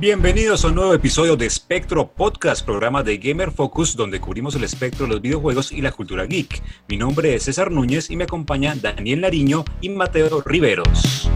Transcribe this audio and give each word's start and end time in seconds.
Bienvenidos 0.00 0.64
a 0.64 0.68
un 0.68 0.76
nuevo 0.76 0.94
episodio 0.94 1.36
de 1.36 1.50
Spectro 1.50 2.12
Podcast, 2.12 2.64
programa 2.64 3.02
de 3.02 3.18
Gamer 3.18 3.50
Focus, 3.50 3.96
donde 3.96 4.20
cubrimos 4.20 4.54
el 4.54 4.62
espectro 4.62 5.06
de 5.06 5.12
los 5.12 5.20
videojuegos 5.20 5.72
y 5.72 5.82
la 5.82 5.90
cultura 5.90 6.24
geek. 6.24 6.62
Mi 6.86 6.96
nombre 6.96 7.34
es 7.34 7.42
César 7.42 7.72
Núñez 7.72 8.08
y 8.08 8.16
me 8.16 8.24
acompaña 8.24 8.76
Daniel 8.76 9.22
Nariño 9.22 9.64
y 9.80 9.88
Mateo 9.88 10.40
Riveros. 10.46 11.28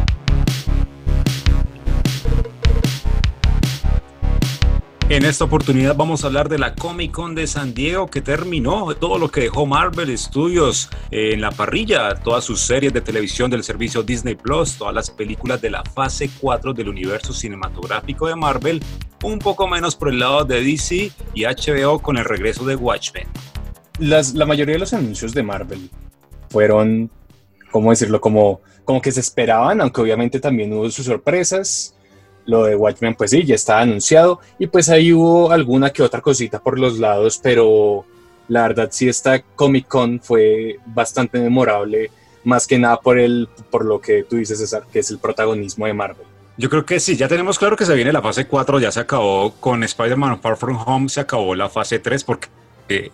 En 5.12 5.26
esta 5.26 5.44
oportunidad 5.44 5.94
vamos 5.94 6.24
a 6.24 6.28
hablar 6.28 6.48
de 6.48 6.58
la 6.58 6.74
Comic 6.74 7.12
Con 7.12 7.34
de 7.34 7.46
San 7.46 7.74
Diego 7.74 8.06
que 8.06 8.22
terminó, 8.22 8.95
todo 8.95 9.18
lo 9.18 9.28
que 9.30 9.42
dejó 9.42 9.66
Marvel 9.66 10.16
Studios 10.16 10.88
en 11.10 11.42
la 11.42 11.50
parrilla, 11.50 12.14
todas 12.14 12.45
sus 12.45 12.62
series 12.62 12.95
de 12.95 13.02
televisión 13.02 13.51
del 13.51 13.62
servicio 13.62 14.02
Disney 14.02 14.37
Plus, 14.37 14.78
todas 14.78 14.95
las 14.95 15.10
películas 15.10 15.60
de 15.60 15.68
la 15.68 15.84
fase 15.84 16.30
4 16.40 16.73
del 16.73 16.88
universo 16.88 17.34
cinematográfico 17.34 18.27
de 18.27 18.37
Marvel, 18.37 18.82
un 19.23 19.38
poco 19.38 19.68
menos 19.68 19.96
por 19.96 20.09
el 20.09 20.18
lado 20.18 20.46
de 20.46 20.64
DC 20.64 21.12
y 21.34 21.45
HBO 21.45 21.98
con 21.98 22.16
el 22.16 22.24
regreso 22.24 22.65
de 22.65 22.76
Watchmen. 22.76 23.29
La 23.98 24.46
mayoría 24.46 24.76
de 24.76 24.80
los 24.80 24.95
anuncios 24.95 25.34
de 25.34 25.42
Marvel 25.42 25.90
fueron, 26.48 27.10
¿cómo 27.70 27.90
decirlo? 27.90 28.18
Como, 28.18 28.62
como 28.87 29.02
que 29.02 29.12
se 29.12 29.20
esperaban, 29.20 29.82
aunque 29.82 30.01
obviamente 30.01 30.40
también 30.40 30.73
hubo 30.73 30.90
sus 30.90 31.04
sorpresas 31.04 31.96
lo 32.45 32.64
de 32.64 32.77
Watchmen, 32.77 33.14
pues 33.14 33.30
sí, 33.30 33.45
ya 33.45 33.55
estaba 33.55 33.80
anunciado. 33.80 34.41
Y 34.59 34.66
pues 34.66 34.88
ahí 34.88 35.12
hubo 35.12 35.51
alguna 35.51 35.91
que 35.91 36.02
otra 36.02 36.20
cosita 36.20 36.60
por 36.60 36.78
los 36.78 36.98
lados, 36.98 37.41
pero 37.42 38.05
la 38.48 38.62
verdad 38.62 38.88
sí 38.91 39.09
esta 39.09 39.41
Comic 39.41 39.88
Con 39.88 40.20
fue 40.20 40.78
bastante 40.87 41.41
memorable, 41.41 42.10
más 42.45 42.66
que 42.66 42.78
nada 42.78 43.01
por, 43.01 43.18
el, 43.18 43.48
por 43.70 43.84
lo 43.84 44.01
que 44.01 44.24
tú 44.24 44.37
dices, 44.37 44.59
César, 44.59 44.84
que 44.93 44.98
es 44.98 45.10
el 45.10 45.18
protagonismo 45.18 45.87
de 45.87 45.95
Marvel. 45.95 46.26
Yo 46.59 46.68
creo 46.68 46.85
que 46.85 47.01
sí, 47.01 47.16
ya 47.16 47.29
tenemos 47.29 47.59
claro 47.59 47.76
que 47.76 47.87
se 47.87 47.95
viene 47.95 48.13
la 48.13 48.20
fase 48.20 48.46
4, 48.46 48.79
ya 48.79 48.93
se 48.93 49.01
acabó 49.01 49.54
con 49.54 49.82
Spider-Man 49.82 50.40
Far 50.40 50.57
From 50.57 50.79
Home, 50.87 51.09
se 51.09 51.20
acabó 51.20 51.54
la 51.54 51.70
fase 51.70 51.98
3 51.98 52.24
porque 52.24 52.48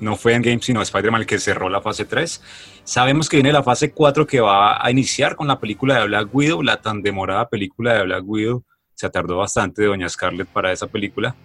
no 0.01 0.17
fue 0.17 0.34
en 0.34 0.43
Game, 0.43 0.61
sino 0.61 0.83
Spider-Man 0.83 1.21
el 1.21 1.27
que 1.27 1.39
cerró 1.39 1.69
la 1.69 1.81
fase 1.81 2.05
3. 2.05 2.43
Sabemos 2.83 3.29
que 3.29 3.37
viene 3.37 3.53
la 3.53 3.62
fase 3.62 3.93
4 3.93 4.27
que 4.27 4.41
va 4.41 4.84
a 4.84 4.91
iniciar 4.91 5.37
con 5.37 5.47
la 5.47 5.61
película 5.61 6.01
de 6.01 6.06
Black 6.06 6.34
Widow, 6.34 6.62
la 6.62 6.81
tan 6.81 7.01
demorada 7.01 7.49
película 7.49 7.95
de 7.95 8.05
Black 8.05 8.25
Widow, 8.27 8.65
se 8.99 9.09
tardó 9.11 9.37
bastante 9.37 9.85
Doña 9.85 10.09
Scarlett 10.09 10.49
para 10.49 10.73
esa 10.73 10.89
película. 10.89 11.37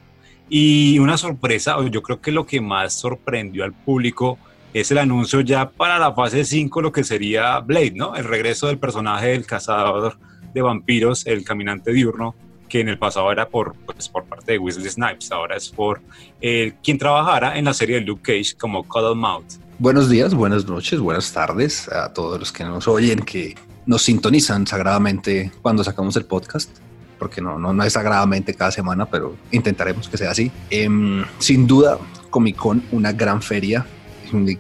Y 0.50 0.98
una 0.98 1.18
sorpresa, 1.18 1.78
yo 1.88 2.02
creo 2.02 2.20
que 2.20 2.32
lo 2.32 2.48
que 2.48 2.60
más 2.60 2.94
sorprendió 2.94 3.64
al 3.64 3.74
público 3.74 4.40
es 4.74 4.90
el 4.90 4.98
anuncio 4.98 5.42
ya 5.42 5.70
para 5.70 6.00
la 6.00 6.14
fase 6.14 6.46
5, 6.46 6.82
lo 6.82 6.92
que 6.92 7.04
sería 7.04 7.60
Blade, 7.60 7.94
¿no? 7.94 8.16
El 8.16 8.24
regreso 8.24 8.68
del 8.68 8.80
personaje 8.80 9.28
del 9.28 9.46
cazador 9.46 10.18
de 10.52 10.62
vampiros, 10.64 11.28
el 11.28 11.44
caminante 11.46 11.94
diurno, 11.94 12.34
que 12.68 12.80
en 12.80 12.90
el 12.90 12.98
pasado 12.98 13.32
era 13.32 13.48
por, 13.48 13.76
pues, 13.86 14.10
por 14.10 14.24
parte 14.26 14.54
de 14.54 14.58
Wesley 14.58 14.90
Snipes, 14.90 15.32
ahora 15.32 15.56
es 15.56 15.70
por 15.70 16.02
eh, 16.42 16.74
quien 16.84 16.98
trabajara 16.98 17.56
en 17.60 17.66
la 17.66 17.74
serie 17.76 17.98
de 17.98 18.02
Luke 18.02 18.24
Cage 18.24 18.58
como 18.58 18.84
Mouth. 19.16 19.60
Buenos 19.78 20.10
días, 20.10 20.34
buenas 20.34 20.66
noches, 20.66 21.00
buenas 21.00 21.32
tardes 21.32 21.88
a 21.90 22.12
todos 22.14 22.40
los 22.40 22.52
que 22.52 22.64
nos 22.64 22.88
oyen, 22.88 23.20
que 23.20 23.56
nos 23.86 24.02
sintonizan 24.02 24.66
sagradamente 24.66 25.52
cuando 25.62 25.84
sacamos 25.84 26.16
el 26.16 26.26
podcast 26.26 26.83
porque 27.18 27.42
no, 27.42 27.58
no, 27.60 27.74
no 27.74 27.84
es 27.84 27.94
sagradamente 27.94 28.54
cada 28.54 28.72
semana, 28.72 29.06
pero 29.06 29.36
intentaremos 29.52 30.08
que 30.08 30.18
sea 30.18 30.32
así. 30.32 30.52
Em, 30.70 31.24
sin 31.40 31.68
duda, 31.68 31.98
Comic 32.30 32.56
Con, 32.56 32.84
una 32.92 33.12
gran 33.12 33.42
feria. 33.42 33.86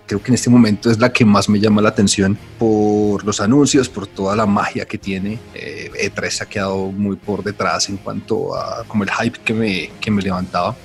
Creo 0.05 0.21
que 0.21 0.29
en 0.29 0.35
este 0.35 0.51
momento 0.51 0.91
es 0.91 0.99
la 0.99 1.11
que 1.11 1.25
más 1.25 1.49
me 1.49 1.59
llama 1.59 1.81
la 1.81 1.89
atención 1.89 2.37
por 2.59 3.23
los 3.25 3.41
anuncios, 3.41 3.89
por 3.89 4.05
toda 4.05 4.35
la 4.35 4.45
magia 4.45 4.85
que 4.85 4.99
tiene. 4.99 5.39
Eh, 5.55 6.11
E3 6.13 6.29
se 6.29 6.43
ha 6.43 6.47
quedado 6.47 6.91
muy 6.91 7.15
por 7.15 7.43
detrás 7.43 7.89
en 7.89 7.97
cuanto 7.97 8.55
a 8.55 8.83
como 8.87 9.03
el 9.03 9.09
hype 9.09 9.39
que 9.43 9.53
me, 9.55 9.89
que 9.99 10.11
me 10.11 10.21
levantaba. 10.21 10.75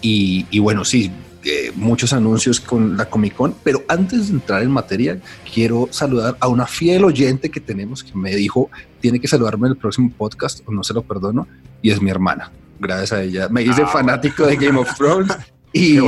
Y, 0.00 0.46
y 0.50 0.58
bueno, 0.58 0.84
sí, 0.84 1.12
eh, 1.44 1.72
muchos 1.74 2.12
anuncios 2.12 2.60
con 2.60 2.96
la 2.96 3.06
Comic 3.06 3.34
Con, 3.34 3.54
pero 3.62 3.82
antes 3.88 4.28
de 4.28 4.34
entrar 4.34 4.62
en 4.62 4.70
materia, 4.70 5.20
quiero 5.52 5.88
saludar 5.90 6.36
a 6.40 6.48
una 6.48 6.66
fiel 6.66 7.04
oyente 7.04 7.50
que 7.50 7.60
tenemos 7.60 8.04
que 8.04 8.16
me 8.16 8.34
dijo, 8.34 8.70
tiene 9.00 9.20
que 9.20 9.28
saludarme 9.28 9.66
en 9.66 9.72
el 9.72 9.78
próximo 9.78 10.12
podcast, 10.16 10.60
o 10.66 10.72
no 10.72 10.84
se 10.84 10.94
lo 10.94 11.02
perdono, 11.02 11.46
y 11.80 11.90
es 11.90 12.00
mi 12.00 12.10
hermana. 12.10 12.52
Gracias 12.78 13.12
a 13.12 13.22
ella. 13.22 13.48
Me 13.48 13.62
dice 13.62 13.82
ah, 13.82 13.88
fanático 13.88 14.46
de 14.46 14.56
Game 14.56 14.78
of 14.78 14.94
Thrones 14.96 15.32
y, 15.72 15.98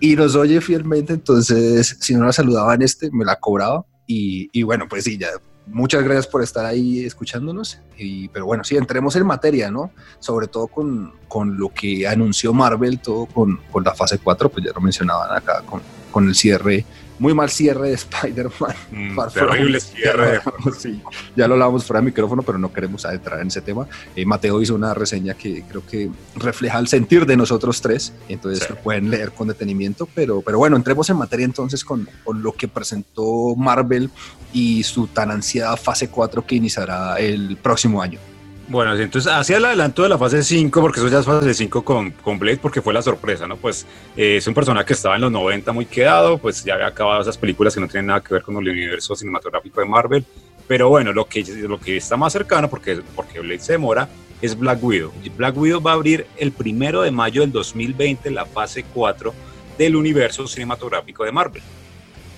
y 0.00 0.16
nos 0.16 0.34
oye 0.36 0.60
fielmente, 0.60 1.12
entonces 1.12 1.96
si 2.00 2.14
no 2.14 2.26
la 2.26 2.32
saludaba 2.32 2.74
en 2.74 2.82
este, 2.82 3.10
me 3.10 3.24
la 3.24 3.36
cobraba. 3.36 3.84
Y, 4.06 4.50
y 4.52 4.62
bueno, 4.62 4.86
pues 4.88 5.04
sí, 5.04 5.16
ya 5.16 5.28
muchas 5.66 6.02
gracias 6.02 6.26
por 6.26 6.42
estar 6.42 6.64
ahí 6.64 7.04
escuchándonos. 7.04 7.80
Y, 7.96 8.28
pero 8.28 8.46
bueno, 8.46 8.64
sí, 8.64 8.76
entremos 8.76 9.16
en 9.16 9.26
materia, 9.26 9.70
¿no? 9.70 9.90
Sobre 10.18 10.46
todo 10.46 10.66
con, 10.66 11.12
con 11.28 11.56
lo 11.58 11.68
que 11.70 12.06
anunció 12.06 12.52
Marvel, 12.52 12.98
todo 13.00 13.26
con, 13.26 13.60
con, 13.70 13.84
la 13.84 13.94
fase 13.94 14.18
4, 14.18 14.48
pues 14.48 14.66
ya 14.66 14.72
lo 14.72 14.80
mencionaban 14.80 15.36
acá, 15.36 15.62
con, 15.62 15.80
con 16.10 16.28
el 16.28 16.34
cierre 16.34 16.84
muy 17.18 17.34
mal 17.34 17.50
cierre 17.50 17.88
de 17.88 17.94
Spider-Man. 17.94 18.74
Mm, 18.94 19.18
terrible 19.32 19.80
cierre. 19.80 20.40
sí, 20.78 21.02
ya 21.34 21.48
lo 21.48 21.54
hablábamos 21.54 21.84
fuera 21.84 22.00
de 22.00 22.06
micrófono, 22.06 22.42
pero 22.42 22.58
no 22.58 22.72
queremos 22.72 23.04
entrar 23.04 23.40
en 23.40 23.48
ese 23.48 23.60
tema. 23.60 23.86
Eh, 24.14 24.24
Mateo 24.24 24.60
hizo 24.62 24.74
una 24.74 24.94
reseña 24.94 25.34
que 25.34 25.62
creo 25.62 25.84
que 25.84 26.10
refleja 26.36 26.78
el 26.78 26.86
sentir 26.86 27.26
de 27.26 27.36
nosotros 27.36 27.80
tres, 27.80 28.12
entonces 28.28 28.68
lo 28.70 28.76
pueden 28.76 29.10
leer 29.10 29.32
con 29.32 29.48
detenimiento, 29.48 30.08
pero, 30.14 30.42
pero 30.42 30.58
bueno, 30.58 30.76
entremos 30.76 31.10
en 31.10 31.16
materia 31.16 31.44
entonces 31.44 31.84
con, 31.84 32.08
con 32.22 32.42
lo 32.42 32.52
que 32.52 32.68
presentó 32.68 33.56
Marvel 33.56 34.10
y 34.52 34.82
su 34.84 35.08
tan 35.08 35.30
ansiada 35.30 35.76
fase 35.76 36.08
4 36.08 36.46
que 36.46 36.54
iniciará 36.54 37.18
el 37.18 37.56
próximo 37.56 38.00
año. 38.00 38.20
Bueno, 38.66 38.96
entonces 38.96 39.30
hacia 39.30 39.58
el 39.58 39.64
adelanto 39.66 40.02
de 40.02 40.08
la 40.08 40.16
fase 40.16 40.42
5, 40.42 40.80
porque 40.80 40.98
eso 40.98 41.08
ya 41.08 41.18
es 41.18 41.26
fase 41.26 41.52
5 41.52 41.84
con, 41.84 42.12
con 42.12 42.38
Blade, 42.38 42.56
porque 42.56 42.80
fue 42.80 42.94
la 42.94 43.02
sorpresa, 43.02 43.46
¿no? 43.46 43.56
Pues 43.56 43.86
eh, 44.16 44.36
es 44.38 44.46
un 44.46 44.54
personaje 44.54 44.86
que 44.86 44.92
estaba 44.94 45.16
en 45.16 45.20
los 45.20 45.32
90 45.32 45.70
muy 45.72 45.84
quedado, 45.84 46.38
pues 46.38 46.64
ya 46.64 46.74
había 46.74 46.86
acabado 46.86 47.20
esas 47.20 47.36
películas 47.36 47.74
que 47.74 47.80
no 47.80 47.88
tienen 47.88 48.06
nada 48.06 48.22
que 48.22 48.32
ver 48.32 48.42
con 48.42 48.56
el 48.56 48.68
universo 48.68 49.14
cinematográfico 49.14 49.80
de 49.80 49.86
Marvel. 49.86 50.24
Pero 50.66 50.88
bueno, 50.88 51.12
lo 51.12 51.26
que, 51.26 51.44
lo 51.44 51.78
que 51.78 51.98
está 51.98 52.16
más 52.16 52.32
cercano, 52.32 52.70
porque, 52.70 53.02
porque 53.14 53.40
Blade 53.40 53.60
se 53.60 53.72
demora, 53.72 54.08
es 54.40 54.58
Black 54.58 54.82
Widow. 54.82 55.12
Black 55.36 55.56
Widow 55.58 55.82
va 55.82 55.90
a 55.90 55.94
abrir 55.94 56.26
el 56.38 56.52
primero 56.52 57.02
de 57.02 57.10
mayo 57.10 57.42
del 57.42 57.52
2020 57.52 58.30
la 58.30 58.46
fase 58.46 58.84
4 58.94 59.34
del 59.76 59.94
universo 59.94 60.46
cinematográfico 60.46 61.24
de 61.24 61.32
Marvel 61.32 61.62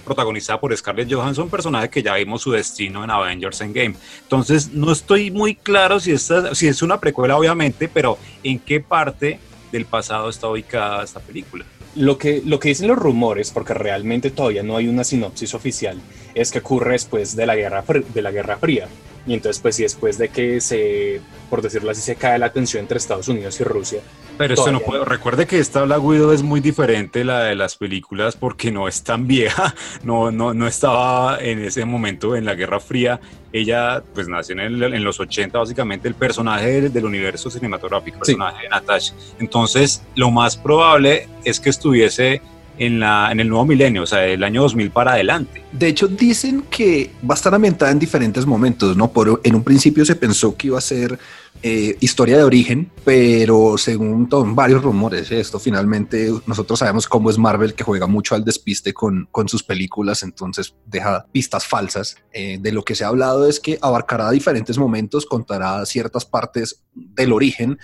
protagonizada 0.07 0.59
por 0.59 0.75
Scarlett 0.75 1.13
Johansson, 1.13 1.51
personaje 1.51 1.91
que 1.91 2.03
ya 2.03 2.15
vimos 2.15 2.41
su 2.41 2.53
destino 2.53 3.05
en 3.05 3.11
Avengers 3.11 3.61
Endgame. 3.61 3.97
Entonces, 4.23 4.73
no 4.73 4.93
estoy 4.93 5.31
muy 5.31 5.57
claro 5.57 6.01
si, 6.01 6.13
esta, 6.13 6.55
si 6.55 6.69
es 6.69 6.81
una 6.81 6.99
precuela, 6.99 7.37
obviamente, 7.37 7.89
pero 7.89 8.17
en 8.43 8.59
qué 8.61 8.81
parte 8.81 9.39
del 9.73 9.85
pasado 9.85 10.31
está 10.31 10.49
ubicada 10.49 11.05
esta 11.05 11.21
película. 11.21 11.67
Lo 11.97 12.19
que, 12.19 12.43
lo 12.45 12.61
que 12.61 12.69
dicen 12.69 12.89
los 12.89 12.99
rumores, 12.99 13.51
porque 13.51 13.75
realmente 13.75 14.31
todavía 14.31 14.63
no 14.63 14.77
hay 14.77 14.87
una 14.87 15.03
sinopsis 15.03 15.55
oficial, 15.55 16.01
es 16.35 16.53
que 16.53 16.61
ocurre 16.61 16.93
después 16.93 17.35
de 17.35 17.47
la 17.47 17.57
Guerra, 17.57 17.85
de 18.15 18.23
la 18.23 18.31
Guerra 18.31 18.59
Fría. 18.59 18.89
Y 19.27 19.35
entonces, 19.35 19.61
pues, 19.61 19.77
sí, 19.77 19.83
después 19.83 20.19
de 20.19 20.29
que 20.29 20.61
se, 20.61 21.21
por 21.51 21.63
decirlo 21.63 21.91
así, 21.91 22.01
se 22.01 22.17
cae 22.17 22.39
la 22.39 22.53
tensión 22.53 22.83
entre 22.83 22.99
Estados 22.99 23.29
Unidos 23.29 23.61
y 23.61 23.65
Rusia. 23.65 24.01
Pero 24.39 24.55
esto 24.55 24.71
no 24.71 24.81
puedo. 24.81 25.05
Recuerde 25.05 25.47
que 25.47 25.59
esta 25.59 25.83
Black 25.83 26.03
Widow 26.03 26.31
es 26.31 26.43
muy 26.43 26.61
diferente 26.61 27.25
la 27.25 27.41
de 27.41 27.55
las 27.55 27.77
películas 27.77 28.37
porque 28.37 28.71
no 28.71 28.87
es 28.87 29.03
tan 29.03 29.27
vieja, 29.27 29.75
no, 30.05 30.31
no, 30.31 30.55
no 30.55 30.67
estaba 30.67 31.39
en 31.41 31.65
ese 31.65 31.85
momento 31.85 32.37
en 32.37 32.45
la 32.45 32.55
Guerra 32.55 32.81
Fría. 32.81 33.21
Ella, 33.53 34.03
pues, 34.15 34.29
nació 34.29 34.61
en, 34.61 34.83
en 34.83 35.05
los 35.05 35.19
80, 35.19 35.59
básicamente, 35.59 36.09
el 36.09 36.15
personaje 36.15 36.89
del, 36.91 37.05
universo 37.05 37.51
cinematográfico, 37.51 38.17
el 38.17 38.21
personaje 38.21 38.65
de 38.65 38.69
Natasha. 38.69 39.15
Entonces, 39.39 40.03
lo 40.15 40.31
más 40.31 40.57
probable 40.57 41.29
es 41.45 41.59
que 41.59 41.71
estuviese 41.71 42.43
en, 42.79 43.01
la, 43.01 43.31
en 43.31 43.41
el 43.41 43.49
nuevo 43.49 43.65
milenio, 43.65 44.03
o 44.03 44.07
sea, 44.07 44.21
del 44.21 44.43
año 44.45 44.63
2000 44.63 44.91
para 44.91 45.13
adelante. 45.13 45.63
De 45.73 45.89
hecho, 45.89 46.09
dicen 46.09 46.65
que 46.71 47.11
va 47.29 47.35
a 47.35 47.37
estar 47.37 47.55
ambientada 47.55 47.91
en 47.91 47.99
diferentes 47.99 48.47
momentos, 48.47 48.97
¿no? 48.97 49.11
Por, 49.11 49.41
en 49.43 49.55
un 49.55 49.63
principio 49.63 50.05
se 50.05 50.17
pensó 50.17 50.57
que 50.57 50.69
iba 50.69 50.79
a 50.79 50.83
ser 50.83 51.19
eh, 51.63 51.97
historia 52.01 52.37
de 52.37 52.45
origen, 52.45 52.91
pero 53.05 53.77
según 53.79 54.29
varios 54.55 54.83
rumores, 54.83 55.31
esto 55.33 55.59
finalmente 55.59 56.31
nosotros 56.47 56.79
sabemos 56.79 57.09
cómo 57.09 57.31
es 57.31 57.39
Marvel, 57.39 57.75
que 57.75 57.85
juega 57.85 58.07
mucho 58.07 58.35
al 58.35 58.45
despiste 58.45 58.93
con, 58.93 59.29
con 59.31 59.49
sus 59.49 59.63
películas, 59.63 60.23
entonces 60.23 60.75
deja 60.87 61.27
pistas 61.33 61.67
falsas. 61.67 62.17
Eh, 62.33 62.59
de 62.61 62.73
lo 62.73 62.83
que 62.83 62.95
se 62.95 63.05
ha 63.05 63.09
hablado 63.09 63.49
es 63.49 63.59
que 63.61 63.79
abarcará 63.81 64.31
diferentes 64.31 64.79
momentos, 64.79 65.27
contará 65.27 65.85
ciertas 65.87 66.25
partes 66.25 66.85
del 66.95 67.33
origen 67.33 67.79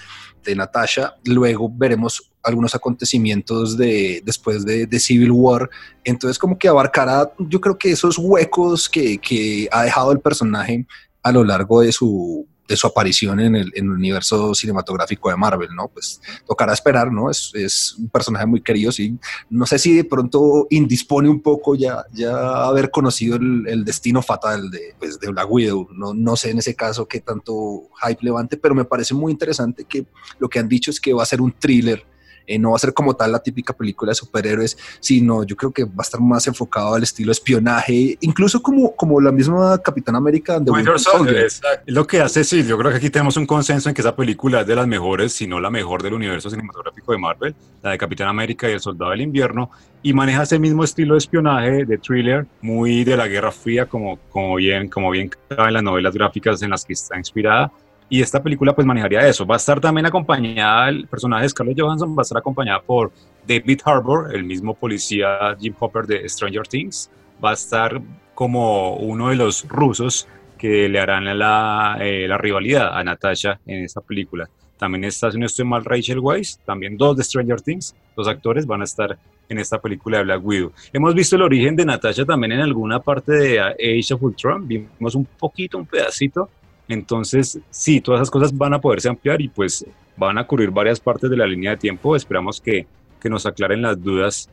de 0.44 0.54
Natasha, 0.54 1.16
luego 1.24 1.70
veremos 1.72 2.32
algunos 2.42 2.74
acontecimientos 2.74 3.76
de 3.76 4.22
después 4.24 4.64
de, 4.64 4.86
de, 4.86 5.00
Civil 5.00 5.30
War. 5.30 5.70
Entonces, 6.04 6.38
como 6.38 6.58
que 6.58 6.68
abarcará, 6.68 7.32
yo 7.38 7.60
creo 7.60 7.78
que 7.78 7.92
esos 7.92 8.18
huecos 8.18 8.88
que, 8.88 9.18
que, 9.18 9.68
ha 9.70 9.84
dejado 9.84 10.12
el 10.12 10.20
personaje 10.20 10.86
a 11.22 11.32
lo 11.32 11.44
largo 11.44 11.80
de 11.80 11.92
su, 11.92 12.46
su 12.76 12.86
aparición 12.86 13.40
en 13.40 13.56
el, 13.56 13.72
universo 13.90 14.54
cinematográfico 14.54 15.28
de 15.30 15.36
Marvel, 15.36 15.70
¿no? 15.74 15.88
Pues 15.88 16.20
tocará 16.46 16.72
esperar, 16.72 17.12
¿no? 17.12 17.30
Es, 17.30 17.94
un 17.98 18.08
personaje 18.08 18.46
muy 18.46 18.60
querido, 18.60 18.92
sí. 18.92 19.18
No 19.50 19.66
sé 19.66 19.78
si 19.78 19.94
de 19.94 20.04
pronto 20.04 20.66
indispone 20.70 21.28
un 21.28 21.40
poco 21.40 21.74
ya, 21.74 22.04
ya 22.12 22.64
haber 22.64 22.90
conocido 22.90 23.36
el, 23.36 23.84
destino 23.84 24.22
fatal 24.22 24.70
de, 24.70 24.94
pues, 24.98 25.18
de 25.18 25.28
Black 25.28 25.50
Widow. 25.50 25.88
No, 25.92 26.14
no 26.14 26.36
sé 26.36 26.50
en 26.50 26.58
ese 26.58 26.74
caso 26.74 27.06
qué 27.06 27.20
tanto 27.20 27.88
hype 28.02 28.22
levante, 28.22 28.56
pero 28.56 28.74
me 28.74 28.84
parece 28.84 29.14
muy 29.14 29.32
interesante 29.32 29.84
que 29.84 30.06
lo 30.38 30.48
que 30.48 30.58
han 30.58 30.68
dicho 30.68 30.90
es 30.90 31.00
que 31.00 31.12
va 31.12 31.22
a 31.22 31.26
ser 31.26 31.40
un 31.40 31.52
thriller 31.52 32.06
eh, 32.46 32.58
no 32.58 32.70
va 32.70 32.76
a 32.76 32.78
ser 32.78 32.92
como 32.94 33.14
tal 33.14 33.32
la 33.32 33.38
típica 33.40 33.72
película 33.72 34.10
de 34.10 34.14
superhéroes, 34.14 34.76
sino 35.00 35.44
yo 35.44 35.56
creo 35.56 35.72
que 35.72 35.84
va 35.84 36.00
a 36.00 36.02
estar 36.02 36.20
más 36.20 36.46
enfocado 36.46 36.94
al 36.94 37.02
estilo 37.02 37.32
espionaje, 37.32 38.16
incluso 38.20 38.62
como, 38.62 38.94
como 38.94 39.20
la 39.20 39.32
misma 39.32 39.78
Capitán 39.78 40.16
América 40.16 40.58
de 40.58 40.70
Winter 40.70 40.98
Soldier. 40.98 41.46
Es 41.46 41.60
lo 41.86 42.06
que 42.06 42.20
hace, 42.20 42.44
sí, 42.44 42.64
yo 42.64 42.78
creo 42.78 42.90
que 42.90 42.98
aquí 42.98 43.10
tenemos 43.10 43.36
un 43.36 43.46
consenso 43.46 43.88
en 43.88 43.94
que 43.94 44.00
esa 44.00 44.14
película 44.14 44.62
es 44.62 44.66
de 44.66 44.76
las 44.76 44.86
mejores, 44.86 45.32
si 45.32 45.46
no 45.46 45.60
la 45.60 45.70
mejor 45.70 46.02
del 46.02 46.14
universo 46.14 46.50
cinematográfico 46.50 47.12
de 47.12 47.18
Marvel, 47.18 47.54
la 47.82 47.90
de 47.90 47.98
Capitán 47.98 48.28
América 48.28 48.68
y 48.68 48.72
el 48.72 48.80
Soldado 48.80 49.10
del 49.10 49.20
Invierno, 49.20 49.70
y 50.02 50.12
maneja 50.12 50.42
ese 50.42 50.58
mismo 50.58 50.84
estilo 50.84 51.14
de 51.14 51.18
espionaje, 51.18 51.84
de 51.84 51.98
thriller, 51.98 52.46
muy 52.60 53.04
de 53.04 53.16
la 53.16 53.28
Guerra 53.28 53.52
Fría, 53.52 53.86
como, 53.86 54.18
como 54.30 54.56
bien, 54.56 54.88
como 54.88 55.10
bien 55.10 55.30
en 55.50 55.72
las 55.72 55.82
novelas 55.82 56.14
gráficas 56.14 56.62
en 56.62 56.70
las 56.70 56.84
que 56.84 56.94
está 56.94 57.16
inspirada 57.16 57.72
y 58.12 58.20
esta 58.20 58.42
película 58.42 58.74
pues 58.74 58.86
manejaría 58.86 59.26
eso. 59.26 59.46
Va 59.46 59.54
a 59.54 59.56
estar 59.56 59.80
también 59.80 60.04
acompañada, 60.04 60.90
el 60.90 61.06
personaje 61.06 61.44
de 61.44 61.48
Scarlett 61.48 61.80
Johansson 61.80 62.10
va 62.10 62.20
a 62.20 62.24
estar 62.24 62.36
acompañada 62.36 62.82
por 62.82 63.10
David 63.48 63.80
Harbour, 63.86 64.36
el 64.36 64.44
mismo 64.44 64.74
policía 64.74 65.56
Jim 65.58 65.74
Hopper 65.78 66.06
de 66.06 66.28
Stranger 66.28 66.68
Things. 66.68 67.10
Va 67.42 67.52
a 67.52 67.54
estar 67.54 68.02
como 68.34 68.96
uno 68.96 69.30
de 69.30 69.36
los 69.36 69.66
rusos 69.66 70.28
que 70.58 70.90
le 70.90 71.00
harán 71.00 71.24
la, 71.38 71.96
eh, 72.02 72.26
la 72.28 72.36
rivalidad 72.36 72.94
a 72.94 73.02
Natasha 73.02 73.58
en 73.64 73.82
esta 73.82 74.02
película. 74.02 74.46
También 74.76 75.04
está, 75.04 75.32
si 75.32 75.38
no 75.38 75.46
estoy 75.46 75.64
mal, 75.64 75.82
Rachel 75.82 76.18
Weisz, 76.18 76.58
también 76.66 76.98
dos 76.98 77.16
de 77.16 77.24
Stranger 77.24 77.62
Things, 77.62 77.96
dos 78.14 78.28
actores 78.28 78.66
van 78.66 78.82
a 78.82 78.84
estar 78.84 79.16
en 79.48 79.58
esta 79.58 79.80
película 79.80 80.18
de 80.18 80.24
Black 80.24 80.44
Widow. 80.44 80.72
Hemos 80.92 81.14
visto 81.14 81.36
el 81.36 81.42
origen 81.42 81.76
de 81.76 81.86
Natasha 81.86 82.26
también 82.26 82.52
en 82.52 82.60
alguna 82.60 83.00
parte 83.00 83.32
de 83.32 83.58
Age 83.58 84.12
of 84.12 84.22
Ultron, 84.22 84.68
vimos 84.68 85.14
un 85.14 85.24
poquito, 85.24 85.78
un 85.78 85.86
pedacito, 85.86 86.50
entonces, 86.92 87.58
sí, 87.70 88.00
todas 88.00 88.20
esas 88.20 88.30
cosas 88.30 88.56
van 88.56 88.74
a 88.74 88.80
poderse 88.80 89.08
ampliar 89.08 89.40
y 89.40 89.48
pues 89.48 89.84
van 90.16 90.38
a 90.38 90.46
cubrir 90.46 90.70
varias 90.70 91.00
partes 91.00 91.30
de 91.30 91.36
la 91.36 91.46
línea 91.46 91.70
de 91.72 91.76
tiempo. 91.78 92.14
Esperamos 92.14 92.60
que, 92.60 92.86
que 93.20 93.30
nos 93.30 93.46
aclaren 93.46 93.82
las 93.82 94.02
dudas 94.02 94.48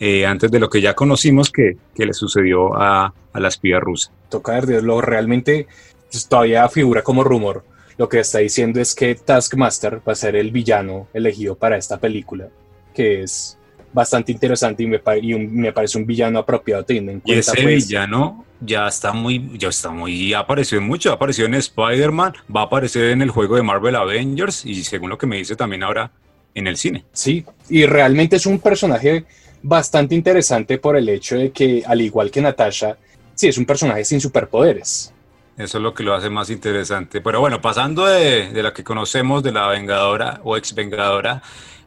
eh, 0.00 0.26
antes 0.26 0.50
de 0.50 0.58
lo 0.58 0.70
que 0.70 0.80
ya 0.80 0.94
conocimos 0.94 1.50
que, 1.50 1.76
que 1.94 2.06
le 2.06 2.14
sucedió 2.14 2.74
a, 2.74 3.12
a, 3.32 3.40
la 3.40 3.48
espía 3.48 3.78
rusa. 3.78 4.10
Toca 4.28 4.58
ver, 4.60 4.82
lo 4.82 5.00
realmente 5.00 5.66
pues, 6.10 6.26
todavía 6.26 6.68
figura 6.68 7.02
como 7.02 7.24
rumor. 7.24 7.64
Lo 7.98 8.08
que 8.08 8.20
está 8.20 8.38
diciendo 8.38 8.80
es 8.80 8.94
que 8.94 9.14
Taskmaster 9.14 10.00
va 10.06 10.12
a 10.12 10.16
ser 10.16 10.34
el 10.34 10.50
villano 10.50 11.08
elegido 11.12 11.56
para 11.56 11.76
esta 11.76 11.98
película, 11.98 12.48
que 12.94 13.22
es 13.22 13.58
bastante 13.92 14.32
interesante 14.32 14.82
y 14.82 14.86
me, 14.86 15.00
me 15.48 15.72
parece 15.72 15.98
un 15.98 16.06
villano 16.06 16.38
apropiado 16.38 16.84
teniendo 16.84 17.12
en 17.12 17.20
cuenta. 17.20 17.36
Y 17.36 17.38
ese 17.38 17.62
pues, 17.62 17.86
villano 17.86 18.46
ya 18.64 18.86
está 18.86 19.12
muy, 19.12 19.58
ya 19.58 19.68
está 19.68 19.90
muy, 19.90 20.34
apareció 20.34 20.78
en 20.78 20.84
mucho, 20.84 21.12
apareció 21.12 21.46
en 21.46 21.54
Spider-Man, 21.54 22.34
va 22.54 22.62
a 22.62 22.64
aparecer 22.64 23.10
en 23.10 23.22
el 23.22 23.30
juego 23.30 23.56
de 23.56 23.62
Marvel 23.62 23.96
Avengers 23.96 24.64
y 24.64 24.82
según 24.84 25.10
lo 25.10 25.18
que 25.18 25.26
me 25.26 25.36
dice 25.36 25.56
también 25.56 25.82
ahora 25.82 26.10
en 26.54 26.66
el 26.66 26.76
cine. 26.76 27.04
Sí, 27.12 27.44
y 27.68 27.86
realmente 27.86 28.36
es 28.36 28.46
un 28.46 28.58
personaje 28.58 29.24
bastante 29.62 30.14
interesante 30.14 30.78
por 30.78 30.96
el 30.96 31.08
hecho 31.08 31.36
de 31.36 31.50
que, 31.50 31.82
al 31.86 32.00
igual 32.00 32.30
que 32.30 32.42
Natasha, 32.42 32.96
sí, 33.34 33.48
es 33.48 33.58
un 33.58 33.66
personaje 33.66 34.04
sin 34.04 34.20
superpoderes. 34.20 35.12
Eso 35.56 35.78
es 35.78 35.82
lo 35.82 35.92
que 35.92 36.02
lo 36.02 36.14
hace 36.14 36.30
más 36.30 36.50
interesante. 36.50 37.20
Pero 37.20 37.40
bueno, 37.40 37.60
pasando 37.60 38.06
de, 38.06 38.50
de 38.50 38.62
la 38.62 38.72
que 38.72 38.82
conocemos, 38.82 39.42
de 39.42 39.52
la 39.52 39.68
Vengadora 39.68 40.40
o 40.44 40.56
ex 40.56 40.74
Vengadora, 40.74 41.42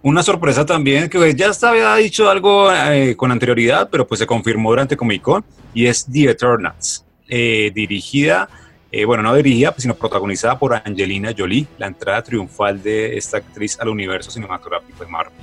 una 0.05 0.21
sorpresa 0.21 0.63
también, 0.67 1.09
que 1.09 1.33
ya 1.33 1.51
había 1.63 1.95
dicho 1.95 2.29
algo 2.29 2.71
eh, 2.71 3.15
con 3.17 3.31
anterioridad, 3.31 3.89
pero 3.89 4.05
pues 4.05 4.19
se 4.19 4.27
confirmó 4.27 4.69
durante 4.69 4.95
Comic 4.95 5.23
Con, 5.23 5.43
y 5.73 5.87
es 5.87 6.05
The 6.05 6.29
Eternals, 6.29 7.03
eh, 7.27 7.71
dirigida, 7.73 8.47
eh, 8.91 9.03
bueno, 9.03 9.23
no 9.23 9.33
dirigida, 9.33 9.73
sino 9.79 9.95
protagonizada 9.95 10.59
por 10.59 10.75
Angelina 10.75 11.33
Jolie, 11.35 11.65
la 11.79 11.87
entrada 11.87 12.21
triunfal 12.21 12.83
de 12.83 13.17
esta 13.17 13.37
actriz 13.37 13.79
al 13.79 13.89
universo 13.89 14.29
cinematográfico 14.29 15.03
de 15.03 15.09
Marvel. 15.09 15.33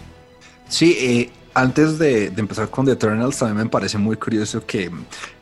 Sí, 0.69 1.28
antes 1.54 1.99
de, 1.99 2.26
empezar 2.26 2.69
con 2.69 2.87
The 2.87 2.93
Eternals, 2.93 3.38
también 3.38 3.64
me 3.64 3.70
parece 3.70 3.99
muy 3.99 4.16
curioso 4.16 4.64
que 4.66 4.90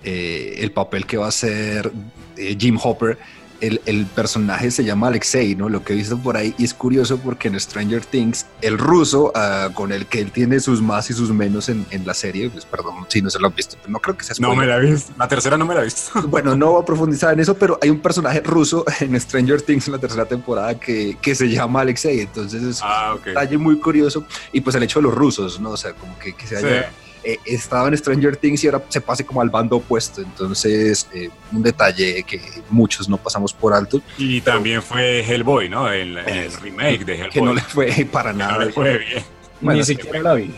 el 0.02 0.72
papel 0.72 1.06
que 1.06 1.16
va 1.16 1.26
a 1.26 1.28
hacer 1.28 1.92
Jim 2.36 2.78
Hopper 2.82 3.18
el, 3.60 4.06
personaje 4.14 4.70
se 4.70 4.84
llama 4.84 5.08
Alexei, 5.08 5.54
¿no? 5.54 5.68
Lo 5.68 5.84
que 5.84 5.92
he 5.92 5.96
visto 5.96 6.18
por 6.18 6.36
ahí. 6.36 6.54
Y 6.58 6.64
es 6.64 6.74
curioso 6.74 7.18
porque 7.18 7.48
en 7.48 7.58
Stranger 7.58 8.04
Things, 8.04 8.46
el 8.60 8.78
ruso 8.78 9.32
ah, 9.34 9.68
con 9.74 9.92
el 9.92 10.06
que 10.06 10.20
él 10.20 10.30
tiene 10.30 10.60
sus 10.60 10.80
más 10.82 11.10
y 11.10 11.14
sus 11.14 11.30
menos 11.30 11.68
en, 11.68 11.86
la 12.04 12.14
serie, 12.14 12.48
pues 12.48 12.64
perdón 12.64 12.94
si 13.08 13.20
no 13.20 13.28
se 13.28 13.38
lo 13.38 13.48
han 13.48 13.54
visto, 13.54 13.76
pero 13.80 13.92
no 13.92 13.98
creo 13.98 14.16
que 14.16 14.24
sea 14.24 14.34
No 14.38 14.54
me 14.54 14.66
la 14.66 14.78
he 14.78 14.80
visto. 14.80 15.12
La 15.18 15.28
tercera 15.28 15.58
no 15.58 15.66
me 15.66 15.74
la 15.74 15.82
he 15.82 15.84
visto. 15.84 16.20
Bueno, 16.30 16.54
no 16.54 16.72
voy 16.72 16.82
a 16.82 16.84
profundizar 16.84 17.32
en 17.32 17.40
eso, 17.40 17.54
pero 17.54 17.78
hay 17.82 17.90
un 17.90 18.00
personaje 18.00 18.40
ruso 18.40 18.84
en 19.00 19.20
Stranger 19.20 19.60
Things 19.62 19.86
en 19.88 19.92
la 19.92 19.98
tercera 19.98 20.24
temporada 20.24 20.78
que, 20.78 21.18
que 21.20 21.34
se 21.34 21.48
llama 21.48 21.80
Alexei. 21.80 22.20
Entonces 22.20 22.62
es 22.62 22.80
ah, 22.82 23.14
un 23.16 23.24
detalle 23.24 23.58
muy 23.58 23.78
curioso. 23.78 24.24
Y 24.52 24.60
pues 24.60 24.76
el 24.76 24.82
hecho 24.82 25.00
de 25.00 25.04
los 25.04 25.14
rusos, 25.14 25.60
¿no? 25.60 25.70
O 25.70 25.76
sea, 25.76 25.92
como 25.92 26.18
que, 26.18 26.34
que 26.34 26.46
se 26.46 26.56
haya 26.56 26.90
eh, 27.22 27.38
estaba 27.44 27.88
en 27.88 27.96
Stranger 27.96 28.36
Things 28.36 28.64
y 28.64 28.68
ahora 28.68 28.82
se 28.88 29.00
pase 29.00 29.24
como 29.24 29.40
al 29.40 29.50
bando 29.50 29.76
opuesto. 29.76 30.22
Entonces, 30.22 31.06
eh, 31.14 31.28
un 31.52 31.62
detalle 31.62 32.22
que 32.22 32.40
muchos 32.70 33.08
no 33.08 33.16
pasamos 33.16 33.52
por 33.52 33.74
alto. 33.74 34.00
Y 34.16 34.40
también 34.40 34.82
fue 34.82 35.20
Hellboy, 35.20 35.68
¿no? 35.68 35.90
El, 35.90 36.16
el 36.18 36.52
remake 36.52 37.04
de 37.04 37.14
Hellboy. 37.14 37.30
Que 37.30 37.42
no 37.42 37.54
le 37.54 37.60
fue 37.60 38.08
para 38.10 38.32
nada. 38.32 38.58
No 38.58 38.64
le 38.64 38.72
fue 38.72 38.98
bien. 38.98 39.24
Ni 39.60 39.84
siquiera 39.84 40.22
la 40.22 40.34
vi. 40.34 40.50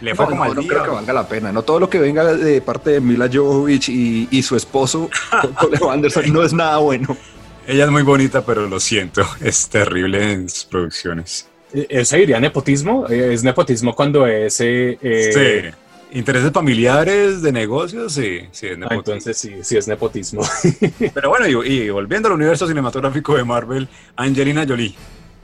Le 0.00 0.14
fue 0.14 0.26
como 0.26 0.44
no, 0.46 0.54
no 0.54 0.66
creo 0.66 0.82
que 0.82 0.90
valga 0.90 1.12
la 1.12 1.28
pena. 1.28 1.52
No 1.52 1.62
todo 1.62 1.78
lo 1.78 1.90
que 1.90 1.98
venga 1.98 2.24
de 2.24 2.60
parte 2.62 2.90
de 2.90 3.00
Mila 3.00 3.28
Jovovich 3.32 3.88
y, 3.90 4.28
y 4.30 4.42
su 4.42 4.56
esposo, 4.56 5.10
Cole 5.58 5.78
Anderson, 5.90 6.32
no 6.32 6.42
es 6.42 6.52
nada 6.52 6.78
bueno. 6.78 7.16
Ella 7.66 7.84
es 7.84 7.90
muy 7.90 8.02
bonita, 8.02 8.44
pero 8.44 8.66
lo 8.66 8.80
siento, 8.80 9.22
es 9.40 9.68
terrible 9.68 10.32
en 10.32 10.48
sus 10.48 10.64
producciones. 10.64 11.46
¿Él 11.72 12.04
seguiría 12.04 12.40
nepotismo? 12.40 13.06
¿Es 13.06 13.44
nepotismo 13.44 13.94
cuando 13.94 14.26
es... 14.26 14.60
Eh, 14.60 14.98
sí 15.70 15.76
Intereses 16.12 16.50
familiares, 16.50 17.40
de 17.40 17.52
negocios, 17.52 18.14
sí, 18.14 18.40
sí 18.50 18.66
es 18.66 18.72
ah, 18.72 18.76
nepotismo. 18.76 18.98
entonces 18.98 19.36
sí, 19.36 19.54
sí 19.62 19.76
es 19.76 19.86
nepotismo. 19.86 20.42
Pero 21.14 21.28
bueno, 21.30 21.46
y, 21.64 21.88
volviendo 21.90 22.28
al 22.28 22.34
universo 22.34 22.66
cinematográfico 22.66 23.36
de 23.36 23.44
Marvel, 23.44 23.88
Angelina 24.16 24.64
Jolie, 24.66 24.94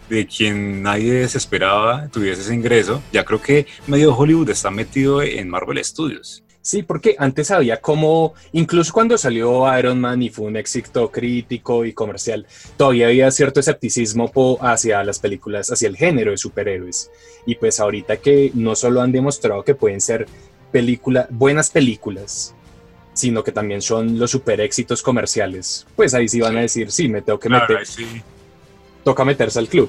de 0.09 0.27
quien 0.27 0.83
nadie 0.83 1.29
se 1.29 1.39
esperaba 1.39 2.09
tuviese 2.09 2.43
ese 2.43 2.55
ingreso, 2.55 3.03
ya 3.13 3.25
creo 3.25 3.41
que 3.41 3.67
medio 3.87 4.17
Hollywood 4.17 4.51
está 4.51 4.71
metido 4.71 5.23
en 5.23 5.49
Marvel 5.49 5.83
Studios. 5.85 6.43
Sí, 6.67 6.83
porque 6.83 7.15
antes 7.21 7.53
había 7.53 7.81
como, 7.81 8.35
incluso 8.51 8.93
cuando 8.93 9.17
salió 9.17 9.79
Iron 9.79 10.01
Man 10.01 10.21
y 10.21 10.31
fue 10.31 10.47
un 10.47 10.57
éxito 10.57 11.13
crítico 11.13 11.85
y 11.85 11.93
comercial, 11.93 12.45
todavía 12.77 13.07
había 13.07 13.31
cierto 13.31 13.61
escepticismo 13.61 14.33
hacia 14.61 15.05
las 15.05 15.21
películas, 15.21 15.71
hacia 15.71 15.87
el 15.87 15.97
género 15.97 16.33
de 16.33 16.39
superhéroes. 16.39 17.09
Y 17.47 17.55
pues 17.55 17.79
ahorita 17.79 18.17
que 18.17 18.51
no 18.55 18.75
solo 18.75 19.01
han 19.01 19.13
demostrado 19.13 19.63
que 19.63 19.77
pueden 19.77 20.01
ser 20.01 20.27
película, 20.71 21.27
buenas 21.31 21.71
películas, 21.71 22.55
sino 23.13 23.43
que 23.43 23.53
también 23.53 23.81
son 23.81 24.19
los 24.19 24.31
super 24.31 24.61
éxitos 24.61 25.03
comerciales, 25.03 25.87
pues 25.97 26.13
ahí 26.15 26.29
sí 26.29 26.41
van 26.41 26.57
a 26.59 26.61
decir, 26.61 26.93
sí, 26.93 27.09
me 27.09 27.23
tengo 27.23 27.39
que 27.39 27.49
meter. 27.49 27.83
Toca 29.03 29.25
meterse 29.25 29.59
al 29.59 29.69
club. 29.69 29.89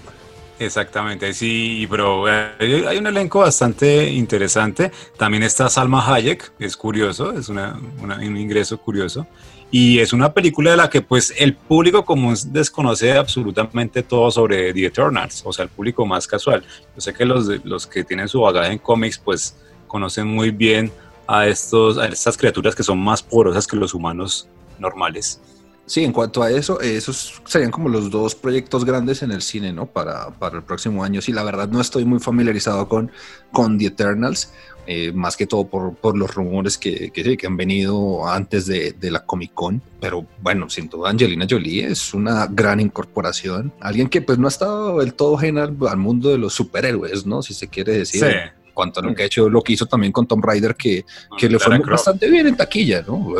Exactamente, 0.60 1.34
sí, 1.34 1.86
pero 1.90 2.26
hay 2.26 2.98
un 2.98 3.08
elenco 3.08 3.40
bastante 3.40 4.10
interesante. 4.10 4.92
También 5.18 5.44
está 5.44 5.70
Salma 5.70 6.14
Hayek, 6.14 6.54
es 6.60 6.76
curioso, 6.76 7.32
es 7.34 7.50
una, 7.50 7.80
un 8.02 8.38
ingreso 8.38 8.80
curioso. 8.80 9.28
Y 9.70 10.00
es 10.00 10.14
una 10.14 10.34
película 10.34 10.72
de 10.72 10.78
la 10.78 10.90
que 10.90 11.02
pues 11.02 11.34
el 11.38 11.54
público 11.54 12.06
común 12.06 12.36
desconoce 12.48 13.12
absolutamente 13.18 14.02
todo 14.02 14.32
sobre 14.32 14.74
The 14.74 14.86
Eternals, 14.86 15.44
o 15.46 15.52
sea, 15.52 15.64
el 15.64 15.70
público 15.70 16.06
más 16.06 16.26
casual. 16.26 16.64
Yo 16.96 17.02
sé 17.02 17.14
que 17.14 17.26
los, 17.26 17.48
los 17.66 17.86
que 17.86 18.06
tienen 18.06 18.30
su 18.30 18.40
bagaje 18.40 18.72
en 18.72 18.78
cómics 18.78 19.18
pues 19.18 19.58
conocen 19.88 20.28
muy 20.28 20.52
bien 20.52 20.92
a, 21.28 21.48
estos, 21.48 21.98
a 21.98 22.08
estas 22.08 22.38
criaturas 22.38 22.76
que 22.76 22.84
son 22.84 23.00
más 23.00 23.22
porosas 23.22 23.68
que 23.68 23.76
los 23.76 23.94
humanos 23.94 24.48
normales. 24.80 25.42
Sí, 25.88 26.04
en 26.04 26.12
cuanto 26.12 26.44
a 26.44 26.52
eso, 26.52 26.82
esos 26.82 27.42
serían 27.46 27.72
como 27.72 27.88
los 27.88 28.12
dos 28.12 28.36
proyectos 28.36 28.84
grandes 28.84 29.24
en 29.24 29.32
el 29.32 29.42
cine, 29.42 29.72
¿no? 29.72 29.86
Para, 29.86 30.32
para 30.32 30.58
el 30.58 30.64
próximo 30.64 31.02
año. 31.02 31.22
Sí, 31.22 31.32
la 31.32 31.44
verdad 31.44 31.70
no 31.70 31.80
estoy 31.80 32.04
muy 32.04 32.20
familiarizado 32.20 32.90
con, 32.90 33.10
con 33.54 33.78
The 33.78 33.86
Eternals, 33.86 34.52
eh, 34.86 35.14
más 35.14 35.38
que 35.38 35.48
todo 35.48 35.66
por, 35.66 35.96
por 35.96 36.18
los 36.18 36.36
rumores 36.36 36.78
que, 36.78 37.10
que, 37.12 37.38
que 37.38 37.48
han 37.48 37.56
venido 37.56 38.28
antes 38.28 38.66
de, 38.66 38.92
de, 39.00 39.12
la 39.12 39.26
Comic 39.26 39.54
Con. 39.54 39.82
Pero 40.02 40.26
bueno, 40.42 40.70
sin 40.70 40.90
duda 40.90 41.10
Angelina 41.10 41.48
Jolie 41.50 41.86
es 41.86 42.14
una 42.14 42.48
gran 42.48 42.82
incorporación. 42.82 43.72
Alguien 43.80 44.10
que 44.10 44.22
pues 44.22 44.38
no 44.38 44.48
ha 44.48 44.50
estado 44.50 45.00
del 45.00 45.14
todo 45.14 45.38
genial 45.38 45.78
al 45.90 45.98
mundo 45.98 46.28
de 46.28 46.38
los 46.38 46.54
superhéroes, 46.54 47.26
¿no? 47.26 47.42
Si 47.42 47.54
se 47.54 47.70
quiere 47.70 47.94
decir. 47.94 48.26
Sí 48.26 48.57
cuanto 48.78 49.00
a 49.00 49.04
lo 49.04 49.16
que 49.16 49.24
ha 49.24 49.26
hecho, 49.26 49.50
lo 49.50 49.64
que 49.64 49.74
hizo 49.74 49.88
también 49.88 50.12
con 50.12 50.28
Tom 50.28 50.40
Raider, 50.40 50.76
que, 50.76 51.04
que 51.36 51.50
le 51.50 51.58
fue 51.58 51.80
bastante 51.80 52.30
bien 52.30 52.46
en 52.46 52.56
taquilla, 52.56 53.04
¿no? 53.08 53.34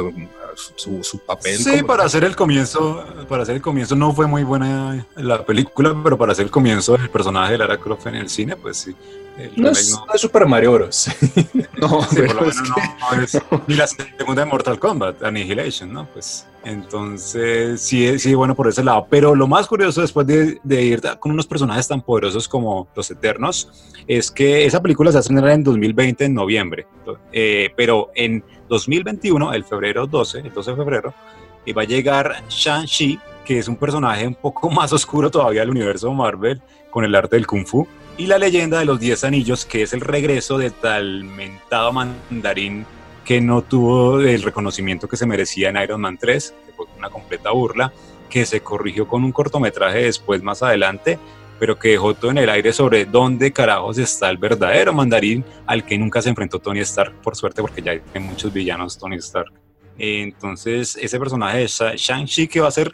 su, 0.56 1.04
su 1.04 1.20
papel. 1.20 1.56
Sí, 1.58 1.84
para 1.84 2.06
hacer 2.06 2.24
el 2.24 2.36
comienzo, 2.36 3.06
para 3.30 3.44
hacer 3.44 3.58
el 3.58 3.62
comienzo 3.62 3.96
no 3.96 4.14
fue 4.14 4.26
muy 4.26 4.44
buena 4.44 5.06
la 5.16 5.46
película, 5.46 5.96
pero 6.04 6.18
para 6.18 6.32
hacer 6.32 6.46
el 6.46 6.52
comienzo 6.52 6.98
del 6.98 7.12
personaje 7.12 7.52
de 7.52 7.60
Lara 7.60 7.78
Croft 7.78 8.08
en 8.08 8.16
el 8.16 8.30
cine, 8.30 8.56
pues 8.56 8.78
sí. 8.78 8.96
No 9.56 9.70
es, 9.70 9.92
no 9.92 10.14
es, 10.14 10.22
Super 10.22 10.48
Mario 10.48 10.74
Bros. 10.74 11.10
no, 11.78 12.02
sí, 12.04 12.16
por 12.16 12.36
lo 12.36 12.42
menos 12.42 12.56
no, 12.70 13.22
es 13.22 13.38
ni 13.68 13.76
la 13.76 13.86
segunda 13.86 14.44
de 14.44 14.50
Mortal 14.50 14.80
Kombat, 14.80 15.24
Annihilation, 15.24 15.94
¿no? 15.94 16.08
Pues 16.12 16.48
entonces 16.64 17.80
sí, 17.80 18.18
sí, 18.18 18.34
bueno 18.34 18.56
por 18.56 18.68
ese 18.68 18.84
lado. 18.84 19.06
Pero 19.10 19.36
lo 19.36 19.48
más 19.48 19.68
curioso 19.68 20.02
después 20.02 20.26
de, 20.26 20.60
de 20.64 20.82
ir 20.82 21.02
con 21.20 21.32
unos 21.32 21.46
personajes 21.46 21.88
tan 21.88 22.02
poderosos 22.02 22.48
como 22.48 22.88
los 22.96 23.12
Eternos 23.12 23.72
es 24.08 24.32
que 24.32 24.66
esa 24.66 24.82
película 24.82 25.12
se 25.12 25.18
va 25.18 25.48
a 25.48 25.54
en 25.54 25.64
2020 25.64 26.26
en 26.26 26.34
noviembre, 26.34 26.88
eh, 27.32 27.70
pero 27.76 28.12
en 28.16 28.44
2021, 28.70 29.54
el 29.54 29.64
febrero 29.64 30.08
12, 30.08 30.40
el 30.40 30.54
12 30.54 30.72
de 30.72 30.78
febrero, 30.78 31.14
y 31.66 31.74
va 31.74 31.84
a 31.84 31.86
llegar 31.86 32.44
Shang-Chi, 32.50 33.20
que 33.46 33.60
es 33.60 33.68
un 33.68 33.76
personaje 33.76 34.26
un 34.26 34.36
poco 34.36 34.70
más 34.72 34.92
oscuro 34.94 35.30
todavía 35.30 35.62
del 35.62 35.72
universo 35.72 36.12
Marvel, 36.14 36.62
con 36.90 37.04
el 37.04 37.14
arte 37.16 37.36
del 37.36 37.46
Kung 37.46 37.66
Fu, 37.66 37.88
y 38.18 38.26
la 38.26 38.40
leyenda 38.40 38.80
de 38.80 38.86
los 38.86 39.00
Diez 39.00 39.24
Anillos, 39.24 39.66
que 39.66 39.84
es 39.84 39.94
el 39.94 40.02
regreso 40.02 40.58
de 40.58 40.72
tal 40.72 41.24
mentado 41.24 41.94
mandarín 41.94 42.86
que 43.24 43.42
no 43.42 43.62
tuvo 43.62 44.22
el 44.22 44.42
reconocimiento 44.42 45.08
que 45.08 45.18
se 45.18 45.26
merecía 45.26 45.70
en 45.70 45.78
Iron 45.78 46.02
Man 46.02 46.18
3, 46.18 46.56
que 46.66 46.72
fue 46.74 46.86
una 46.98 47.10
completa 47.10 47.52
burla, 47.52 47.94
que 48.30 48.46
se 48.46 48.62
corrigió 48.62 49.08
con 49.08 49.24
un 49.24 49.32
cortometraje 49.32 50.04
después 50.04 50.42
más 50.42 50.64
adelante, 50.64 51.20
pero 51.60 51.78
que 51.78 51.90
dejó 51.90 52.16
todo 52.16 52.32
en 52.32 52.40
el 52.40 52.50
aire 52.50 52.74
sobre 52.74 53.06
dónde 53.06 53.52
carajos 53.52 53.98
está 53.98 54.30
el 54.30 54.38
verdadero 54.38 54.94
mandarín 54.94 55.46
al 55.66 55.86
que 55.86 55.98
nunca 55.98 56.22
se 56.22 56.30
enfrentó 56.30 56.60
Tony 56.60 56.80
Stark, 56.80 57.14
por 57.22 57.36
suerte, 57.36 57.62
porque 57.62 57.82
ya 57.82 57.92
hay 57.92 58.22
muchos 58.22 58.52
villanos 58.52 58.98
Tony 58.98 59.18
Stark. 59.18 59.52
Entonces, 59.98 60.98
ese 61.00 61.20
personaje 61.20 61.60
de 61.60 61.68
Shang-Chi 61.68 62.48
que 62.48 62.62
va 62.62 62.68
a 62.68 62.72
ser 62.72 62.94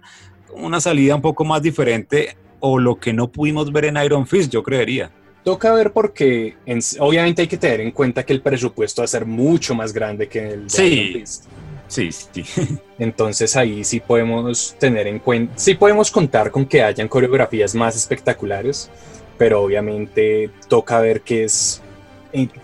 una 0.51 0.81
salida 0.81 1.15
un 1.15 1.21
poco 1.21 1.45
más 1.45 1.61
diferente 1.61 2.35
o 2.65 2.79
lo 2.79 2.95
que 2.95 3.11
no 3.11 3.29
pudimos 3.29 3.73
ver 3.73 3.85
en 3.85 3.97
Iron 3.97 4.25
Fist, 4.25 4.49
yo 4.49 4.63
creería. 4.63 5.11
Toca 5.43 5.73
ver 5.73 5.91
porque 5.91 6.55
obviamente 6.99 7.41
hay 7.41 7.47
que 7.49 7.57
tener 7.57 7.81
en 7.81 7.91
cuenta 7.91 8.25
que 8.25 8.31
el 8.31 8.41
presupuesto 8.41 9.01
va 9.01 9.03
a 9.03 9.07
ser 9.09 9.25
mucho 9.25 9.75
más 9.75 9.91
grande 9.91 10.29
que 10.29 10.47
el 10.47 10.67
de 10.69 10.87
Iron 10.87 11.19
Fist. 11.19 11.43
Sí, 11.89 12.09
sí. 12.09 12.45
Entonces 12.99 13.57
ahí 13.57 13.83
sí 13.83 13.99
podemos 13.99 14.77
tener 14.79 15.07
en 15.07 15.19
cuenta, 15.19 15.53
sí 15.57 15.75
podemos 15.75 16.09
contar 16.09 16.51
con 16.51 16.65
que 16.65 16.81
hayan 16.81 17.09
coreografías 17.09 17.75
más 17.75 17.97
espectaculares, 17.97 18.89
pero 19.37 19.61
obviamente 19.61 20.49
toca 20.69 21.01
ver 21.01 21.19
qué 21.19 21.43
es, 21.43 21.81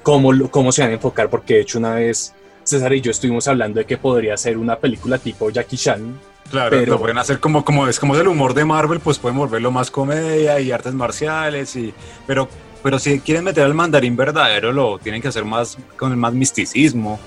cómo, 0.01 0.31
cómo 0.49 0.71
se 0.71 0.81
van 0.81 0.91
a 0.91 0.93
enfocar, 0.93 1.29
porque 1.29 1.55
de 1.55 1.59
hecho 1.59 1.77
una 1.77 1.95
vez 1.95 2.33
César 2.63 2.93
y 2.93 3.01
yo 3.01 3.11
estuvimos 3.11 3.49
hablando 3.49 3.79
de 3.79 3.85
que 3.85 3.97
podría 3.97 4.37
ser 4.37 4.57
una 4.57 4.79
película 4.79 5.17
tipo 5.17 5.49
Jackie 5.49 5.75
Chan. 5.75 6.17
Claro, 6.49 6.69
pero, 6.71 6.93
lo 6.93 6.99
pueden 6.99 7.17
hacer 7.17 7.39
como, 7.39 7.63
como 7.63 7.87
es 7.87 7.99
como 7.99 8.15
el 8.15 8.27
humor 8.27 8.53
de 8.53 8.65
Marvel, 8.65 8.99
pues 8.99 9.19
pueden 9.19 9.37
volverlo 9.37 9.71
más 9.71 9.91
comedia 9.91 10.59
y 10.59 10.71
artes 10.71 10.93
marciales, 10.93 11.75
y, 11.75 11.93
pero, 12.25 12.49
pero 12.81 12.97
si 12.97 13.19
quieren 13.19 13.43
meter 13.43 13.65
al 13.65 13.75
mandarín 13.75 14.15
verdadero, 14.15 14.71
lo 14.71 14.97
tienen 14.97 15.21
que 15.21 15.27
hacer 15.27 15.45
más 15.45 15.77
con 15.95 16.17
más 16.17 16.33
misticismo 16.33 17.19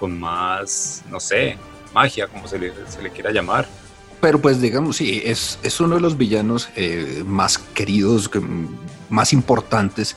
con 0.00 0.18
más, 0.18 1.02
no 1.10 1.20
sé, 1.20 1.58
magia, 1.94 2.26
como 2.26 2.48
se 2.48 2.58
le, 2.58 2.72
se 2.88 3.02
le 3.02 3.10
quiera 3.10 3.30
llamar. 3.30 3.68
Pero 4.20 4.40
pues 4.40 4.60
digamos, 4.60 4.96
sí, 4.96 5.22
es, 5.24 5.58
es 5.62 5.78
uno 5.78 5.96
de 5.96 6.00
los 6.00 6.16
villanos 6.16 6.70
eh, 6.74 7.22
más 7.26 7.58
queridos, 7.58 8.30
más 9.10 9.32
importantes 9.32 10.16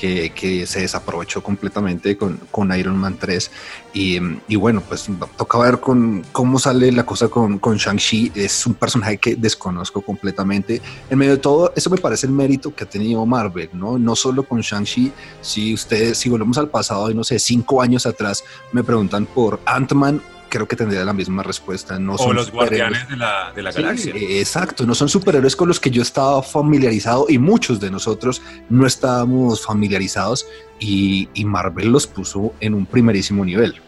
que, 0.00 0.64
se 0.66 0.80
desaprovechó 0.80 1.42
completamente 1.42 2.16
con, 2.16 2.38
con 2.50 2.76
Iron 2.76 2.96
Man 2.96 3.16
3. 3.18 3.50
Y, 3.92 4.18
y, 4.48 4.56
bueno, 4.56 4.82
pues 4.86 5.08
toca 5.36 5.58
ver 5.58 5.80
con 5.80 6.24
cómo 6.32 6.58
sale 6.58 6.90
la 6.92 7.04
cosa 7.04 7.28
con, 7.28 7.58
con 7.58 7.76
Shang-Chi. 7.76 8.32
Es 8.34 8.66
un 8.66 8.74
personaje 8.74 9.18
que 9.18 9.36
desconozco 9.36 10.00
completamente. 10.00 10.80
En 11.10 11.18
medio 11.18 11.32
de 11.32 11.38
todo, 11.38 11.72
eso 11.76 11.90
me 11.90 11.98
parece 11.98 12.26
el 12.26 12.32
mérito 12.32 12.74
que 12.74 12.84
ha 12.84 12.88
tenido 12.88 13.24
Marvel, 13.26 13.70
¿no? 13.72 13.98
No 13.98 14.16
solo 14.16 14.44
con 14.44 14.60
Shang-Chi. 14.60 15.12
Si 15.40 15.74
ustedes, 15.74 16.18
si 16.18 16.28
volvemos 16.28 16.56
al 16.58 16.68
pasado, 16.68 17.12
no 17.12 17.24
sé, 17.24 17.38
cinco 17.38 17.82
años 17.82 18.06
atrás, 18.06 18.44
me 18.72 18.82
preguntan 18.82 19.26
por 19.26 19.60
Ant-Man 19.66 20.22
creo 20.50 20.68
que 20.68 20.76
tendría 20.76 21.04
la 21.04 21.14
misma 21.14 21.42
respuesta. 21.42 21.98
No 21.98 22.16
o 22.16 22.32
los 22.34 22.50
guardianes 22.50 23.08
de 23.08 23.16
la, 23.16 23.52
de 23.54 23.62
la 23.62 23.72
galaxia. 23.72 24.12
Exacto, 24.14 24.84
no 24.84 24.94
son 24.94 25.08
superhéroes 25.08 25.56
con 25.56 25.68
los 25.68 25.80
que 25.80 25.90
yo 25.90 26.02
estaba 26.02 26.42
familiarizado 26.42 27.24
y 27.28 27.38
muchos 27.38 27.80
de 27.80 27.90
nosotros 27.90 28.42
no 28.68 28.86
estábamos 28.86 29.64
familiarizados 29.64 30.46
y, 30.78 31.30
y 31.32 31.46
Marvel 31.46 31.90
los 31.90 32.06
puso 32.06 32.52
en 32.60 32.74
un 32.74 32.84
primerísimo 32.84 33.44
nivel. 33.44 33.80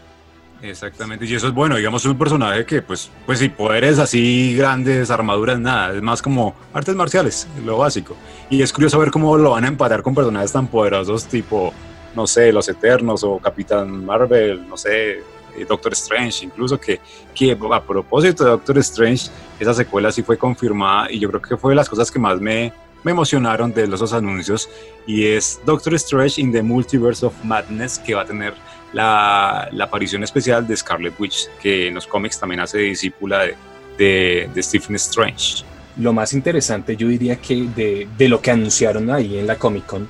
Exactamente, 0.63 1.25
y 1.25 1.35
eso 1.35 1.47
es 1.47 1.53
bueno, 1.53 1.75
digamos, 1.75 2.05
un 2.05 2.17
personaje 2.17 2.65
que, 2.65 2.81
pues, 2.81 3.11
pues 3.25 3.39
sin 3.39 3.51
poderes 3.51 3.99
así 3.99 4.55
grandes, 4.55 5.11
armaduras, 5.11 5.59
nada, 5.59 5.93
es 5.93 6.01
más 6.01 6.21
como 6.21 6.55
artes 6.73 6.95
marciales, 6.95 7.49
lo 7.65 7.79
básico. 7.79 8.15
Y 8.49 8.61
es 8.61 8.71
curioso 8.71 8.97
ver 8.97 9.11
cómo 9.11 9.37
lo 9.37 9.51
van 9.51 9.65
a 9.65 9.67
empatar 9.67 10.01
con 10.01 10.15
personajes 10.15 10.53
tan 10.53 10.67
poderosos, 10.67 11.25
tipo, 11.25 11.73
no 12.15 12.25
sé, 12.27 12.53
los 12.53 12.69
Eternos 12.69 13.25
o 13.25 13.39
Capitán 13.39 14.05
Marvel, 14.05 14.65
no 14.65 14.77
sé, 14.77 15.11
eh, 15.11 15.23
Doctor 15.67 15.93
Strange, 15.93 16.45
incluso 16.45 16.79
que, 16.79 16.99
que 17.33 17.51
a 17.51 17.83
propósito 17.83 18.43
de 18.43 18.49
Doctor 18.51 18.77
Strange, 18.79 19.29
esa 19.59 19.73
secuela 19.73 20.11
sí 20.11 20.23
fue 20.23 20.37
confirmada 20.37 21.11
y 21.11 21.19
yo 21.19 21.29
creo 21.29 21.41
que 21.41 21.57
fue 21.57 21.71
de 21.71 21.75
las 21.75 21.89
cosas 21.89 22.11
que 22.11 22.19
más 22.19 22.39
me, 22.39 22.73
me 23.03 23.11
emocionaron 23.11 23.73
de 23.73 23.87
los 23.87 23.99
dos 23.99 24.13
anuncios 24.13 24.69
y 25.05 25.25
es 25.27 25.59
Doctor 25.65 25.93
Strange 25.95 26.41
in 26.41 26.51
the 26.51 26.61
Multiverse 26.61 27.25
of 27.25 27.33
Madness 27.43 27.99
que 27.99 28.13
va 28.13 28.21
a 28.21 28.25
tener 28.25 28.53
la, 28.93 29.69
la 29.71 29.85
aparición 29.85 30.23
especial 30.23 30.67
de 30.67 30.77
Scarlet 30.77 31.13
Witch, 31.19 31.49
que 31.61 31.87
en 31.87 31.95
los 31.95 32.07
cómics 32.07 32.39
también 32.39 32.61
hace 32.61 32.77
discípula 32.77 33.43
de, 33.43 33.55
de, 33.97 34.49
de 34.53 34.63
Stephen 34.63 34.95
Strange. 34.95 35.63
Lo 35.97 36.13
más 36.13 36.33
interesante 36.33 36.95
yo 36.95 37.07
diría 37.07 37.35
que 37.35 37.67
de, 37.75 38.07
de 38.17 38.27
lo 38.27 38.41
que 38.41 38.51
anunciaron 38.51 39.11
ahí 39.11 39.37
en 39.37 39.47
la 39.47 39.57
Comic 39.57 39.85
Con 39.85 40.07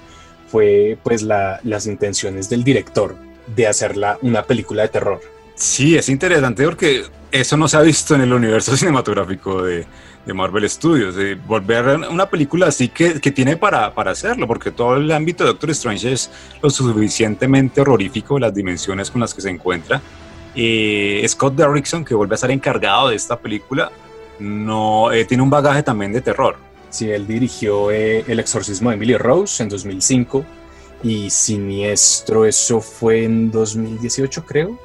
fue 0.47 0.97
pues 1.03 1.23
la, 1.23 1.59
las 1.63 1.87
intenciones 1.87 2.49
del 2.49 2.63
director 2.63 3.15
de 3.55 3.67
hacerla 3.67 4.17
una 4.21 4.43
película 4.43 4.83
de 4.83 4.89
terror. 4.89 5.19
Sí, 5.55 5.95
es 5.95 6.09
interesante 6.09 6.65
porque 6.65 7.03
eso 7.31 7.57
no 7.57 7.67
se 7.67 7.77
ha 7.77 7.81
visto 7.81 8.15
en 8.15 8.21
el 8.21 8.33
universo 8.33 8.75
cinematográfico 8.77 9.63
de, 9.63 9.85
de 10.25 10.33
Marvel 10.33 10.69
Studios, 10.69 11.15
de 11.15 11.35
volver 11.35 11.89
a 11.89 12.09
una 12.09 12.29
película 12.29 12.67
así 12.67 12.89
que, 12.89 13.19
que 13.19 13.31
tiene 13.31 13.57
para, 13.57 13.93
para, 13.93 14.11
hacerlo, 14.11 14.47
porque 14.47 14.71
todo 14.71 14.95
el 14.95 15.11
ámbito 15.11 15.43
de 15.43 15.51
Doctor 15.51 15.71
Strange 15.71 16.13
es 16.13 16.31
lo 16.61 16.69
suficientemente 16.69 17.81
horrorífico, 17.81 18.39
las 18.39 18.53
dimensiones 18.53 19.11
con 19.11 19.21
las 19.21 19.33
que 19.33 19.41
se 19.41 19.49
encuentra. 19.49 20.01
y 20.55 21.21
Scott 21.27 21.55
Derrickson, 21.55 22.05
que 22.05 22.15
vuelve 22.15 22.35
a 22.35 22.37
ser 22.37 22.51
encargado 22.51 23.09
de 23.09 23.15
esta 23.15 23.37
película, 23.37 23.91
no 24.39 25.11
eh, 25.11 25.25
tiene 25.25 25.43
un 25.43 25.49
bagaje 25.49 25.83
también 25.83 26.13
de 26.13 26.21
terror. 26.21 26.57
Sí, 26.89 27.09
él 27.09 27.25
dirigió 27.25 27.89
eh, 27.89 28.23
El 28.27 28.39
exorcismo 28.39 28.89
de 28.89 28.97
Emily 28.97 29.17
Rose 29.17 29.63
en 29.63 29.69
2005 29.69 30.45
y 31.03 31.29
Siniestro, 31.29 32.45
eso 32.45 32.79
fue 32.79 33.23
en 33.23 33.51
2018 33.51 34.45
creo. 34.45 34.79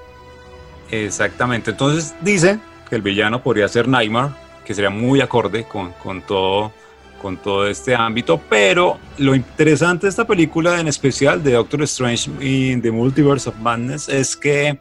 Exactamente, 0.91 1.73
entonces 1.73 2.15
dice 2.23 2.59
que 2.89 2.97
el 2.97 3.03
villano 3.03 3.43
podría 3.43 3.69
ser 3.69 3.89
Nightmare, 3.89 4.33
que 4.65 4.75
sería 4.75 4.91
muy 4.91 5.21
acorde 5.21 5.65
con, 5.65 5.93
con, 5.93 6.23
todo, 6.23 6.73
con 7.21 7.37
todo 7.37 7.67
este 7.67 7.95
ámbito, 7.95 8.41
pero 8.49 8.99
lo 9.19 9.35
interesante 9.35 10.07
de 10.07 10.11
esta 10.11 10.27
película, 10.27 10.81
en 10.81 10.89
especial 10.89 11.43
de 11.43 11.53
Doctor 11.53 11.83
Strange 11.83 12.31
in 12.41 12.81
the 12.81 12.91
Multiverse 12.91 13.49
of 13.49 13.57
Madness, 13.57 14.09
es 14.09 14.37
que 14.37 14.79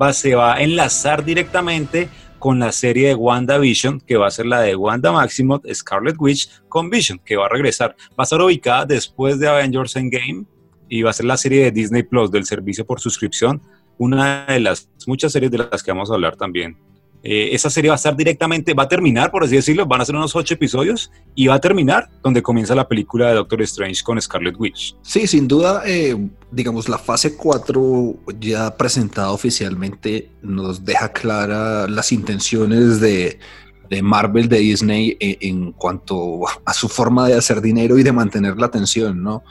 va, 0.00 0.12
se 0.12 0.34
va 0.34 0.54
a 0.54 0.62
enlazar 0.62 1.24
directamente 1.24 2.08
con 2.38 2.58
la 2.58 2.72
serie 2.72 3.08
de 3.08 3.14
WandaVision, 3.14 4.00
que 4.00 4.16
va 4.16 4.28
a 4.28 4.30
ser 4.30 4.46
la 4.46 4.60
de 4.60 4.76
Wanda 4.76 5.12
Maximoff, 5.12 5.64
Scarlet 5.72 6.16
Witch, 6.18 6.62
con 6.68 6.88
Vision, 6.88 7.20
que 7.24 7.36
va 7.36 7.46
a 7.46 7.48
regresar. 7.48 7.96
Va 8.10 8.14
a 8.18 8.22
estar 8.22 8.40
ubicada 8.40 8.86
después 8.86 9.38
de 9.38 9.48
Avengers 9.48 9.96
Endgame 9.96 10.44
y 10.88 11.02
va 11.02 11.10
a 11.10 11.12
ser 11.12 11.26
la 11.26 11.36
serie 11.36 11.64
de 11.64 11.70
Disney 11.72 12.02
Plus 12.02 12.30
del 12.30 12.44
servicio 12.44 12.86
por 12.86 13.00
suscripción 13.00 13.60
una 13.98 14.46
de 14.46 14.60
las 14.60 14.88
muchas 15.06 15.32
series 15.32 15.50
de 15.50 15.58
las 15.58 15.82
que 15.82 15.90
vamos 15.90 16.10
a 16.10 16.14
hablar 16.14 16.36
también. 16.36 16.76
Eh, 17.22 17.50
esa 17.52 17.68
serie 17.68 17.88
va 17.88 17.94
a 17.94 17.96
estar 17.96 18.16
directamente, 18.16 18.74
va 18.74 18.84
a 18.84 18.88
terminar, 18.88 19.32
por 19.32 19.42
así 19.42 19.56
decirlo, 19.56 19.86
van 19.86 20.00
a 20.00 20.04
ser 20.04 20.14
unos 20.14 20.36
ocho 20.36 20.54
episodios 20.54 21.10
y 21.34 21.48
va 21.48 21.54
a 21.54 21.60
terminar 21.60 22.08
donde 22.22 22.42
comienza 22.42 22.76
la 22.76 22.86
película 22.86 23.28
de 23.28 23.34
Doctor 23.34 23.62
Strange 23.62 24.04
con 24.04 24.20
Scarlet 24.20 24.54
Witch. 24.56 24.94
Sí, 25.02 25.26
sin 25.26 25.48
duda, 25.48 25.82
eh, 25.84 26.16
digamos, 26.52 26.88
la 26.88 26.96
fase 26.96 27.36
4 27.36 28.14
ya 28.38 28.76
presentada 28.76 29.32
oficialmente 29.32 30.30
nos 30.42 30.84
deja 30.84 31.12
clara 31.12 31.88
las 31.88 32.12
intenciones 32.12 33.00
de, 33.00 33.40
de 33.90 34.02
Marvel, 34.02 34.48
de 34.48 34.58
Disney, 34.58 35.16
eh, 35.18 35.38
en, 35.40 35.72
cuanto 35.72 36.42
a 36.64 36.72
su 36.72 36.88
forma 36.88 37.26
de 37.26 37.34
hacer 37.34 37.60
dinero 37.60 37.98
y 37.98 38.04
de 38.04 38.12
mantener 38.12 38.56
la 38.58 38.66
atención, 38.66 39.22
¿no? 39.22 39.42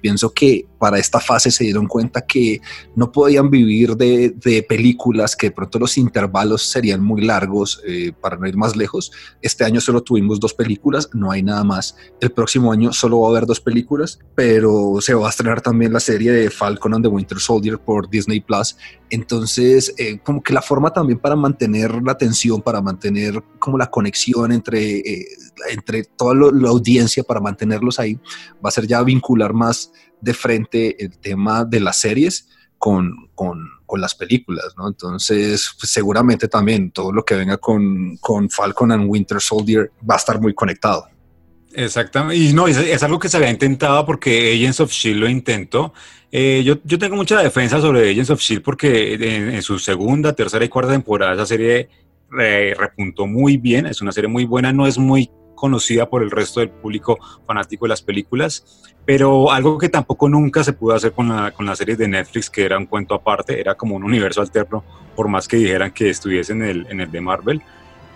pienso 0.00 0.32
que 0.32 0.66
para 0.82 0.98
esta 0.98 1.20
fase 1.20 1.52
se 1.52 1.62
dieron 1.62 1.86
cuenta 1.86 2.22
que 2.22 2.60
no 2.96 3.12
podían 3.12 3.48
vivir 3.50 3.96
de, 3.96 4.30
de 4.30 4.64
películas, 4.64 5.36
que 5.36 5.46
de 5.46 5.52
pronto 5.52 5.78
los 5.78 5.96
intervalos 5.96 6.64
serían 6.64 7.00
muy 7.00 7.22
largos 7.22 7.80
eh, 7.86 8.10
para 8.20 8.36
no 8.36 8.48
ir 8.48 8.56
más 8.56 8.74
lejos. 8.74 9.12
Este 9.40 9.64
año 9.64 9.80
solo 9.80 10.02
tuvimos 10.02 10.40
dos 10.40 10.54
películas, 10.54 11.08
no 11.12 11.30
hay 11.30 11.44
nada 11.44 11.62
más. 11.62 11.94
El 12.20 12.32
próximo 12.32 12.72
año 12.72 12.92
solo 12.92 13.20
va 13.20 13.28
a 13.28 13.30
haber 13.30 13.46
dos 13.46 13.60
películas, 13.60 14.18
pero 14.34 14.96
se 15.00 15.14
va 15.14 15.28
a 15.28 15.30
estrenar 15.30 15.60
también 15.60 15.92
la 15.92 16.00
serie 16.00 16.32
de 16.32 16.50
Falcon 16.50 16.94
and 16.94 17.04
the 17.04 17.08
Winter 17.08 17.38
Soldier 17.38 17.78
por 17.78 18.10
Disney 18.10 18.40
Plus. 18.40 18.76
Entonces, 19.08 19.94
eh, 19.98 20.18
como 20.24 20.42
que 20.42 20.52
la 20.52 20.62
forma 20.62 20.92
también 20.92 21.20
para 21.20 21.36
mantener 21.36 21.94
la 22.02 22.10
atención, 22.10 22.60
para 22.60 22.80
mantener 22.80 23.40
como 23.60 23.78
la 23.78 23.88
conexión 23.88 24.50
entre, 24.50 24.98
eh, 24.98 25.26
entre 25.70 26.02
toda 26.02 26.34
la 26.34 26.70
audiencia, 26.70 27.22
para 27.22 27.38
mantenerlos 27.38 28.00
ahí, 28.00 28.18
va 28.54 28.70
a 28.70 28.72
ser 28.72 28.88
ya 28.88 29.00
vincular 29.04 29.52
más 29.52 29.92
de 30.22 30.34
frente 30.34 31.04
el 31.04 31.18
tema 31.18 31.64
de 31.64 31.80
las 31.80 32.00
series 32.00 32.48
con, 32.78 33.28
con, 33.34 33.68
con 33.84 34.00
las 34.00 34.14
películas, 34.14 34.74
¿no? 34.76 34.88
Entonces, 34.88 35.70
pues, 35.78 35.92
seguramente 35.92 36.48
también 36.48 36.90
todo 36.90 37.12
lo 37.12 37.24
que 37.24 37.34
venga 37.34 37.58
con, 37.58 38.16
con 38.16 38.48
Falcon 38.48 38.92
and 38.92 39.08
Winter 39.08 39.40
Soldier 39.40 39.92
va 40.08 40.14
a 40.14 40.18
estar 40.18 40.40
muy 40.40 40.54
conectado. 40.54 41.08
Exactamente, 41.74 42.36
y 42.36 42.52
no, 42.52 42.68
es, 42.68 43.02
algo 43.02 43.18
que 43.18 43.28
se 43.28 43.36
había 43.36 43.50
intentado 43.50 44.04
porque 44.04 44.52
Agents 44.54 44.80
of 44.80 44.90
Shield 44.90 45.20
lo 45.20 45.28
intentó. 45.28 45.92
Eh, 46.30 46.62
yo, 46.64 46.78
yo, 46.84 46.98
tengo 46.98 47.16
mucha 47.16 47.42
defensa 47.42 47.80
sobre 47.80 48.10
Agents 48.10 48.30
of 48.30 48.40
Shield 48.40 48.62
porque 48.62 49.14
en, 49.14 49.54
en, 49.54 49.62
su 49.62 49.78
segunda, 49.78 50.32
tercera 50.34 50.64
y 50.64 50.68
cuarta 50.68 50.92
temporada 50.92 51.34
esa 51.34 51.46
serie 51.46 51.88
eh, 52.40 52.74
repuntó 52.78 53.26
muy 53.26 53.56
bien, 53.58 53.86
es 53.86 54.00
una 54.00 54.12
serie 54.12 54.28
muy 54.28 54.44
buena, 54.44 54.72
no 54.72 54.86
es 54.86 54.98
muy 54.98 55.30
conocida 55.62 56.10
por 56.10 56.24
el 56.24 56.30
resto 56.32 56.58
del 56.58 56.70
público 56.70 57.16
fanático 57.46 57.84
de 57.84 57.90
las 57.90 58.02
películas, 58.02 58.82
pero 59.04 59.52
algo 59.52 59.78
que 59.78 59.88
tampoco 59.88 60.28
nunca 60.28 60.64
se 60.64 60.72
pudo 60.72 60.96
hacer 60.96 61.12
con 61.12 61.28
la, 61.28 61.52
con 61.52 61.64
la 61.66 61.76
serie 61.76 61.94
de 61.94 62.08
Netflix, 62.08 62.50
que 62.50 62.64
era 62.64 62.76
un 62.76 62.86
cuento 62.86 63.14
aparte, 63.14 63.60
era 63.60 63.76
como 63.76 63.94
un 63.94 64.02
universo 64.02 64.40
alterno, 64.40 64.82
por 65.14 65.28
más 65.28 65.46
que 65.46 65.58
dijeran 65.58 65.92
que 65.92 66.10
estuviese 66.10 66.52
en 66.52 66.62
el, 66.62 66.86
en 66.90 67.00
el 67.00 67.12
de 67.12 67.20
Marvel 67.20 67.62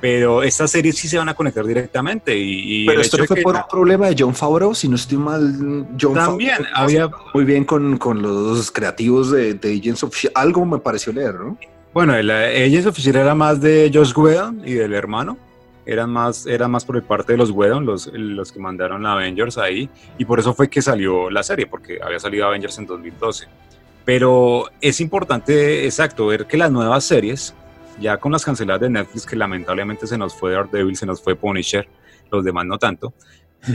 pero 0.00 0.42
estas 0.42 0.70
series 0.70 0.96
sí 0.96 1.08
se 1.08 1.18
van 1.18 1.28
a 1.28 1.34
conectar 1.34 1.64
directamente. 1.64 2.36
Y, 2.36 2.82
y 2.82 2.86
pero 2.86 3.00
esto 3.00 3.16
no 3.16 3.24
fue 3.24 3.40
por 3.40 3.56
un 3.56 3.62
problema 3.68 4.08
de 4.08 4.16
John 4.18 4.34
Favreau, 4.34 4.74
si 4.74 4.88
no 4.88 4.96
estoy 4.96 5.18
mal, 5.18 5.86
John 6.00 6.14
también 6.14 6.56
Favreau 6.56 6.74
había 6.74 7.10
muy 7.32 7.44
bien 7.44 7.64
con, 7.64 7.96
con 7.96 8.20
los 8.20 8.70
creativos 8.70 9.30
de, 9.30 9.54
de, 9.54 9.78
Agents 9.78 10.02
of 10.02 10.14
Shield. 10.14 10.36
Algo 10.36 10.66
me 10.66 10.78
pareció 10.78 11.12
leer, 11.12 11.34
¿no? 11.36 11.58
Bueno, 11.94 12.14
el 12.14 12.30
Agents 12.30 12.86
of 12.86 12.98
Shield 12.98 13.16
era 13.16 13.34
más 13.34 13.60
de 13.60 13.90
Josh 13.92 14.12
Whedon 14.14 14.62
y 14.66 14.74
del 14.74 14.92
hermano. 14.92 15.38
Eran 15.86 16.10
más, 16.10 16.46
era 16.46 16.68
más 16.68 16.84
por 16.84 17.00
parte 17.04 17.32
de 17.32 17.38
los 17.38 17.50
Whedon, 17.50 17.86
los, 17.86 18.08
los 18.12 18.52
que 18.52 18.58
mandaron 18.58 19.02
la 19.02 19.12
Avengers 19.12 19.56
ahí, 19.56 19.88
y 20.18 20.24
por 20.24 20.40
eso 20.40 20.52
fue 20.52 20.68
que 20.68 20.82
salió 20.82 21.30
la 21.30 21.42
serie, 21.42 21.66
porque 21.66 22.00
había 22.02 22.18
salido 22.18 22.46
Avengers 22.46 22.78
en 22.78 22.86
2012. 22.86 23.46
Pero 24.04 24.66
es 24.80 25.00
importante, 25.00 25.84
exacto, 25.84 26.26
ver 26.26 26.46
que 26.46 26.56
las 26.56 26.70
nuevas 26.70 27.04
series 27.04 27.54
ya 28.00 28.18
con 28.18 28.32
las 28.32 28.44
canceladas 28.44 28.82
de 28.82 28.90
Netflix, 28.90 29.26
que 29.26 29.36
lamentablemente 29.36 30.06
se 30.06 30.18
nos 30.18 30.34
fue 30.34 30.52
Daredevil, 30.52 30.96
se 30.96 31.06
nos 31.06 31.22
fue 31.22 31.34
Punisher, 31.34 31.88
los 32.30 32.44
demás 32.44 32.66
no 32.66 32.78
tanto. 32.78 33.14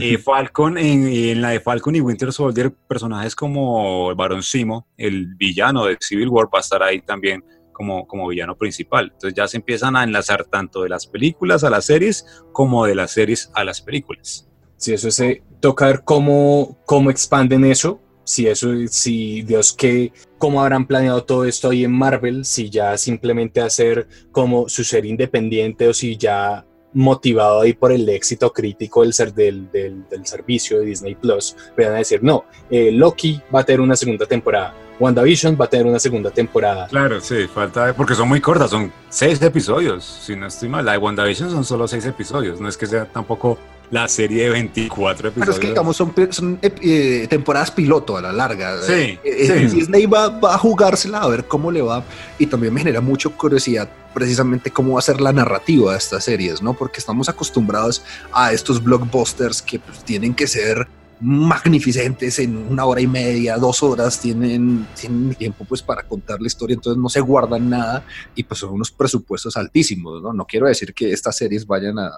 Eh, 0.00 0.16
Falcon, 0.16 0.78
en, 0.78 1.06
en, 1.06 1.42
la 1.42 1.50
de 1.50 1.60
Falcon 1.60 1.94
y 1.94 2.00
Winter 2.00 2.32
Soldier, 2.32 2.72
personajes 2.72 3.36
como 3.36 4.08
el 4.08 4.16
Barón 4.16 4.42
Simo, 4.42 4.86
el 4.96 5.34
villano 5.34 5.84
de 5.84 5.98
Civil 6.00 6.28
War, 6.28 6.46
va 6.46 6.58
a 6.58 6.60
estar 6.62 6.82
ahí 6.82 7.02
también 7.02 7.44
como, 7.72 8.06
como 8.06 8.28
villano 8.28 8.56
principal. 8.56 9.10
Entonces 9.12 9.34
ya 9.34 9.48
se 9.48 9.56
empiezan 9.56 9.96
a 9.96 10.04
enlazar 10.04 10.44
tanto 10.44 10.82
de 10.82 10.88
las 10.88 11.06
películas 11.06 11.64
a 11.64 11.70
las 11.70 11.86
series 11.86 12.26
como 12.52 12.86
de 12.86 12.94
las 12.94 13.12
series 13.12 13.50
a 13.54 13.64
las 13.64 13.80
películas. 13.80 14.48
Sí, 14.76 14.92
eso 14.92 15.10
se 15.10 15.42
toca 15.60 15.86
ver 15.86 16.02
cómo, 16.04 16.78
cómo 16.86 17.10
expanden 17.10 17.64
eso, 17.64 18.00
si 18.24 18.48
eso, 18.48 18.68
si 18.88 19.42
Dios 19.42 19.72
que, 19.72 20.12
cómo 20.38 20.60
habrán 20.60 20.86
planeado 20.86 21.24
todo 21.24 21.44
esto 21.44 21.70
ahí 21.70 21.84
en 21.84 21.92
Marvel, 21.92 22.44
si 22.44 22.70
ya 22.70 22.96
simplemente 22.98 23.60
hacer 23.60 24.08
como 24.30 24.68
su 24.68 24.84
ser 24.84 25.06
independiente 25.06 25.88
o 25.88 25.94
si 25.94 26.16
ya 26.16 26.66
motivado 26.94 27.60
ahí 27.60 27.72
por 27.72 27.92
el 27.92 28.08
éxito 28.08 28.52
crítico 28.52 29.02
del, 29.02 29.12
ser, 29.12 29.32
del, 29.32 29.70
del, 29.70 30.04
servicio 30.24 30.78
de 30.80 30.86
Disney 30.86 31.14
Plus, 31.14 31.56
van 31.76 31.92
a 31.92 31.98
decir, 31.98 32.22
no, 32.22 32.44
eh, 32.70 32.90
Loki 32.92 33.40
va 33.54 33.60
a 33.60 33.64
tener 33.64 33.80
una 33.80 33.96
segunda 33.96 34.26
temporada, 34.26 34.74
WandaVision 35.02 35.56
va 35.60 35.64
a 35.64 35.68
tener 35.68 35.86
una 35.86 35.98
segunda 35.98 36.30
temporada. 36.30 36.86
Claro, 36.86 37.20
sí, 37.20 37.46
falta, 37.52 37.92
porque 37.94 38.14
son 38.14 38.28
muy 38.28 38.40
cortas, 38.40 38.70
son 38.70 38.92
seis 39.08 39.42
episodios, 39.42 40.04
si 40.04 40.36
no 40.36 40.46
estoy 40.46 40.68
mal, 40.68 40.84
la 40.84 40.92
de 40.92 40.98
WandaVision 40.98 41.50
son 41.50 41.64
solo 41.64 41.88
seis 41.88 42.06
episodios, 42.06 42.60
no 42.60 42.68
es 42.68 42.76
que 42.76 42.86
sea 42.86 43.04
tampoco 43.06 43.58
la 43.90 44.08
serie 44.08 44.44
de 44.44 44.50
24 44.50 45.28
episodios. 45.28 45.34
Pero 45.34 45.52
es 45.52 45.58
que, 45.58 45.66
digamos, 45.68 45.96
son, 45.96 46.14
son 46.30 46.58
eh, 46.62 47.26
temporadas 47.28 47.70
piloto 47.70 48.16
a 48.16 48.22
la 48.22 48.32
larga. 48.32 48.80
Sí, 48.80 49.18
eh, 49.22 49.68
sí. 49.68 49.76
Disney 49.76 50.06
va, 50.06 50.28
va, 50.28 50.54
a 50.54 50.58
jugársela 50.58 51.18
a 51.18 51.28
ver 51.28 51.44
cómo 51.44 51.70
le 51.70 51.82
va. 51.82 52.02
Y 52.38 52.46
también 52.46 52.72
me 52.72 52.80
genera 52.80 53.02
mucho 53.02 53.36
curiosidad 53.36 53.90
precisamente 54.14 54.70
cómo 54.70 54.94
va 54.94 55.00
a 55.00 55.02
ser 55.02 55.20
la 55.20 55.32
narrativa 55.32 55.92
de 55.92 55.98
estas 55.98 56.24
series, 56.24 56.62
¿no? 56.62 56.72
Porque 56.72 57.00
estamos 57.00 57.28
acostumbrados 57.28 58.02
a 58.32 58.52
estos 58.52 58.82
blockbusters 58.82 59.60
que 59.60 59.78
pues, 59.78 60.02
tienen 60.04 60.32
que 60.32 60.46
ser 60.46 60.88
magnificentes 61.22 62.40
en 62.40 62.56
una 62.56 62.84
hora 62.84 63.00
y 63.00 63.06
media, 63.06 63.56
dos 63.56 63.82
horas, 63.82 64.20
tienen, 64.20 64.88
tienen 64.98 65.34
tiempo 65.36 65.64
pues 65.64 65.80
para 65.80 66.02
contar 66.02 66.40
la 66.40 66.48
historia, 66.48 66.74
entonces 66.74 67.00
no 67.00 67.08
se 67.08 67.20
guardan 67.20 67.70
nada 67.70 68.04
y 68.34 68.42
pues 68.42 68.58
son 68.58 68.70
unos 68.74 68.90
presupuestos 68.90 69.56
altísimos, 69.56 70.20
¿no? 70.20 70.32
No 70.32 70.44
quiero 70.44 70.66
decir 70.66 70.92
que 70.92 71.12
estas 71.12 71.36
series 71.36 71.66
vayan 71.66 71.98
a, 71.98 72.10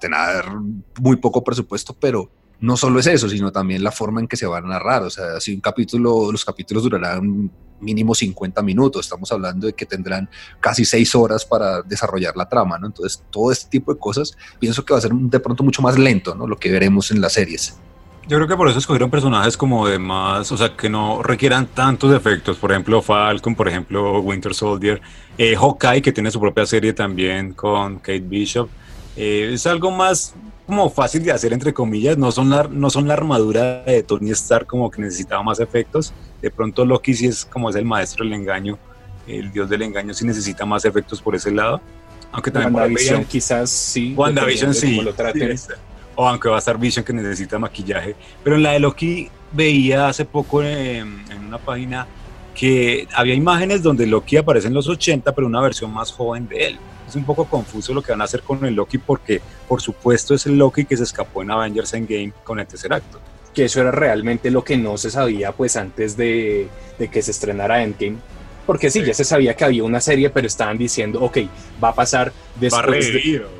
tener 0.00 0.46
muy 1.02 1.16
poco 1.16 1.44
presupuesto, 1.44 1.94
pero 1.98 2.30
no 2.60 2.78
solo 2.78 2.98
es 2.98 3.06
eso, 3.06 3.28
sino 3.28 3.52
también 3.52 3.84
la 3.84 3.92
forma 3.92 4.22
en 4.22 4.26
que 4.26 4.38
se 4.38 4.46
van 4.46 4.64
a 4.64 4.68
narrar. 4.68 5.02
O 5.02 5.10
sea, 5.10 5.38
si 5.38 5.52
un 5.52 5.60
capítulo, 5.60 6.32
los 6.32 6.46
capítulos 6.46 6.84
durarán 6.84 7.50
mínimo 7.78 8.14
50 8.14 8.62
minutos, 8.62 9.04
estamos 9.04 9.30
hablando 9.32 9.66
de 9.66 9.74
que 9.74 9.84
tendrán 9.84 10.30
casi 10.60 10.86
6 10.86 11.14
horas 11.14 11.44
para 11.44 11.82
desarrollar 11.82 12.34
la 12.38 12.48
trama, 12.48 12.78
¿no? 12.78 12.86
Entonces, 12.86 13.22
todo 13.28 13.52
este 13.52 13.68
tipo 13.68 13.92
de 13.92 14.00
cosas 14.00 14.34
pienso 14.58 14.82
que 14.82 14.94
va 14.94 14.98
a 14.98 15.02
ser 15.02 15.12
de 15.12 15.40
pronto 15.40 15.62
mucho 15.62 15.82
más 15.82 15.98
lento, 15.98 16.34
¿no? 16.34 16.46
Lo 16.46 16.56
que 16.56 16.70
veremos 16.70 17.10
en 17.10 17.20
las 17.20 17.34
series. 17.34 17.76
Yo 18.28 18.36
creo 18.36 18.46
que 18.46 18.56
por 18.56 18.68
eso 18.68 18.78
escogieron 18.78 19.10
personajes 19.10 19.56
como 19.56 19.86
de 19.86 19.98
más, 19.98 20.52
o 20.52 20.56
sea, 20.56 20.76
que 20.76 20.88
no 20.88 21.22
requieran 21.22 21.66
tantos 21.66 22.14
efectos. 22.14 22.56
Por 22.56 22.70
ejemplo, 22.70 23.02
Falcon, 23.02 23.54
por 23.54 23.68
ejemplo, 23.68 24.20
Winter 24.20 24.54
Soldier, 24.54 25.02
eh, 25.36 25.56
Hawkeye, 25.56 26.00
que 26.00 26.12
tiene 26.12 26.30
su 26.30 26.38
propia 26.38 26.64
serie 26.64 26.92
también 26.92 27.52
con 27.52 27.98
Kate 27.98 28.20
Bishop. 28.20 28.68
Eh, 29.16 29.50
es 29.52 29.66
algo 29.66 29.90
más 29.90 30.34
como 30.66 30.88
fácil 30.88 31.24
de 31.24 31.32
hacer, 31.32 31.52
entre 31.52 31.74
comillas. 31.74 32.16
No 32.16 32.30
son, 32.30 32.50
la, 32.50 32.68
no 32.70 32.90
son 32.90 33.08
la 33.08 33.14
armadura 33.14 33.82
de 33.82 34.04
Tony 34.04 34.30
Stark 34.30 34.66
como 34.66 34.88
que 34.88 35.02
necesitaba 35.02 35.42
más 35.42 35.58
efectos. 35.58 36.14
De 36.40 36.50
pronto 36.50 36.84
Loki 36.84 37.14
sí 37.14 37.26
es 37.26 37.44
como 37.44 37.70
es 37.70 37.76
el 37.76 37.84
maestro 37.84 38.24
del 38.24 38.34
engaño, 38.34 38.78
el 39.26 39.50
dios 39.52 39.68
del 39.68 39.82
engaño 39.82 40.14
sí 40.14 40.24
necesita 40.24 40.64
más 40.64 40.84
efectos 40.84 41.20
por 41.20 41.34
ese 41.34 41.50
lado. 41.50 41.80
Aunque 42.30 42.52
también 42.52 42.72
WandaVision 42.72 43.24
quizás 43.24 43.68
sí. 43.68 44.14
WandaVision 44.16 44.72
sí. 44.72 45.00
sí 45.00 45.72
o 46.22 46.28
aunque 46.28 46.48
va 46.48 46.56
a 46.56 46.58
estar 46.60 46.78
Vision 46.78 47.04
que 47.04 47.12
necesita 47.12 47.58
maquillaje. 47.58 48.14
Pero 48.44 48.56
en 48.56 48.62
la 48.62 48.72
de 48.72 48.78
Loki 48.78 49.28
veía 49.52 50.08
hace 50.08 50.24
poco 50.24 50.62
en, 50.62 51.24
en, 51.30 51.44
una 51.46 51.58
página 51.58 52.06
que 52.54 53.08
había 53.14 53.34
imágenes 53.34 53.82
donde 53.82 54.06
Loki 54.06 54.36
aparece 54.36 54.68
en 54.68 54.74
los 54.74 54.88
80, 54.88 55.34
pero 55.34 55.46
una 55.46 55.60
versión 55.60 55.92
más 55.92 56.12
joven 56.12 56.46
de 56.46 56.66
él. 56.68 56.78
Es 57.08 57.16
un 57.16 57.24
poco 57.24 57.44
confuso 57.46 57.92
lo 57.92 58.02
que 58.02 58.12
van 58.12 58.20
a 58.20 58.24
hacer 58.24 58.42
con 58.42 58.64
el 58.64 58.74
Loki 58.74 58.98
porque, 58.98 59.40
por 59.68 59.82
supuesto, 59.82 60.34
es 60.34 60.46
el 60.46 60.56
Loki 60.56 60.84
que 60.84 60.96
se 60.96 61.02
escapó 61.02 61.42
en 61.42 61.50
Avengers 61.50 61.92
Endgame 61.92 62.32
con 62.44 62.60
el 62.60 62.66
tercer 62.66 62.92
acto. 62.92 63.20
Que 63.52 63.64
eso 63.64 63.80
era 63.80 63.90
realmente 63.90 64.50
lo 64.50 64.62
que 64.62 64.76
no 64.76 64.96
se 64.96 65.10
sabía 65.10 65.52
pues 65.52 65.76
antes 65.76 66.16
de, 66.16 66.68
de 66.98 67.08
que 67.08 67.20
se 67.20 67.32
estrenara 67.32 67.82
Endgame. 67.82 68.16
Porque 68.64 68.90
sí, 68.90 69.00
sí, 69.00 69.06
ya 69.06 69.14
se 69.14 69.24
sabía 69.24 69.54
que 69.54 69.64
había 69.64 69.82
una 69.82 70.00
serie, 70.00 70.30
pero 70.30 70.46
estaban 70.46 70.78
diciendo, 70.78 71.20
ok, 71.20 71.38
va 71.82 71.88
a 71.88 71.94
pasar 71.94 72.32
después 72.60 72.80
va 72.80 72.84
a 72.84 72.86
revivir, 72.86 73.40
de... 73.40 73.46
O... 73.46 73.50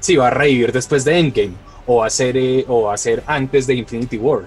Sí, 0.00 0.16
va 0.16 0.28
a 0.28 0.30
revivir 0.30 0.72
después 0.72 1.04
de 1.04 1.18
Endgame 1.18 1.67
o 1.88 2.04
hacer, 2.04 2.36
eh, 2.36 2.64
o 2.68 2.90
hacer 2.90 3.24
antes 3.26 3.66
de 3.66 3.74
Infinity 3.74 4.18
War. 4.18 4.42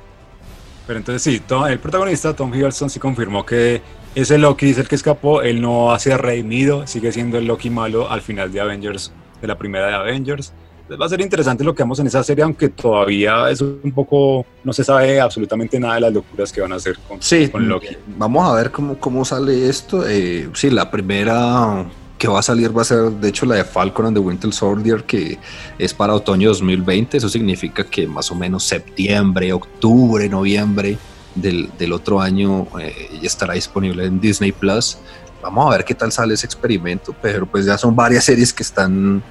Pero 0.86 1.00
entonces 1.00 1.24
sí, 1.24 1.42
Tom, 1.46 1.66
el 1.66 1.80
protagonista 1.80 2.36
Tom 2.36 2.54
Hiddleston 2.54 2.90
sí 2.90 3.00
confirmó 3.00 3.46
que 3.46 3.82
ese 4.14 4.38
Loki 4.38 4.70
es 4.70 4.78
el 4.78 4.88
que 4.88 4.96
escapó, 4.96 5.42
él 5.42 5.60
no 5.60 5.92
ha 5.92 6.00
sido 6.00 6.18
redimido, 6.18 6.86
sigue 6.86 7.12
siendo 7.12 7.38
el 7.38 7.46
Loki 7.46 7.70
malo 7.70 8.10
al 8.12 8.22
final 8.22 8.52
de 8.52 8.62
Avengers, 8.62 9.12
de 9.42 9.48
la 9.48 9.58
primera 9.58 9.88
de 9.88 9.96
Avengers. 9.96 10.54
Entonces 10.82 11.02
va 11.02 11.06
a 11.06 11.10
ser 11.10 11.22
interesante 11.22 11.64
lo 11.64 11.74
que 11.74 11.82
vemos 11.82 12.00
en 12.00 12.08
esa 12.08 12.24
serie, 12.24 12.44
aunque 12.44 12.70
todavía 12.70 13.50
es 13.50 13.62
un 13.62 13.92
poco, 13.96 14.46
no 14.64 14.72
se 14.72 14.84
sabe 14.84 15.20
absolutamente 15.20 15.80
nada 15.80 15.96
de 15.96 16.02
las 16.02 16.14
locuras 16.14 16.52
que 16.52 16.62
van 16.62 16.74
a 16.74 16.76
hacer 16.76 16.98
con, 17.08 17.22
sí, 17.22 17.48
con 17.48 17.68
Loki. 17.68 17.98
Vamos 18.18 18.48
a 18.48 18.54
ver 18.56 18.72
cómo, 18.72 18.98
cómo 18.98 19.26
sale 19.26 19.68
esto. 19.68 20.08
Eh, 20.08 20.50
sí, 20.54 20.70
la 20.70 20.92
primera 20.92 21.86
que 22.22 22.28
va 22.28 22.38
a 22.38 22.44
salir 22.44 22.78
va 22.78 22.84
a 22.84 22.86
ser, 22.86 23.10
de 23.10 23.30
hecho, 23.30 23.48
la 23.48 23.56
de 23.56 23.64
Falcon 23.64 24.06
and 24.06 24.16
the 24.16 24.20
Winter 24.20 24.54
Soldier, 24.54 25.04
que 25.06 25.40
es 25.80 25.92
para 25.92 26.14
otoño 26.14 26.50
2020. 26.50 27.18
Eso 27.18 27.28
significa 27.28 27.84
que 27.84 28.06
más 28.06 28.30
o 28.30 28.36
menos 28.36 28.64
septiembre, 28.64 29.52
octubre, 29.52 30.30
noviembre 30.30 31.00
del, 31.34 31.72
del 31.80 31.92
otro 31.92 32.22
año 32.22 32.68
eh, 32.80 33.10
ya 33.20 33.26
estará 33.26 33.56
disponible 33.56 34.06
en 34.06 34.22
Disney 34.22 34.52
Plus. 34.52 35.00
Vamos 35.42 35.66
a 35.66 35.76
ver 35.76 35.84
qué 35.84 35.96
tal 35.96 36.12
sale 36.12 36.36
ese 36.36 36.46
experimento, 36.46 37.16
pero 37.20 37.48
pues 37.48 37.66
ya 37.66 37.76
son 37.76 37.96
varias 37.96 38.24
series 38.26 38.54
que 38.54 38.62
están 38.62 39.24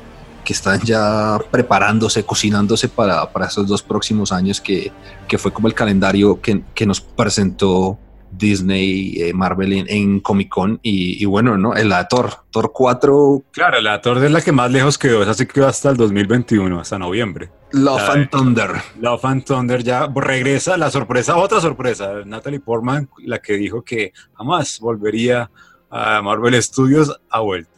que 0.44 0.52
están 0.52 0.80
ya 0.80 1.38
preparándose, 1.48 2.24
cocinándose 2.24 2.88
para, 2.88 3.30
para 3.30 3.46
esos 3.46 3.68
dos 3.68 3.84
próximos 3.84 4.32
años 4.32 4.60
que, 4.60 4.90
que 5.28 5.38
fue 5.38 5.52
como 5.52 5.68
el 5.68 5.74
calendario 5.74 6.40
que, 6.40 6.64
que 6.74 6.86
nos 6.86 7.00
presentó 7.00 8.00
Disney, 8.30 9.20
eh, 9.22 9.32
Marvel 9.32 9.84
en, 9.88 10.20
Comic 10.20 10.48
Con 10.48 10.78
y, 10.82 11.24
bueno, 11.24 11.56
¿no? 11.56 11.74
El 11.74 11.88
la 11.88 12.08
Thor, 12.08 12.30
Thor 12.50 12.72
4. 12.72 13.44
Claro, 13.50 13.80
la 13.80 14.00
Thor 14.00 14.24
es 14.24 14.30
la 14.30 14.40
que 14.40 14.52
más 14.52 14.70
lejos 14.70 14.98
quedó, 14.98 15.22
esa 15.22 15.34
sí 15.34 15.46
quedó 15.46 15.66
hasta 15.66 15.90
el 15.90 15.96
2021, 15.96 16.80
hasta 16.80 16.98
noviembre. 16.98 17.50
Love 17.72 18.10
and 18.10 18.30
Thunder. 18.30 18.70
Love 19.00 19.24
and 19.24 19.44
Thunder 19.44 19.82
ya 19.82 20.10
regresa, 20.14 20.76
la 20.76 20.90
sorpresa, 20.90 21.36
otra 21.36 21.60
sorpresa, 21.60 22.24
Natalie 22.24 22.60
Portman, 22.60 23.08
la 23.18 23.38
que 23.38 23.54
dijo 23.54 23.82
que 23.82 24.12
jamás 24.34 24.80
volvería 24.80 25.42
a 25.42 25.50
Marvel 25.90 26.62
Studios 26.62 27.20
ha 27.30 27.40
vuelto. 27.40 27.70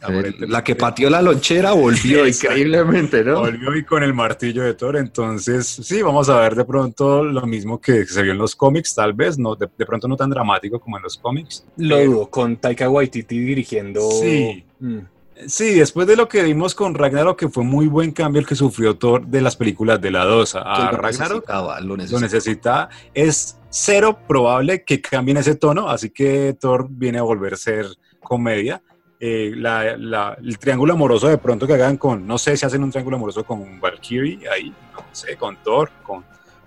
la 0.47 0.63
que 0.63 0.75
pateó 0.75 1.09
la 1.09 1.21
lonchera 1.21 1.71
volvió 1.71 2.27
increíblemente, 2.27 3.23
¿no? 3.23 3.39
Volvió 3.39 3.75
y 3.75 3.83
con 3.83 4.03
el 4.03 4.13
martillo 4.13 4.63
de 4.63 4.75
Thor. 4.75 4.97
Entonces, 4.97 5.67
sí, 5.67 6.01
vamos 6.01 6.29
a 6.29 6.39
ver 6.39 6.55
de 6.55 6.65
pronto 6.65 7.23
lo 7.23 7.41
mismo 7.47 7.81
que 7.81 8.05
se 8.05 8.21
vio 8.21 8.33
en 8.33 8.37
los 8.37 8.55
cómics, 8.55 8.93
tal 8.93 9.13
vez, 9.13 9.39
no, 9.39 9.55
de, 9.55 9.67
pronto 9.67 10.07
no 10.07 10.15
tan 10.15 10.29
dramático 10.29 10.79
como 10.79 10.97
en 10.97 11.03
los 11.03 11.17
cómics. 11.17 11.65
Lo 11.77 12.03
dudo, 12.03 12.29
con 12.29 12.57
Taika 12.57 12.89
Waititi 12.89 13.39
dirigiendo. 13.39 14.09
Sí. 14.11 14.63
Mm. 14.79 14.99
Sí, 15.47 15.73
después 15.73 16.05
de 16.07 16.15
lo 16.15 16.27
que 16.27 16.43
vimos 16.43 16.75
con 16.75 16.93
Ragnarok, 16.93 17.37
que 17.37 17.49
fue 17.49 17.63
muy 17.63 17.87
buen 17.87 18.11
cambio 18.11 18.39
el 18.39 18.45
que 18.45 18.55
sufrió 18.55 18.95
Thor 18.95 19.25
de 19.25 19.41
las 19.41 19.55
películas 19.55 19.99
de 19.99 20.11
la 20.11 20.23
2 20.25 20.55
a 20.55 20.91
Ragnarok, 20.91 21.49
lo 21.81 21.97
necesita. 21.97 22.89
Es 23.13 23.57
cero 23.69 24.19
probable 24.27 24.83
que 24.83 25.01
cambien 25.01 25.37
ese 25.37 25.55
tono, 25.55 25.89
así 25.89 26.11
que 26.11 26.55
Thor 26.59 26.87
viene 26.89 27.17
a 27.17 27.23
volver 27.23 27.53
a 27.53 27.57
ser 27.57 27.87
comedia. 28.23 28.81
Eh, 29.19 29.53
el 29.55 30.57
triángulo 30.59 30.93
amoroso 30.93 31.27
de 31.27 31.37
pronto 31.37 31.65
que 31.65 31.73
hagan 31.73 31.97
con, 31.97 32.27
no 32.27 32.37
sé 32.37 32.57
si 32.57 32.65
hacen 32.65 32.83
un 32.83 32.91
triángulo 32.91 33.17
amoroso 33.17 33.45
con 33.45 33.79
Valkyrie 33.79 34.49
ahí, 34.49 34.73
no 34.93 35.05
sé, 35.13 35.37
con 35.37 35.55
Thor, 35.63 35.91
con, 36.03 36.25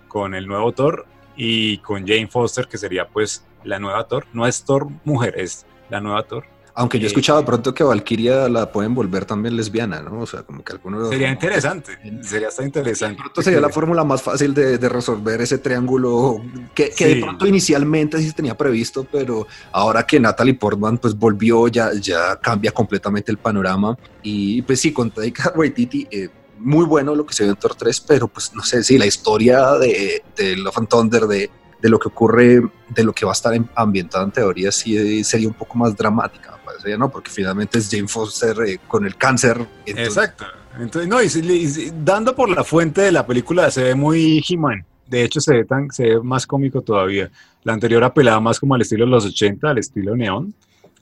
con 0.08 0.34
el 0.34 0.46
nuevo 0.46 0.72
Thor 0.72 1.06
y 1.36 1.78
con 1.78 2.06
Jane 2.06 2.28
Foster, 2.28 2.66
que 2.66 2.78
sería 2.78 3.06
pues 3.06 3.44
la 3.64 3.78
nueva 3.78 4.06
Thor. 4.06 4.26
No 4.32 4.46
es 4.46 4.64
Thor 4.64 4.88
mujer, 5.04 5.34
es 5.36 5.66
la 5.90 6.00
nueva 6.00 6.22
Thor. 6.22 6.44
Aunque 6.78 6.98
yo 6.98 7.06
he 7.06 7.08
escuchado 7.08 7.42
pronto 7.42 7.72
que 7.72 7.82
Valkyria 7.82 8.50
la 8.50 8.70
pueden 8.70 8.94
volver 8.94 9.24
también 9.24 9.56
lesbiana, 9.56 10.02
¿no? 10.02 10.20
O 10.20 10.26
sea, 10.26 10.42
como 10.42 10.62
que 10.62 10.74
algunos... 10.74 11.08
Sería 11.08 11.30
interesante, 11.30 11.98
sería 12.20 12.48
hasta 12.48 12.62
interesante. 12.64 13.18
Pronto 13.18 13.40
sería 13.40 13.62
la 13.62 13.70
fórmula 13.70 14.04
más 14.04 14.20
fácil 14.20 14.52
de, 14.52 14.76
resolver 14.86 15.40
ese 15.40 15.56
triángulo 15.56 16.36
que, 16.74 16.92
de 16.98 17.16
pronto 17.16 17.46
inicialmente 17.46 18.18
sí 18.18 18.28
se 18.28 18.34
tenía 18.34 18.54
previsto, 18.54 19.06
pero 19.10 19.46
ahora 19.72 20.06
que 20.06 20.20
Natalie 20.20 20.52
Portman 20.52 20.98
pues 20.98 21.16
volvió 21.16 21.66
ya, 21.68 21.94
ya 21.94 22.36
cambia 22.36 22.72
completamente 22.72 23.32
el 23.32 23.38
panorama. 23.38 23.96
Y 24.22 24.60
pues 24.60 24.78
sí, 24.78 24.92
con 24.92 25.10
Taika 25.10 25.54
Waititi... 25.56 26.06
Eh, 26.10 26.28
muy 26.58 26.86
bueno 26.86 27.14
lo 27.14 27.26
que 27.26 27.34
se 27.34 27.44
ve 27.44 27.50
en 27.50 27.56
Thor 27.56 27.74
3, 27.74 28.00
pero 28.00 28.28
pues 28.28 28.54
no 28.54 28.62
sé 28.62 28.82
si 28.82 28.96
la 28.96 29.04
historia 29.04 29.72
de, 29.72 30.22
de 30.34 30.56
Love 30.56 30.78
and 30.78 30.88
Thunder, 30.88 31.26
de, 31.26 31.50
de 31.82 31.88
lo 31.90 31.98
que 31.98 32.08
ocurre, 32.08 32.62
de 32.88 33.04
lo 33.04 33.12
que 33.12 33.26
va 33.26 33.32
a 33.32 33.34
estar 33.34 33.52
ambientado 33.74 34.24
en 34.24 34.30
teoría, 34.30 34.72
sí 34.72 35.22
sería 35.22 35.48
un 35.48 35.54
poco 35.54 35.76
más 35.76 35.94
dramática 35.94 36.55
¿no? 36.96 37.10
Porque 37.10 37.30
finalmente 37.30 37.78
es 37.78 37.88
Jane 37.90 38.06
Foster 38.06 38.56
eh, 38.66 38.78
con 38.86 39.04
el 39.04 39.16
cáncer. 39.16 39.66
Exacto. 39.86 40.44
Entonces, 40.78 41.08
no, 41.08 41.22
y, 41.22 41.92
dando 42.04 42.34
por 42.34 42.48
la 42.48 42.62
fuente 42.62 43.00
de 43.00 43.12
la 43.12 43.26
película 43.26 43.70
se 43.70 43.82
ve 43.82 43.94
muy 43.94 44.38
he 44.38 44.84
De 45.06 45.24
hecho, 45.24 45.40
se 45.40 45.54
ve, 45.54 45.64
tan, 45.64 45.90
se 45.90 46.04
ve 46.04 46.20
más 46.20 46.46
cómico 46.46 46.82
todavía. 46.82 47.30
La 47.64 47.72
anterior 47.72 48.04
apelaba 48.04 48.40
más 48.40 48.60
como 48.60 48.74
al 48.74 48.82
estilo 48.82 49.06
de 49.06 49.10
los 49.10 49.24
80, 49.24 49.70
al 49.70 49.78
estilo 49.78 50.14
neon, 50.14 50.54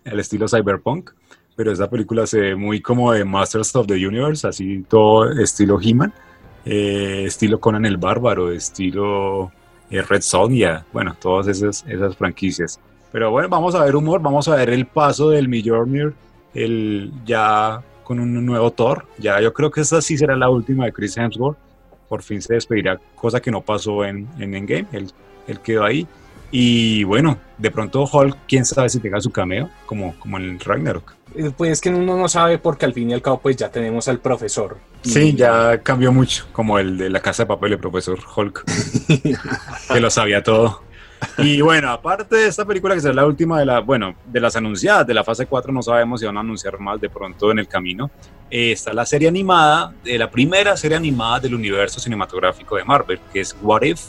al 0.04 0.20
estilo 0.20 0.46
cyberpunk. 0.48 1.10
Pero 1.56 1.72
esta 1.72 1.88
película 1.88 2.26
se 2.26 2.40
ve 2.40 2.56
muy 2.56 2.80
como 2.80 3.12
de 3.12 3.24
Masters 3.24 3.74
of 3.76 3.86
the 3.86 3.94
Universe, 3.94 4.46
así 4.46 4.84
todo 4.88 5.30
estilo 5.30 5.78
He-Man, 5.80 6.12
eh, 6.64 7.24
estilo 7.26 7.60
Conan 7.60 7.84
el 7.84 7.96
Bárbaro, 7.96 8.50
estilo 8.50 9.52
eh, 9.90 10.02
Red 10.02 10.22
Sonja, 10.22 10.84
bueno, 10.92 11.16
todas 11.20 11.46
esas, 11.46 11.84
esas 11.86 12.16
franquicias. 12.16 12.80
Pero 13.14 13.30
bueno, 13.30 13.48
vamos 13.48 13.76
a 13.76 13.84
ver 13.84 13.94
humor, 13.94 14.20
vamos 14.20 14.48
a 14.48 14.56
ver 14.56 14.70
el 14.70 14.86
paso 14.86 15.30
del 15.30 15.48
Mjolnir, 15.48 16.14
el 16.52 17.12
ya 17.24 17.80
con 18.02 18.18
un 18.18 18.44
nuevo 18.44 18.72
Thor. 18.72 19.06
Ya 19.18 19.40
yo 19.40 19.54
creo 19.54 19.70
que 19.70 19.82
esta 19.82 20.02
sí 20.02 20.18
será 20.18 20.34
la 20.34 20.50
última 20.50 20.84
de 20.84 20.92
Chris 20.92 21.16
Hemsworth. 21.16 21.56
Por 22.08 22.24
fin 22.24 22.42
se 22.42 22.54
despedirá, 22.54 22.98
cosa 23.14 23.38
que 23.38 23.52
no 23.52 23.60
pasó 23.60 24.04
en, 24.04 24.28
en 24.40 24.56
Endgame. 24.56 24.88
Él, 24.90 25.12
él 25.46 25.60
quedó 25.60 25.84
ahí. 25.84 26.08
Y 26.50 27.04
bueno, 27.04 27.38
de 27.56 27.70
pronto 27.70 28.02
Hulk, 28.02 28.36
quién 28.48 28.64
sabe 28.64 28.88
si 28.88 28.98
tenga 28.98 29.20
su 29.20 29.30
cameo, 29.30 29.70
como, 29.86 30.18
como 30.18 30.38
en 30.38 30.58
Ragnarok. 30.58 31.14
Eh, 31.36 31.52
pues 31.56 31.70
es 31.70 31.80
que 31.80 31.90
uno 31.90 32.16
no 32.16 32.28
sabe 32.28 32.58
porque 32.58 32.84
al 32.84 32.94
fin 32.94 33.10
y 33.10 33.14
al 33.14 33.22
cabo 33.22 33.38
pues 33.38 33.54
ya 33.56 33.68
tenemos 33.68 34.08
al 34.08 34.18
profesor. 34.18 34.78
Sí, 35.02 35.34
ya 35.34 35.78
cambió 35.82 36.12
mucho, 36.12 36.46
como 36.52 36.80
el 36.80 36.98
de 36.98 37.10
la 37.10 37.20
casa 37.20 37.44
de 37.44 37.46
papel, 37.46 37.74
el 37.74 37.78
profesor 37.78 38.18
Hulk, 38.36 38.64
que 39.92 40.00
lo 40.00 40.10
sabía 40.10 40.42
todo. 40.42 40.83
Y 41.38 41.60
bueno, 41.60 41.90
aparte 41.90 42.36
de 42.36 42.46
esta 42.46 42.64
película 42.64 42.94
que 42.94 43.00
será 43.00 43.14
la 43.14 43.26
última 43.26 43.58
de 43.58 43.66
la, 43.66 43.80
bueno, 43.80 44.14
de 44.26 44.40
las 44.40 44.56
anunciadas 44.56 45.06
de 45.06 45.14
la 45.14 45.24
fase 45.24 45.46
4, 45.46 45.72
no 45.72 45.82
sabemos 45.82 46.20
si 46.20 46.26
van 46.26 46.36
a 46.36 46.40
anunciar 46.40 46.78
más 46.78 47.00
de 47.00 47.08
pronto 47.10 47.50
en 47.50 47.58
el 47.58 47.68
camino. 47.68 48.10
Eh, 48.50 48.72
está 48.72 48.92
la 48.92 49.06
serie 49.06 49.28
animada, 49.28 49.92
de 50.04 50.18
la 50.18 50.30
primera 50.30 50.76
serie 50.76 50.96
animada 50.96 51.40
del 51.40 51.54
universo 51.54 52.00
cinematográfico 52.00 52.76
de 52.76 52.84
Marvel, 52.84 53.20
que 53.32 53.40
es 53.40 53.56
What 53.62 53.82
If. 53.82 54.00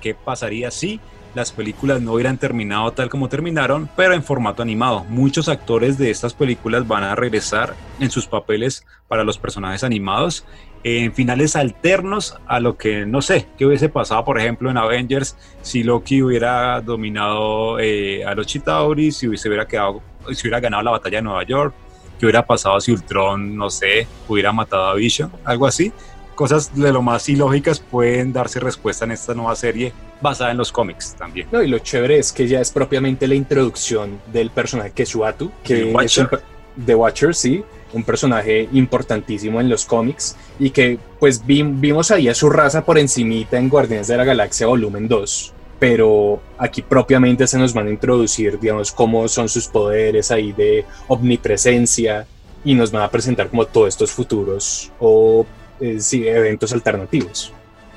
¿Qué 0.00 0.14
pasaría 0.14 0.70
si 0.70 1.00
las 1.34 1.52
películas 1.52 2.00
no 2.00 2.12
hubieran 2.12 2.38
terminado 2.38 2.92
tal 2.92 3.08
como 3.08 3.28
terminaron, 3.28 3.88
pero 3.96 4.14
en 4.14 4.22
formato 4.22 4.62
animado? 4.62 5.04
Muchos 5.08 5.48
actores 5.48 5.98
de 5.98 6.10
estas 6.10 6.34
películas 6.34 6.86
van 6.86 7.04
a 7.04 7.14
regresar 7.14 7.74
en 8.00 8.10
sus 8.10 8.26
papeles 8.26 8.86
para 9.08 9.24
los 9.24 9.38
personajes 9.38 9.84
animados 9.84 10.44
en 10.84 11.12
finales 11.12 11.54
alternos 11.54 12.36
a 12.46 12.58
lo 12.60 12.76
que 12.76 13.06
no 13.06 13.22
sé 13.22 13.46
qué 13.56 13.66
hubiese 13.66 13.88
pasado, 13.88 14.24
por 14.24 14.38
ejemplo, 14.38 14.70
en 14.70 14.76
Avengers, 14.76 15.36
si 15.62 15.82
Loki 15.82 16.22
hubiera 16.22 16.80
dominado 16.80 17.78
eh, 17.78 18.24
a 18.24 18.34
los 18.34 18.46
Chitauri, 18.46 19.12
si 19.12 19.28
hubiese 19.28 19.48
hubiera 19.48 19.66
quedado, 19.66 20.02
si 20.32 20.42
hubiera 20.42 20.60
ganado 20.60 20.82
la 20.82 20.90
batalla 20.92 21.18
de 21.18 21.22
Nueva 21.22 21.44
York, 21.44 21.74
qué 22.18 22.26
hubiera 22.26 22.44
pasado 22.44 22.80
si 22.80 22.92
Ultron, 22.92 23.56
no 23.56 23.70
sé, 23.70 24.06
hubiera 24.28 24.52
matado 24.52 24.86
a 24.86 24.94
Vision, 24.94 25.30
algo 25.44 25.66
así. 25.66 25.92
Cosas 26.34 26.74
de 26.74 26.92
lo 26.92 27.02
más 27.02 27.28
ilógicas 27.28 27.78
pueden 27.78 28.32
darse 28.32 28.58
respuesta 28.58 29.04
en 29.04 29.12
esta 29.12 29.34
nueva 29.34 29.54
serie 29.54 29.92
basada 30.22 30.52
en 30.52 30.56
los 30.56 30.72
cómics 30.72 31.14
también. 31.18 31.48
No, 31.52 31.62
y 31.62 31.68
lo 31.68 31.78
chévere 31.80 32.18
es 32.18 32.32
que 32.32 32.46
ya 32.46 32.60
es 32.60 32.70
propiamente 32.70 33.26
la 33.26 33.34
introducción 33.34 34.20
del 34.32 34.50
personaje 34.50 34.92
Kesuatu, 34.92 35.50
que 35.62 35.92
es 35.92 36.20
The 36.86 36.94
Watcher, 36.94 37.34
sí, 37.34 37.62
un 37.92 38.04
personaje 38.04 38.68
importantísimo 38.72 39.60
en 39.60 39.68
los 39.68 39.84
cómics 39.84 40.36
y 40.58 40.70
que 40.70 40.98
pues 41.20 41.44
vimos 41.44 42.10
ahí 42.10 42.28
a 42.28 42.34
su 42.34 42.48
raza 42.48 42.84
por 42.84 42.98
encimita 42.98 43.58
en 43.58 43.68
Guardianes 43.68 44.08
de 44.08 44.16
la 44.16 44.24
Galaxia 44.24 44.66
volumen 44.66 45.08
2 45.08 45.54
pero 45.82 46.40
aquí 46.58 46.80
propiamente 46.80 47.44
se 47.48 47.58
nos 47.58 47.74
van 47.74 47.88
a 47.88 47.90
introducir, 47.90 48.56
digamos, 48.60 48.92
cómo 48.92 49.26
son 49.26 49.48
sus 49.48 49.66
poderes 49.66 50.30
ahí 50.30 50.52
de 50.52 50.84
omnipresencia 51.08 52.24
y 52.64 52.76
nos 52.76 52.92
van 52.92 53.02
a 53.02 53.10
presentar 53.10 53.48
como 53.48 53.66
todos 53.66 53.88
estos 53.88 54.12
futuros 54.12 54.92
o 55.00 55.44
eh, 55.80 55.98
sí, 55.98 56.24
eventos 56.24 56.72
alternativos. 56.72 57.52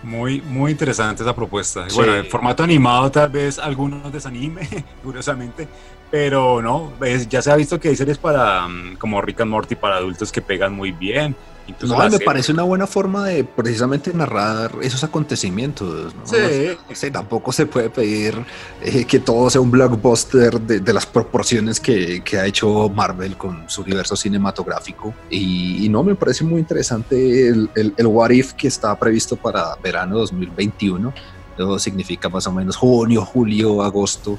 Muy, 0.05 0.39
muy 0.41 0.71
interesante 0.71 1.23
esa 1.23 1.35
propuesta. 1.35 1.87
Bueno, 1.95 2.15
en 2.15 2.27
formato 2.27 2.63
animado 2.63 3.09
tal 3.11 3.29
vez 3.29 3.57
algunos 3.57 4.13
desanime, 4.13 4.67
curiosamente, 5.03 5.67
pero 6.11 6.61
no, 6.61 6.93
ya 7.27 7.41
se 7.41 7.51
ha 7.51 7.55
visto 7.55 7.79
que 7.79 7.89
hay 7.89 7.95
series 7.95 8.19
para, 8.19 8.67
mm, 8.67 8.97
como 8.97 9.19
Rick 9.19 9.41
and 9.41 9.49
Morty 9.49 9.73
para 9.73 9.97
adultos 9.97 10.31
que 10.31 10.41
pegan 10.41 10.73
muy 10.73 10.91
bien. 10.91 11.35
No, 11.81 12.09
me 12.09 12.19
parece 12.19 12.51
una 12.51 12.63
buena 12.63 12.87
forma 12.87 13.25
de 13.25 13.43
precisamente 13.43 14.13
narrar 14.13 14.71
esos 14.81 15.03
acontecimientos. 15.03 16.13
Sí. 16.23 17.11
tampoco 17.11 17.51
se 17.51 17.65
puede 17.65 17.89
pedir 17.89 18.35
eh, 18.81 19.05
que 19.05 19.19
todo 19.19 19.49
sea 19.49 19.61
un 19.61 19.71
blockbuster 19.71 20.59
de, 20.61 20.93
las 20.93 21.05
proporciones 21.05 21.79
que, 21.79 22.23
que, 22.23 22.37
ha 22.37 22.45
hecho 22.45 22.89
Marvel 22.89 23.37
con 23.37 23.69
su 23.69 23.81
universo 23.81 24.15
cinematográfico. 24.15 25.13
Y, 25.29 25.87
no, 25.89 26.03
me 26.03 26.15
parece 26.15 26.43
muy 26.43 26.59
interesante 26.59 27.47
el, 27.47 27.69
el, 27.75 27.93
el 27.97 28.07
What 28.07 28.31
If 28.31 28.53
que 28.53 28.67
está 28.67 28.97
previsto 28.97 29.35
para 29.35 29.75
verano 29.75 30.17
2021. 30.17 31.13
Eso 31.55 31.79
significa 31.79 32.29
más 32.29 32.45
o 32.47 32.51
menos 32.51 32.75
junio, 32.75 33.23
julio, 33.23 33.81
agosto 33.81 34.37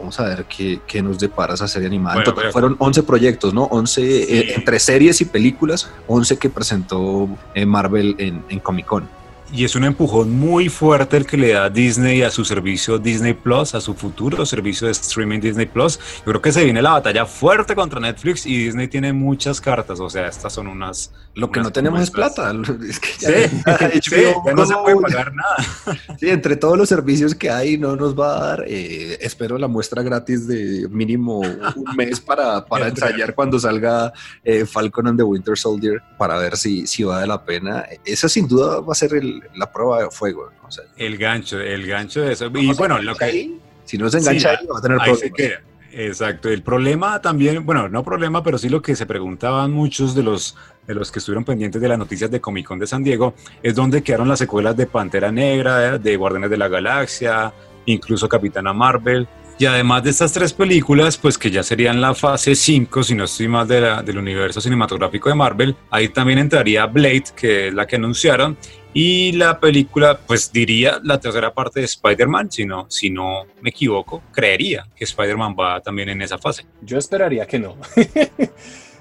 Vamos 0.00 0.18
a 0.18 0.24
ver 0.24 0.46
qué, 0.46 0.80
qué 0.86 1.02
nos 1.02 1.18
depara 1.18 1.54
esa 1.54 1.68
serie 1.68 1.86
animada. 1.86 2.24
fueron 2.52 2.74
11 2.78 3.02
proyectos, 3.02 3.52
¿no? 3.52 3.64
11 3.64 4.02
eh, 4.02 4.54
entre 4.54 4.80
series 4.80 5.20
y 5.20 5.26
películas, 5.26 5.90
11 6.06 6.38
que 6.38 6.48
presentó 6.48 7.28
eh, 7.54 7.66
Marvel 7.66 8.16
en, 8.18 8.42
en 8.48 8.60
Comic 8.60 8.86
Con. 8.86 9.19
Y 9.52 9.64
es 9.64 9.74
un 9.74 9.82
empujón 9.82 10.30
muy 10.30 10.68
fuerte 10.68 11.16
el 11.16 11.26
que 11.26 11.36
le 11.36 11.52
da 11.52 11.68
Disney 11.68 12.22
a 12.22 12.30
su 12.30 12.44
servicio 12.44 12.98
Disney 12.98 13.34
Plus, 13.34 13.74
a 13.74 13.80
su 13.80 13.94
futuro 13.94 14.46
servicio 14.46 14.86
de 14.86 14.92
streaming 14.92 15.40
Disney 15.40 15.66
Plus. 15.66 15.98
Yo 16.18 16.24
creo 16.26 16.40
que 16.40 16.52
se 16.52 16.62
viene 16.62 16.80
la 16.80 16.92
batalla 16.92 17.26
fuerte 17.26 17.74
contra 17.74 17.98
Netflix 17.98 18.46
y 18.46 18.56
Disney 18.64 18.86
tiene 18.86 19.12
muchas 19.12 19.60
cartas. 19.60 19.98
O 19.98 20.08
sea, 20.08 20.28
estas 20.28 20.52
son 20.52 20.68
unas. 20.68 21.12
Lo 21.34 21.50
que 21.50 21.60
no 21.60 21.72
tenemos 21.72 22.00
es 22.00 22.12
plata. 22.12 22.52
Es 22.88 23.00
que 23.00 23.08
ya, 23.20 24.54
no 24.54 24.66
se 24.66 24.74
puede 24.74 25.00
pagar 25.00 25.34
nada. 25.34 25.56
Sí, 26.18 26.28
entre 26.28 26.56
todos 26.56 26.76
los 26.76 26.88
servicios 26.88 27.34
que 27.34 27.50
hay, 27.50 27.78
no 27.78 27.96
nos 27.96 28.18
va 28.18 28.36
a 28.36 28.46
dar. 28.46 28.64
Eh, 28.68 29.18
espero 29.20 29.58
la 29.58 29.68
muestra 29.68 30.02
gratis 30.02 30.46
de 30.46 30.86
mínimo 30.90 31.40
un 31.40 31.96
mes 31.96 32.20
para, 32.20 32.64
para 32.64 32.88
ensayar 32.88 33.34
cuando 33.34 33.58
salga 33.58 34.12
eh, 34.44 34.66
Falcon 34.66 35.08
and 35.08 35.18
the 35.18 35.22
Winter 35.22 35.56
Soldier 35.56 36.02
para 36.18 36.38
ver 36.38 36.56
si, 36.56 36.86
si 36.86 37.02
vale 37.04 37.26
la 37.26 37.42
pena. 37.44 37.86
Esa 38.04 38.28
sin 38.28 38.46
duda 38.46 38.80
va 38.80 38.92
a 38.92 38.94
ser 38.94 39.14
el, 39.14 39.39
la 39.54 39.70
prueba 39.70 40.02
de 40.02 40.10
fuego. 40.10 40.50
el 40.96 41.18
gancho, 41.18 41.60
el 41.60 41.86
gancho 41.86 42.22
de 42.22 42.32
eso. 42.32 42.46
Y 42.54 42.72
bueno, 42.74 43.00
lo 43.00 43.14
que... 43.14 43.58
Si 43.84 43.98
no 43.98 44.08
se 44.08 44.18
engancha, 44.18 44.50
Sí, 44.50 44.56
ahí, 44.60 44.66
va 44.66 44.78
a 44.78 44.82
tener 44.82 44.98
problemas. 44.98 45.60
Exacto. 45.92 46.48
El 46.48 46.62
problema 46.62 47.20
también, 47.20 47.64
bueno, 47.66 47.88
no 47.88 48.04
problema, 48.04 48.42
pero 48.42 48.58
sí 48.58 48.68
lo 48.68 48.80
que 48.80 48.94
se 48.94 49.06
preguntaban 49.06 49.72
muchos 49.72 50.14
de 50.14 50.22
los, 50.22 50.56
de 50.86 50.94
los 50.94 51.10
que 51.10 51.18
estuvieron 51.18 51.44
pendientes 51.44 51.80
de 51.80 51.88
las 51.88 51.98
noticias 51.98 52.30
de 52.30 52.40
Comic 52.40 52.66
Con 52.66 52.78
de 52.78 52.86
San 52.86 53.02
Diego 53.02 53.34
es 53.62 53.74
dónde 53.74 54.02
quedaron 54.02 54.28
las 54.28 54.38
secuelas 54.38 54.76
de 54.76 54.86
Pantera 54.86 55.32
Negra, 55.32 55.98
de 55.98 56.16
Guardianes 56.16 56.50
de 56.50 56.56
la 56.56 56.68
Galaxia, 56.68 57.52
incluso 57.86 58.28
Capitana 58.28 58.72
Marvel. 58.72 59.26
Y 59.60 59.66
además 59.66 60.02
de 60.02 60.08
estas 60.08 60.32
tres 60.32 60.54
películas, 60.54 61.18
pues 61.18 61.36
que 61.36 61.50
ya 61.50 61.62
serían 61.62 62.00
la 62.00 62.14
fase 62.14 62.54
5, 62.54 63.02
si 63.02 63.14
no 63.14 63.24
estoy 63.24 63.46
de 63.66 63.80
la- 63.82 64.02
del 64.02 64.16
universo 64.16 64.58
cinematográfico 64.58 65.28
de 65.28 65.34
Marvel, 65.34 65.76
ahí 65.90 66.08
también 66.08 66.38
entraría 66.38 66.86
Blade, 66.86 67.24
que 67.36 67.68
es 67.68 67.74
la 67.74 67.86
que 67.86 67.96
anunciaron, 67.96 68.56
y 68.94 69.32
la 69.32 69.60
película, 69.60 70.18
pues 70.26 70.50
diría 70.50 70.98
la 71.04 71.20
tercera 71.20 71.52
parte 71.52 71.80
de 71.80 71.84
Spider-Man, 71.84 72.50
si 72.50 72.64
no, 72.64 72.86
si 72.88 73.10
no 73.10 73.44
me 73.60 73.68
equivoco, 73.68 74.22
creería 74.32 74.86
que 74.96 75.04
Spider-Man 75.04 75.54
va 75.60 75.78
también 75.82 76.08
en 76.08 76.22
esa 76.22 76.38
fase. 76.38 76.64
Yo 76.80 76.96
esperaría 76.96 77.44
que 77.46 77.58
no. 77.58 77.76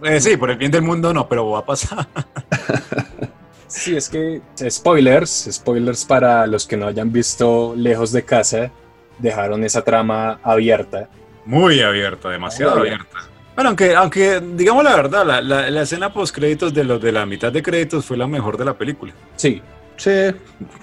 Eh, 0.02 0.22
sí, 0.22 0.38
por 0.38 0.50
el 0.50 0.58
bien 0.58 0.72
del 0.72 0.82
mundo 0.82 1.14
no, 1.14 1.28
pero 1.28 1.50
va 1.50 1.60
a 1.60 1.66
pasar. 1.66 2.06
Sí, 3.68 3.96
es 3.96 4.10
que 4.10 4.42
spoilers, 4.68 5.48
spoilers 5.52 6.04
para 6.04 6.48
los 6.48 6.66
que 6.66 6.76
no 6.76 6.88
hayan 6.88 7.12
visto 7.12 7.76
Lejos 7.78 8.12
de 8.12 8.26
Casa, 8.26 8.72
dejaron 9.20 9.64
esa 9.64 9.82
trama 9.84 10.40
abierta. 10.44 11.10
Muy 11.46 11.82
abierta, 11.82 12.30
demasiado 12.30 12.78
Muy 12.78 12.88
abierta. 12.90 13.18
Bueno, 13.56 13.70
aunque, 13.70 13.96
aunque 13.96 14.42
digamos 14.56 14.84
la 14.84 14.96
verdad, 14.96 15.26
la, 15.26 15.42
la, 15.42 15.70
la 15.70 15.82
escena 15.82 16.14
post 16.14 16.34
créditos 16.34 16.74
de 16.74 16.84
los 16.84 17.02
de 17.02 17.12
la 17.12 17.26
mitad 17.26 17.52
de 17.52 17.62
créditos 17.62 18.06
fue 18.06 18.16
la 18.18 18.28
mejor 18.28 18.58
de 18.58 18.66
la 18.66 18.74
película. 18.78 19.14
Sí, 19.36 19.62
Sí, 20.00 20.12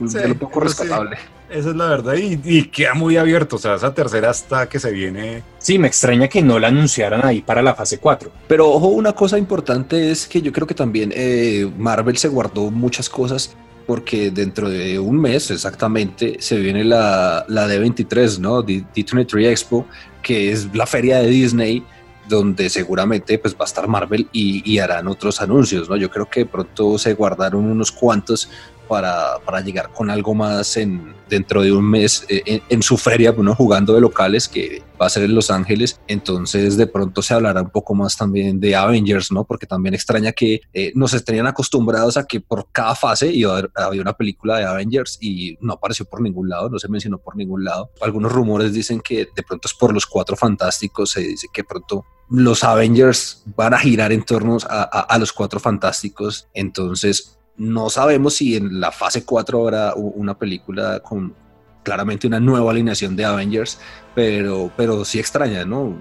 Sí, 0.07 0.19
de 0.19 0.29
lo 0.29 0.35
poco 0.35 0.61
pero 0.61 0.69
sí. 0.71 0.83
rescatable. 0.83 1.17
Esa 1.49 1.71
es 1.71 1.77
la 1.77 1.87
verdad 1.87 2.15
y, 2.15 2.39
y 2.45 2.65
queda 2.65 2.93
muy 2.93 3.17
abierto. 3.17 3.57
O 3.57 3.59
sea, 3.59 3.77
esa 3.77 3.95
tercera 3.95 4.29
hasta 4.29 4.69
que 4.69 4.79
se 4.79 4.91
viene. 4.91 5.43
sí, 5.59 5.79
me 5.79 5.87
extraña 5.87 6.29
que 6.29 6.43
no 6.43 6.59
la 6.59 6.69
anunciaran 6.69 7.25
ahí 7.25 7.41
para 7.41 7.63
la 7.63 7.75
fase 7.75 7.99
4. 7.99 8.31
Pero 8.47 8.69
ojo, 8.69 8.89
una 8.89 9.15
cosa 9.15 9.39
importante 9.39 10.11
es 10.11 10.27
que 10.27 10.43
yo 10.43 10.53
creo 10.53 10.67
que 10.67 10.75
también 10.75 11.13
eh, 11.15 11.71
Marvel 11.79 12.19
se 12.19 12.29
guardó 12.29 12.71
muchas 12.71 13.09
cosas 13.09 13.57
porque 13.87 14.31
dentro 14.31 14.69
de 14.69 14.99
un 14.99 15.21
mes 15.21 15.51
exactamente 15.51 16.37
se 16.41 16.59
viene 16.59 16.83
la, 16.85 17.45
la 17.49 17.69
D23, 17.69 18.39
¿no? 18.39 18.63
D- 18.63 18.85
D23 18.95 19.47
Expo, 19.51 19.87
que 20.23 20.51
es 20.51 20.75
la 20.75 20.87
feria 20.87 21.19
de 21.19 21.29
Disney 21.29 21.85
donde 22.29 22.69
seguramente 22.71 23.39
pues 23.39 23.55
va 23.55 23.61
a 23.61 23.65
estar 23.67 23.87
Marvel 23.87 24.29
y, 24.33 24.61
y 24.69 24.81
harán 24.81 25.07
otros 25.07 25.41
anuncios, 25.41 25.89
¿no? 25.89 25.97
Yo 25.97 26.11
creo 26.11 26.29
que 26.29 26.45
pronto 26.45 26.99
se 26.99 27.15
guardaron 27.15 27.65
unos 27.65 27.93
cuantos 27.93 28.51
para, 28.89 29.39
para 29.45 29.61
llegar 29.61 29.93
con 29.93 30.11
algo 30.11 30.35
más 30.35 30.77
en, 30.77 31.15
dentro 31.29 31.63
de 31.63 31.73
un 31.73 31.89
mes 31.89 32.25
eh, 32.29 32.63
en, 32.69 32.83
su 32.83 32.97
feria, 32.97 33.33
bueno, 33.33 33.55
jugando 33.55 33.95
de 33.95 34.01
locales 34.01 34.49
que 34.49 34.83
va 35.01 35.07
a 35.07 35.11
ser 35.11 35.25
en 35.25 35.35
Los 35.35 35.51
Ángeles. 35.51 36.01
Entonces 36.07 36.77
de 36.77 36.87
pronto 36.87 37.23
se 37.23 37.35
hablará 37.35 37.63
un 37.63 37.71
poco 37.71 37.95
más 37.95 38.17
también 38.17 38.61
de 38.61 38.77
Avengers, 38.77 39.33
¿no? 39.33 39.45
Porque 39.45 39.67
también 39.67 39.95
extraña 39.95 40.33
que 40.33 40.61
eh, 40.73 40.93
nos 40.95 41.25
tenían 41.25 41.47
acostumbrados 41.47 42.17
a 42.17 42.27
que 42.27 42.41
por 42.41 42.69
cada 42.73 42.95
fase 42.95 43.31
iba 43.33 43.63
había 43.75 44.03
una 44.03 44.13
película 44.13 44.59
de 44.59 44.65
Avengers 44.65 45.19
y 45.21 45.57
no 45.61 45.75
apareció 45.75 46.07
por 46.07 46.21
ningún 46.21 46.49
lado, 46.49 46.69
no 46.69 46.79
se 46.79 46.89
mencionó 46.89 47.19
por 47.19 47.37
ningún 47.37 47.65
lado. 47.65 47.91
Algunos 48.01 48.33
rumores 48.33 48.73
dicen 48.73 49.01
que 49.01 49.29
de 49.35 49.43
pronto 49.43 49.69
es 49.69 49.75
por 49.75 49.93
los 49.93 50.07
cuatro 50.07 50.37
fantásticos, 50.37 51.11
se 51.11 51.21
dice 51.21 51.49
que 51.53 51.65
pronto 51.65 52.05
los 52.29 52.65
Avengers 52.65 53.45
van 53.57 53.75
a 53.75 53.79
girar 53.79 54.13
en 54.13 54.25
torno 54.25 54.59
a, 54.69 54.83
a 54.83 55.19
los 55.19 55.33
cuatro 55.33 55.61
fantásticos. 55.61 56.49
Entonces 56.55 57.36
no 57.59 57.89
sabemos 57.91 58.35
si 58.35 58.57
en 58.57 58.81
la 58.81 58.93
fase 58.93 59.25
4 59.25 59.61
habrá 59.63 59.95
una 59.95 60.37
película 60.39 61.01
con 61.01 61.35
claramente 61.83 62.27
una 62.27 62.41
nueva 62.41 62.73
alineación 62.73 63.15
de 63.17 63.25
Avengers, 63.25 63.79
pero, 64.15 64.71
pero 64.77 65.05
sí 65.05 65.19
extraña, 65.21 65.65
¿no? 65.65 65.97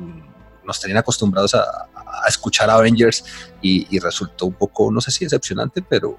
Nos 0.66 0.80
tenían 0.82 0.98
acostumbrados 0.98 1.54
a, 1.54 1.62
a 1.62 2.28
escuchar 2.28 2.70
Avengers 2.70 3.24
y, 3.62 3.86
y 3.96 4.00
resultó 4.00 4.48
un 4.48 4.54
poco, 4.54 4.92
no 4.92 5.00
sé 5.00 5.12
si 5.12 5.26
decepcionante, 5.26 5.84
pero, 5.88 6.18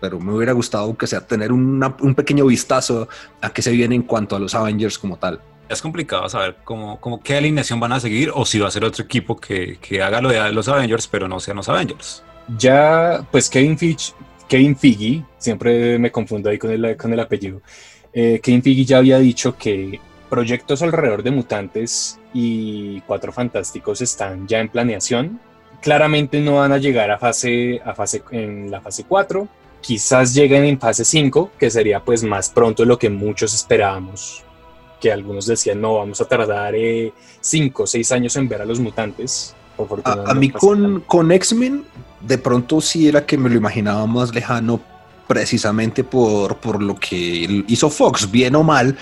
pero 0.00 0.20
me 0.20 0.32
hubiera 0.34 0.52
gustado 0.52 0.96
que 0.96 1.06
sea 1.06 1.20
tener 1.26 1.52
una- 1.52 1.96
un 2.00 2.14
pequeño 2.14 2.44
vistazo 2.46 3.08
a 3.40 3.50
qué 3.50 3.62
se 3.62 3.70
viene 3.72 3.94
en 3.94 4.02
cuanto 4.02 4.36
a 4.36 4.38
los 4.38 4.54
Avengers 4.54 4.98
como 4.98 5.16
tal. 5.16 5.40
Es 5.70 5.80
complicado 5.82 6.28
saber 6.28 6.56
cómo, 6.64 7.00
cómo 7.00 7.22
qué 7.22 7.36
alineación 7.36 7.80
van 7.80 7.92
a 7.92 8.00
seguir 8.00 8.30
o 8.34 8.44
si 8.44 8.58
va 8.58 8.68
a 8.68 8.70
ser 8.70 8.84
otro 8.84 9.04
equipo 9.04 9.36
que, 9.36 9.78
que 9.80 10.02
haga 10.02 10.20
lo 10.20 10.28
de 10.28 10.52
los 10.52 10.68
Avengers, 10.68 11.06
pero 11.08 11.28
no 11.28 11.40
sean 11.40 11.56
los 11.56 11.68
Avengers. 11.68 12.22
Ya, 12.58 13.26
pues 13.30 13.48
Kevin 13.50 13.76
Fitch, 13.78 14.14
Kevin 14.48 14.76
Feige, 14.76 15.22
siempre 15.38 15.98
me 15.98 16.10
confundo 16.10 16.48
ahí 16.50 16.58
con 16.58 16.70
el, 16.70 16.96
con 16.96 17.12
el 17.12 17.20
apellido. 17.20 17.60
eh, 18.12 18.40
Kevin 18.42 18.62
Feige 18.62 18.84
ya 18.84 18.98
había 18.98 19.18
dicho 19.18 19.56
que 19.56 20.00
proyectos 20.30 20.82
alrededor 20.82 21.22
de 21.22 21.30
mutantes 21.30 22.18
y 22.34 23.00
cuatro 23.02 23.32
fantásticos 23.32 24.00
están 24.00 24.46
ya 24.46 24.58
en 24.60 24.68
planeación. 24.68 25.40
Claramente 25.80 26.40
no 26.40 26.56
van 26.56 26.72
a 26.72 26.78
llegar 26.78 27.10
a 27.10 27.18
fase, 27.18 27.80
a 27.84 27.94
fase 27.94 28.22
en 28.32 28.70
la 28.70 28.80
fase 28.80 29.04
4. 29.08 29.46
Quizás 29.80 30.34
lleguen 30.34 30.64
en 30.64 30.80
fase 30.80 31.04
5, 31.04 31.52
que 31.58 31.70
sería 31.70 32.00
pues 32.00 32.24
más 32.24 32.50
pronto 32.50 32.82
de 32.82 32.88
lo 32.88 32.98
que 32.98 33.08
muchos 33.08 33.54
esperábamos. 33.54 34.42
Que 35.00 35.12
algunos 35.12 35.46
decían, 35.46 35.80
no, 35.80 35.94
vamos 35.94 36.20
a 36.20 36.24
tardar 36.24 36.74
5 37.40 37.82
o 37.82 37.86
6 37.86 38.12
años 38.12 38.34
en 38.36 38.48
ver 38.48 38.62
a 38.62 38.64
los 38.64 38.80
mutantes. 38.80 39.54
A, 40.26 40.30
a 40.32 40.34
mí 40.34 40.50
con, 40.50 41.00
con 41.02 41.30
X-Men, 41.30 41.84
de 42.20 42.38
pronto 42.38 42.80
sí 42.80 43.08
era 43.08 43.24
que 43.24 43.38
me 43.38 43.48
lo 43.48 43.56
imaginaba 43.56 44.06
más 44.06 44.34
lejano, 44.34 44.80
precisamente 45.28 46.02
por, 46.02 46.56
por 46.56 46.82
lo 46.82 46.96
que 46.96 47.64
hizo 47.68 47.90
Fox, 47.90 48.28
bien 48.30 48.56
o 48.56 48.62
mal. 48.62 48.96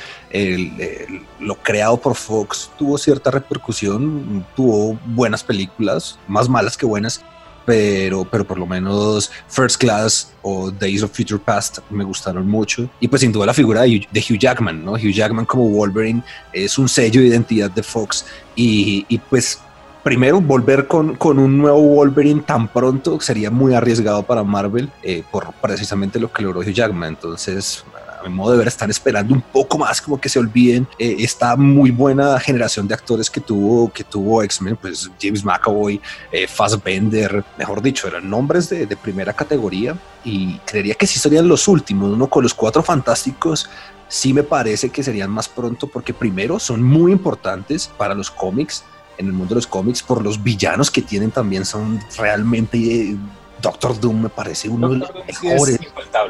Lo 1.38 1.54
creado 1.62 1.96
por 1.98 2.16
Fox 2.16 2.70
tuvo 2.76 2.98
cierta 2.98 3.30
repercusión, 3.30 4.44
tuvo 4.54 4.98
buenas 5.06 5.44
películas, 5.44 6.18
más 6.26 6.48
malas 6.48 6.76
que 6.76 6.84
buenas. 6.84 7.22
Pero, 7.64 8.24
pero 8.24 8.46
por 8.46 8.58
lo 8.58 8.66
menos 8.66 9.32
First 9.48 9.80
Class 9.80 10.32
o 10.42 10.70
Days 10.70 11.02
of 11.02 11.10
Future 11.10 11.42
Past 11.44 11.78
me 11.90 12.04
gustaron 12.04 12.46
mucho. 12.46 12.88
Y 13.00 13.08
pues 13.08 13.22
sin 13.22 13.32
duda 13.32 13.46
la 13.46 13.54
figura 13.54 13.82
de 13.82 14.24
Hugh 14.30 14.38
Jackman, 14.38 14.84
¿no? 14.84 14.92
Hugh 14.92 15.12
Jackman 15.12 15.46
como 15.46 15.68
Wolverine 15.68 16.22
es 16.52 16.78
un 16.78 16.88
sello 16.88 17.20
de 17.20 17.26
identidad 17.26 17.68
de 17.68 17.82
Fox. 17.82 18.24
Y, 18.54 19.04
y 19.08 19.18
pues 19.18 19.58
primero, 20.06 20.40
volver 20.40 20.86
con, 20.86 21.16
con, 21.16 21.36
un 21.40 21.58
nuevo 21.58 21.80
Wolverine 21.80 22.40
tan 22.40 22.68
pronto 22.68 23.20
sería 23.20 23.50
muy 23.50 23.74
arriesgado 23.74 24.22
para 24.22 24.44
Marvel 24.44 24.88
eh, 25.02 25.24
por 25.32 25.52
precisamente 25.54 26.20
lo 26.20 26.32
que 26.32 26.44
logró 26.44 26.60
Hugh 26.60 26.70
Jackman. 26.70 27.08
Entonces, 27.08 27.84
a 28.20 28.22
mi 28.22 28.32
modo 28.32 28.52
de 28.52 28.58
ver, 28.58 28.68
están 28.68 28.88
esperando 28.88 29.34
un 29.34 29.40
poco 29.40 29.78
más, 29.78 30.00
como 30.00 30.20
que 30.20 30.28
se 30.28 30.38
olviden 30.38 30.86
eh, 31.00 31.16
esta 31.18 31.56
muy 31.56 31.90
buena 31.90 32.38
generación 32.38 32.86
de 32.86 32.94
actores 32.94 33.28
que 33.28 33.40
tuvo, 33.40 33.92
que 33.92 34.04
tuvo 34.04 34.44
X-Men, 34.44 34.76
pues 34.76 35.10
James 35.20 35.44
McAvoy, 35.44 36.00
eh, 36.30 36.46
Fassbender, 36.46 37.44
mejor 37.58 37.82
dicho, 37.82 38.06
eran 38.06 38.30
nombres 38.30 38.68
de, 38.68 38.86
de, 38.86 38.96
primera 38.96 39.32
categoría 39.32 39.96
y 40.22 40.58
creería 40.58 40.94
que 40.94 41.08
sí 41.08 41.18
serían 41.18 41.48
los 41.48 41.66
últimos, 41.66 42.16
¿no? 42.16 42.28
Con 42.28 42.44
los 42.44 42.54
cuatro 42.54 42.80
fantásticos 42.80 43.68
sí 44.06 44.32
me 44.32 44.44
parece 44.44 44.90
que 44.90 45.02
serían 45.02 45.32
más 45.32 45.48
pronto 45.48 45.88
porque 45.88 46.14
primero 46.14 46.60
son 46.60 46.80
muy 46.80 47.10
importantes 47.10 47.90
para 47.98 48.14
los 48.14 48.30
cómics 48.30 48.84
en 49.18 49.26
el 49.26 49.32
mundo 49.32 49.50
de 49.50 49.56
los 49.56 49.66
cómics 49.66 50.02
por 50.02 50.22
los 50.22 50.42
villanos 50.42 50.90
que 50.90 51.02
tienen 51.02 51.30
también 51.30 51.64
son 51.64 52.00
realmente 52.18 52.78
eh, 52.78 53.16
Doctor 53.60 53.98
Doom 53.98 54.22
me 54.22 54.28
parece 54.28 54.68
uno 54.68 54.88
Doctor 54.88 55.14
de 55.14 55.18
los 55.18 55.26
mejores. 55.26 55.78
Sí, 55.78 55.86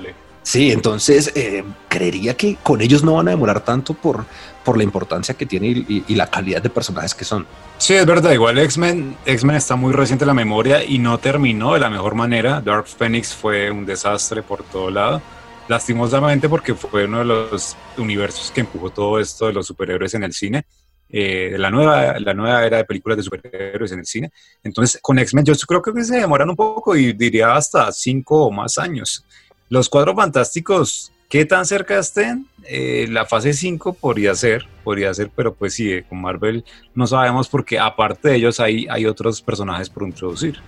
es 0.07 0.15
sí, 0.43 0.73
entonces 0.73 1.33
eh, 1.35 1.65
creería 1.89 2.37
que 2.37 2.57
con 2.63 2.81
ellos 2.81 3.03
no 3.03 3.15
van 3.15 3.29
a 3.29 3.33
demorar 3.33 3.65
tanto 3.65 3.95
por, 3.95 4.25
por 4.65 4.77
la 4.77 4.85
importancia 4.85 5.35
que 5.35 5.45
tiene 5.45 5.69
y, 5.69 6.05
y, 6.07 6.15
la 6.15 6.29
calidad 6.29 6.63
de 6.63 6.71
personajes 6.71 7.15
que 7.15 7.25
son. 7.25 7.47
Sí, 7.79 7.95
es 7.95 8.07
verdad, 8.07 8.31
igual 8.33 8.59
X-Men 8.59 9.17
X-Men 9.27 9.57
está 9.57 9.77
muy 9.77 9.93
reciente 9.93 10.25
en 10.25 10.29
la 10.29 10.35
memoria 10.35 10.85
y 10.85 10.99
no 10.99 11.19
terminó 11.19 11.75
de 11.75 11.81
la 11.81 11.91
mejor 11.91 12.15
manera. 12.15 12.61
Dark 12.61 12.87
Phoenix 12.87 13.35
fue 13.35 13.71
un 13.71 13.85
desastre 13.85 14.43
por 14.43 14.63
todo 14.63 14.91
lado. 14.91 15.21
Lastimosamente 15.69 16.49
porque 16.49 16.77
fue 16.77 17.07
uno 17.07 17.19
de 17.19 17.25
los 17.25 17.77
universos 17.99 18.53
que 18.53 18.61
empujó 18.61 18.91
todo 18.91 19.19
esto 19.19 19.49
de 19.49 19.53
los 19.53 19.67
superhéroes 19.67 20.15
en 20.15 20.23
el 20.23 20.33
cine 20.33 20.65
eh, 21.09 21.55
la, 21.59 21.71
nueva, 21.71 22.19
la 22.19 22.35
nueva 22.35 22.67
era 22.67 22.79
de 22.79 22.85
películas 22.85 23.17
de 23.17 23.23
superhéroes 23.23 23.93
en 23.93 24.01
el 24.01 24.07
cine. 24.07 24.31
Entonces, 24.63 25.01
con 25.01 25.19
X-Men 25.19 25.45
yo 25.45 25.55
creo 25.67 25.83
que 25.83 26.05
se 26.05 26.17
demoran 26.17 26.51
un 26.51 26.57
poco 26.57 26.97
y 26.97 27.13
diría 27.13 27.55
hasta 27.55 27.91
cinco 27.93 28.47
o 28.47 28.51
más 28.51 28.79
años. 28.79 29.25
Los 29.69 29.89
Cuatro 29.89 30.15
Fantásticos, 30.15 31.13
¿qué 31.29 31.45
tan 31.45 31.67
cerca 31.67 31.99
estén? 31.99 32.47
Eh, 32.65 33.07
la 33.11 33.27
fase 33.27 33.53
5 33.53 33.95
podría 33.95 34.35
ser, 34.35 34.65
podría 34.85 35.13
ser, 35.15 35.31
pero 35.35 35.55
pues 35.55 35.75
sí, 35.75 35.93
eh, 35.93 36.05
con 36.09 36.21
Marvel 36.21 36.65
no 36.95 37.07
sabemos 37.07 37.49
porque 37.49 37.79
aparte 37.79 38.29
de 38.29 38.37
ellos 38.37 38.61
hay, 38.61 38.87
hay 38.89 39.07
otros 39.07 39.43
personajes 39.43 39.91
por 39.91 40.05
introducir. 40.05 40.59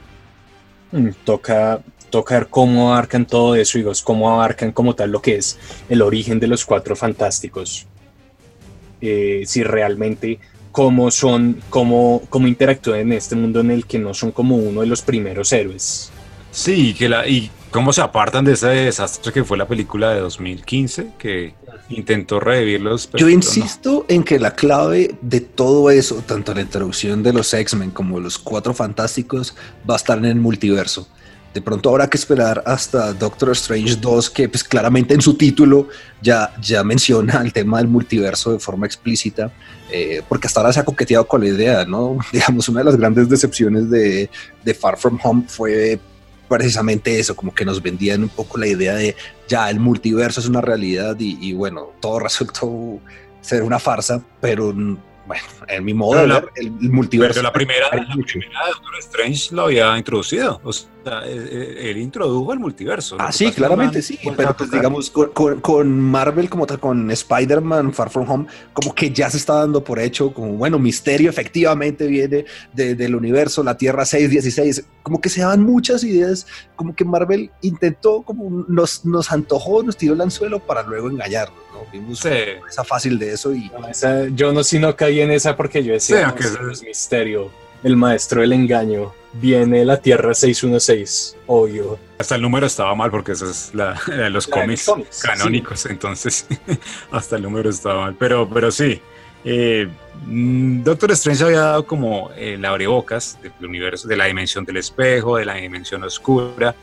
Mm, 0.91 1.11
toca, 1.25 1.81
toca 2.11 2.39
ver 2.39 2.49
cómo 2.49 2.93
abarcan 2.93 3.27
todo 3.27 3.55
eso 3.55 3.79
y 3.79 3.85
cómo 4.05 4.33
abarcan 4.33 4.73
como 4.73 4.95
tal 4.95 5.13
lo 5.13 5.23
que 5.23 5.37
es 5.37 5.59
el 5.89 6.03
origen 6.03 6.41
de 6.41 6.47
los 6.49 6.65
Cuatro 6.65 6.97
Fantásticos. 6.97 7.87
Eh, 9.01 9.43
si 9.47 9.63
realmente 9.63 10.39
cómo 10.73 11.11
son, 11.11 11.61
cómo, 11.71 12.23
cómo 12.29 12.47
interactúan 12.47 13.01
en 13.01 13.13
este 13.13 13.37
mundo 13.37 13.61
en 13.61 13.71
el 13.71 13.87
que 13.87 13.99
no 13.99 14.15
son 14.15 14.33
como 14.33 14.57
uno 14.57 14.81
de 14.83 14.87
los 14.87 15.03
primeros 15.03 15.53
héroes. 15.53 16.11
Sí, 16.51 16.95
que 16.95 17.09
la, 17.09 17.27
y 17.27 17.51
cómo 17.71 17.93
se 17.93 18.01
apartan 18.01 18.45
de 18.45 18.53
ese 18.53 18.69
desastre 18.69 19.33
que 19.33 19.45
fue 19.45 19.59
la 19.59 19.67
película 19.67 20.15
de 20.15 20.21
2015, 20.21 21.13
que 21.19 21.55
intentó 21.91 22.41
revivirlos. 22.41 23.11
Yo 23.15 23.29
insisto 23.29 24.05
en 24.09 24.25
que 24.25 24.39
la 24.39 24.55
clave 24.55 25.15
de 25.21 25.41
todo 25.41 25.91
eso, 25.91 26.23
tanto 26.27 26.55
la 26.55 26.63
introducción 26.63 27.23
de 27.23 27.33
los 27.33 27.53
X-Men 27.53 27.91
como 27.91 28.21
los 28.21 28.39
Cuatro 28.39 28.75
Fantásticos, 28.75 29.55
va 29.89 29.95
a 29.95 29.97
estar 29.97 30.19
en 30.19 30.27
el 30.27 30.37
multiverso. 30.37 31.09
De 31.55 31.63
pronto 31.63 31.91
habrá 31.91 32.09
que 32.09 32.19
esperar 32.19 32.63
hasta 32.67 33.13
Doctor 33.15 33.51
Strange 33.53 33.97
2, 33.97 34.31
que 34.31 34.49
pues 34.49 34.63
claramente 34.63 35.15
en 35.15 35.21
su 35.21 35.35
título 35.35 35.89
ya, 36.21 36.55
ya 36.61 36.85
menciona 36.85 37.41
el 37.41 37.53
tema 37.53 37.79
del 37.79 37.89
multiverso 37.89 38.53
de 38.53 38.59
forma 38.59 38.87
explícita, 38.87 39.51
eh, 39.91 40.23
porque 40.29 40.47
hasta 40.47 40.61
ahora 40.61 40.73
se 40.73 40.81
ha 40.81 40.85
coqueteado 40.85 41.27
con 41.27 41.41
la 41.41 41.49
idea, 41.49 41.85
¿no? 41.85 42.19
Digamos, 42.33 42.69
una 42.69 42.81
de 42.81 42.85
las 42.85 42.97
grandes 42.97 43.29
decepciones 43.29 43.91
de, 43.91 44.31
de 44.63 44.75
Far 44.75 44.99
From 44.99 45.19
Home 45.23 45.45
fue 45.49 45.99
precisamente 46.49 47.19
eso, 47.19 47.37
como 47.37 47.55
que 47.55 47.65
nos 47.65 47.83
vendían 47.83 48.23
un 48.23 48.29
poco 48.29 48.59
la 48.59 48.67
idea 48.67 48.95
de 48.95 49.15
ya 49.47 49.71
el 49.71 49.79
multiverso 49.79 50.41
es 50.41 50.49
una 50.49 50.61
realidad 50.61 51.17
y, 51.19 51.53
bueno, 51.53 51.91
todo 52.01 52.19
resultó 52.21 52.99
ser 53.41 53.63
una 53.63 53.79
farsa, 53.79 54.23
pero 54.41 54.75
bueno, 55.29 55.45
en 55.69 55.85
mi 55.85 55.95
modo 55.95 56.21
de 56.21 56.27
ver, 56.27 56.49
el, 56.57 56.71
multiverso. 56.73 57.35
Pero 57.35 57.43
la 57.45 57.53
primera, 57.53 57.85
la 57.93 58.15
primera 58.15 58.65
de 58.65 58.71
Doctor 58.71 58.99
Strange 58.99 59.55
lo 59.55 59.63
había 59.65 59.97
introducido. 59.97 60.61
O 60.65 60.73
sea, 60.73 60.89
él, 61.27 61.99
introdujo 61.99 62.53
el 62.53 62.59
multiverso. 62.59 63.17
Ah, 63.19 63.31
sí, 63.31 63.53
claramente 63.53 64.03
sí. 64.03 64.19
Pero 64.37 64.57
pues 64.57 64.71
digamos, 64.71 65.11
con, 65.11 65.61
con, 65.61 66.01
Marvel, 66.01 66.49
como 66.49 66.67
tal, 66.67 66.81
con 66.81 67.11
Spider-Man, 67.11 67.93
Far 67.93 68.11
From 68.11 68.29
Home, 68.29 68.47
como 68.73 68.95
que 68.95 69.11
ya 69.11 69.31
se 69.31 69.37
está 69.37 69.55
dando 69.55 69.85
por 69.85 69.99
hecho, 69.99 70.33
como 70.33 70.55
bueno, 70.55 70.79
Misterio 70.79 71.29
efectivamente 71.31 72.07
viene 72.07 72.47
del 72.73 73.15
universo, 73.15 73.63
la 73.63 73.77
Tierra 73.77 74.05
616. 74.05 74.85
Como 75.09 75.23
que 75.23 75.31
se 75.31 75.41
daban 75.41 75.63
muchas 75.63 76.05
ideas, 76.05 76.47
como 76.77 76.95
que 76.95 77.03
Marvel 77.03 77.51
intentó, 77.63 78.21
como 78.21 78.67
nos, 78.69 79.07
nos 79.07 79.33
antojó, 79.33 79.83
nos 79.83 79.97
tiró 79.97 80.13
el 80.13 80.21
anzuelo 80.21 80.61
para 80.61 80.83
luego 80.83 81.09
engañarnos. 81.09 81.59
¿no? 81.73 81.91
Vimos 81.91 82.23
esa 82.27 82.85
fácil 82.85 83.19
de 83.19 83.33
eso 83.33 83.55
y. 83.55 83.71
yo 84.35 84.53
no, 84.53 84.63
si 84.63 84.79
no 84.79 84.95
caí 84.95 85.21
en 85.21 85.31
esa 85.31 85.57
porque 85.57 85.83
yo 85.83 85.95
decía, 85.95 86.35
que 86.35 86.45
es 86.45 86.83
Misterio, 86.83 87.51
el 87.83 87.97
maestro 87.97 88.43
del 88.43 88.53
engaño 88.53 89.15
viene 89.33 89.85
la 89.87 89.97
Tierra 89.99 90.35
616, 90.35 91.37
obvio. 91.47 91.99
Hasta 92.19 92.35
el 92.35 92.43
número 92.43 92.67
estaba 92.67 92.95
mal 92.95 93.11
porque 93.11 93.33
eso 93.33 93.49
es 93.49 93.75
la, 93.75 93.99
los 94.29 94.47
cómics, 94.47 94.91
canónicos, 95.23 95.87
entonces 95.87 96.47
hasta 97.11 97.37
el 97.37 97.43
número 97.43 97.71
estaba 97.71 98.03
mal. 98.03 98.17
Pero, 98.19 98.49
pero 98.53 98.71
sí, 98.71 99.01
eh, 99.45 99.89
mm, 100.27 100.83
Doctor 100.83 101.13
Strange 101.13 101.45
había 101.45 101.61
dado 101.61 101.87
como 101.87 102.31
eh, 102.37 102.57
la 102.59 102.71
abrebocas 102.71 103.39
del 103.43 103.69
universo, 103.69 104.09
de 104.09 104.17
la 104.17 104.27
dimensión 104.27 104.65
del 104.65 104.79
espejo, 104.79 105.37
de 105.37 105.45
la 105.45 105.55
dimensión 105.55 106.03
oscura. 106.05 106.75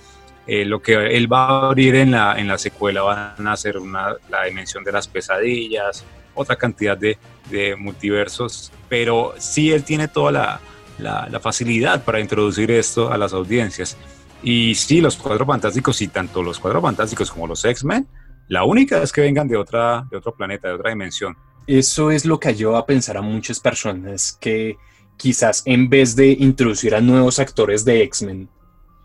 Eh, 0.48 0.63
lo 0.63 0.82
que 0.82 0.94
él 0.94 1.32
va 1.32 1.48
a 1.48 1.65
abrir 1.68 1.96
en 1.96 2.12
la, 2.12 2.39
en 2.39 2.48
la 2.48 2.58
secuela 2.58 3.02
van 3.02 3.48
a 3.48 3.58
ser 3.58 3.78
una, 3.78 4.15
la 4.30 4.44
dimensión 4.46 4.84
de 4.84 4.91
las 4.91 5.08
pesadillas, 5.08 6.06
otra 6.36 6.56
cantidad 6.56 6.98
de, 6.98 7.18
de 7.50 7.76
multiversos, 7.76 8.72
pero 8.88 9.34
sí 9.39 9.72
él 9.72 9.84
tiene 9.84 10.08
toda 10.08 10.32
la, 10.32 10.60
la, 11.00 11.39
facilidad 11.39 12.04
para 12.04 12.20
introducir 12.20 12.72
esto 12.72 13.12
a 13.12 13.18
las 13.18 13.34
audiencias. 13.34 13.98
Y 14.44 14.76
sí, 14.76 15.02
los 15.02 15.18
cuatro 15.18 15.46
fantásticos, 15.46 16.02
y 16.02 16.08
tanto 16.08 16.44
los 16.44 16.60
cuatro 16.60 16.82
fantásticos 16.82 17.32
como 17.32 17.48
los 17.48 17.63
X-Men, 17.65 18.08
la 18.48 18.63
única 18.63 19.02
es 19.02 19.12
que 19.12 19.22
vengan 19.22 19.48
de, 19.48 19.58
otra, 19.58 20.06
de 20.10 20.18
otro 20.18 20.36
planeta, 20.36 20.68
de 20.68 20.76
otra 20.76 20.91
dimensión. 20.91 21.36
Eso 21.67 22.12
es 22.12 22.25
lo 22.25 22.39
que 22.39 22.49
ayuda 22.49 22.80
a 22.80 22.86
pensar 22.86 23.17
a 23.17 23.21
muchas 23.21 23.60
personas 23.60 24.38
que 24.39 24.78
quizás 25.17 25.63
en 25.65 25.89
vez 25.89 26.15
de 26.15 26.30
introducir 26.32 26.95
a 26.95 27.01
nuevos 27.01 27.39
actores 27.39 27.86
de 27.86 28.04
X-Men, 28.04 28.49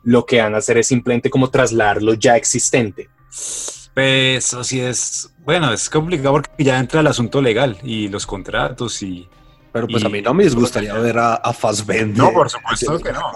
lo 0.02 0.26
que 0.26 0.40
van 0.40 0.54
a 0.54 0.58
hacer 0.58 0.78
es 0.78 0.86
simplemente 0.86 1.30
como 1.30 1.50
trasladar 1.50 2.02
lo 2.02 2.14
ya 2.14 2.36
existente. 2.36 3.08
Pues 3.94 4.46
eso 4.46 4.64
sí 4.64 4.80
es, 4.80 5.32
bueno, 5.40 5.72
es 5.72 5.88
complicado 5.90 6.32
porque 6.34 6.64
ya 6.64 6.78
entra 6.78 7.00
el 7.00 7.06
asunto 7.06 7.40
legal 7.42 7.78
y 7.82 8.08
los 8.08 8.26
contratos 8.26 9.02
y 9.02 9.28
pero 9.72 9.86
pues 9.86 10.04
a 10.04 10.08
mí 10.08 10.20
no 10.20 10.34
me 10.34 10.44
disgustaría 10.44 10.94
ver 10.94 11.18
a, 11.18 11.34
a 11.34 11.52
Fassbender. 11.52 12.18
No, 12.18 12.32
por 12.32 12.50
supuesto 12.50 12.98
que 12.98 13.12
no. 13.12 13.30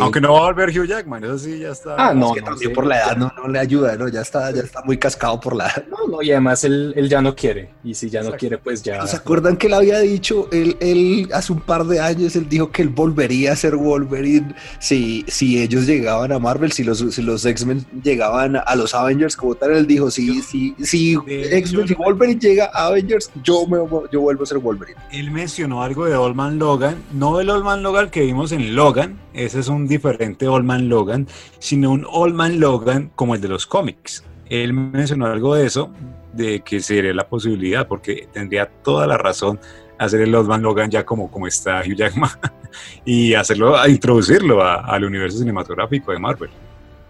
Aunque 0.00 0.20
no 0.20 0.34
va 0.34 0.40
a 0.40 0.52
volver 0.52 0.68
Hugh 0.68 0.86
Jackman, 0.86 1.24
eso 1.24 1.38
sí 1.38 1.58
ya 1.58 1.70
está. 1.70 1.94
Ah, 1.96 2.12
no, 2.12 2.28
es 2.28 2.34
que 2.34 2.42
también 2.42 2.72
por 2.74 2.86
la 2.86 2.98
edad 2.98 3.16
no, 3.16 3.32
no, 3.34 3.48
le 3.48 3.58
ayuda, 3.58 3.96
¿no? 3.96 4.08
Ya 4.08 4.20
está, 4.20 4.50
ya 4.50 4.60
está 4.60 4.82
muy 4.82 4.98
cascado 4.98 5.40
por 5.40 5.56
la 5.56 5.68
edad. 5.68 5.84
No, 5.88 6.06
no, 6.06 6.22
y 6.22 6.30
además 6.30 6.64
él, 6.64 6.92
él 6.96 7.08
ya 7.08 7.22
no 7.22 7.34
quiere. 7.34 7.70
Y 7.82 7.94
si 7.94 8.10
ya 8.10 8.22
no 8.22 8.32
quiere, 8.32 8.58
pues 8.58 8.82
ya. 8.82 9.06
¿Se 9.06 9.16
acuerdan 9.16 9.56
que 9.56 9.68
él 9.68 9.74
había 9.74 9.98
dicho, 10.00 10.48
él, 10.52 10.76
él 10.80 11.30
hace 11.32 11.52
un 11.52 11.60
par 11.60 11.84
de 11.84 11.98
años, 11.98 12.36
él 12.36 12.46
dijo 12.48 12.70
que 12.70 12.82
él 12.82 12.90
volvería 12.90 13.52
a 13.52 13.56
ser 13.56 13.74
Wolverine 13.74 14.54
si, 14.80 15.24
si 15.28 15.62
ellos 15.62 15.86
llegaban 15.86 16.30
a 16.32 16.38
Marvel, 16.38 16.72
si 16.72 16.84
los, 16.84 16.98
si 16.98 17.22
los 17.22 17.46
X-Men 17.46 17.86
llegaban 18.02 18.56
a 18.56 18.74
los 18.76 18.94
Avengers 18.94 19.34
como 19.34 19.54
tal, 19.54 19.72
él 19.72 19.86
dijo, 19.86 20.10
si, 20.10 20.42
si, 20.42 20.74
si 20.82 21.16
X-Men, 21.26 21.88
si 21.88 21.94
Wolverine 21.94 22.38
llega 22.38 22.70
a 22.74 22.88
Avengers, 22.88 23.30
yo, 23.42 23.66
me, 23.66 23.78
yo 24.12 24.20
vuelvo 24.20 24.42
a 24.42 24.46
ser 24.46 24.58
Wolverine. 24.58 25.00
Él 25.10 25.30
mencionó 25.30 25.82
algo 25.82 26.04
de 26.04 26.16
Old 26.16 26.36
Man 26.36 26.58
Logan, 26.58 27.02
no 27.14 27.40
el 27.40 27.48
Old 27.48 27.64
Man 27.64 27.82
Logan 27.82 28.10
que 28.10 28.20
vimos 28.20 28.52
en 28.52 28.74
Logan, 28.74 29.18
ese 29.32 29.60
es 29.60 29.69
un 29.72 29.86
diferente 29.86 30.46
Old 30.48 30.64
Man 30.64 30.88
Logan, 30.88 31.26
sino 31.58 31.90
un 31.90 32.06
Old 32.10 32.34
Man 32.34 32.60
Logan 32.60 33.10
como 33.14 33.34
el 33.34 33.40
de 33.40 33.48
los 33.48 33.66
cómics. 33.66 34.24
Él 34.48 34.72
mencionó 34.72 35.26
algo 35.26 35.54
de 35.54 35.66
eso, 35.66 35.92
de 36.32 36.60
que 36.60 36.80
sería 36.80 37.14
la 37.14 37.28
posibilidad, 37.28 37.86
porque 37.86 38.28
tendría 38.32 38.66
toda 38.66 39.06
la 39.06 39.16
razón 39.16 39.60
hacer 39.98 40.22
el 40.22 40.34
Old 40.34 40.48
Man 40.48 40.62
Logan 40.62 40.90
ya 40.90 41.04
como, 41.04 41.30
como 41.30 41.46
está 41.46 41.80
Hugh 41.80 41.94
Jackman 41.94 42.30
y 43.04 43.34
hacerlo, 43.34 43.76
a 43.76 43.88
introducirlo 43.88 44.62
al 44.64 45.04
universo 45.04 45.38
cinematográfico 45.38 46.12
de 46.12 46.18
Marvel. 46.18 46.50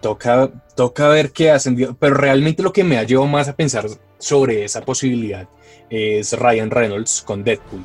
Toca, 0.00 0.50
toca 0.74 1.08
ver 1.08 1.30
qué 1.30 1.50
hacen, 1.50 1.96
pero 1.98 2.14
realmente 2.14 2.62
lo 2.62 2.72
que 2.72 2.84
me 2.84 2.98
ha 2.98 3.04
llevado 3.04 3.28
más 3.28 3.48
a 3.48 3.54
pensar 3.54 3.86
sobre 4.18 4.64
esa 4.64 4.80
posibilidad 4.80 5.46
es 5.88 6.32
Ryan 6.32 6.70
Reynolds 6.70 7.22
con 7.22 7.44
Deadpool, 7.44 7.82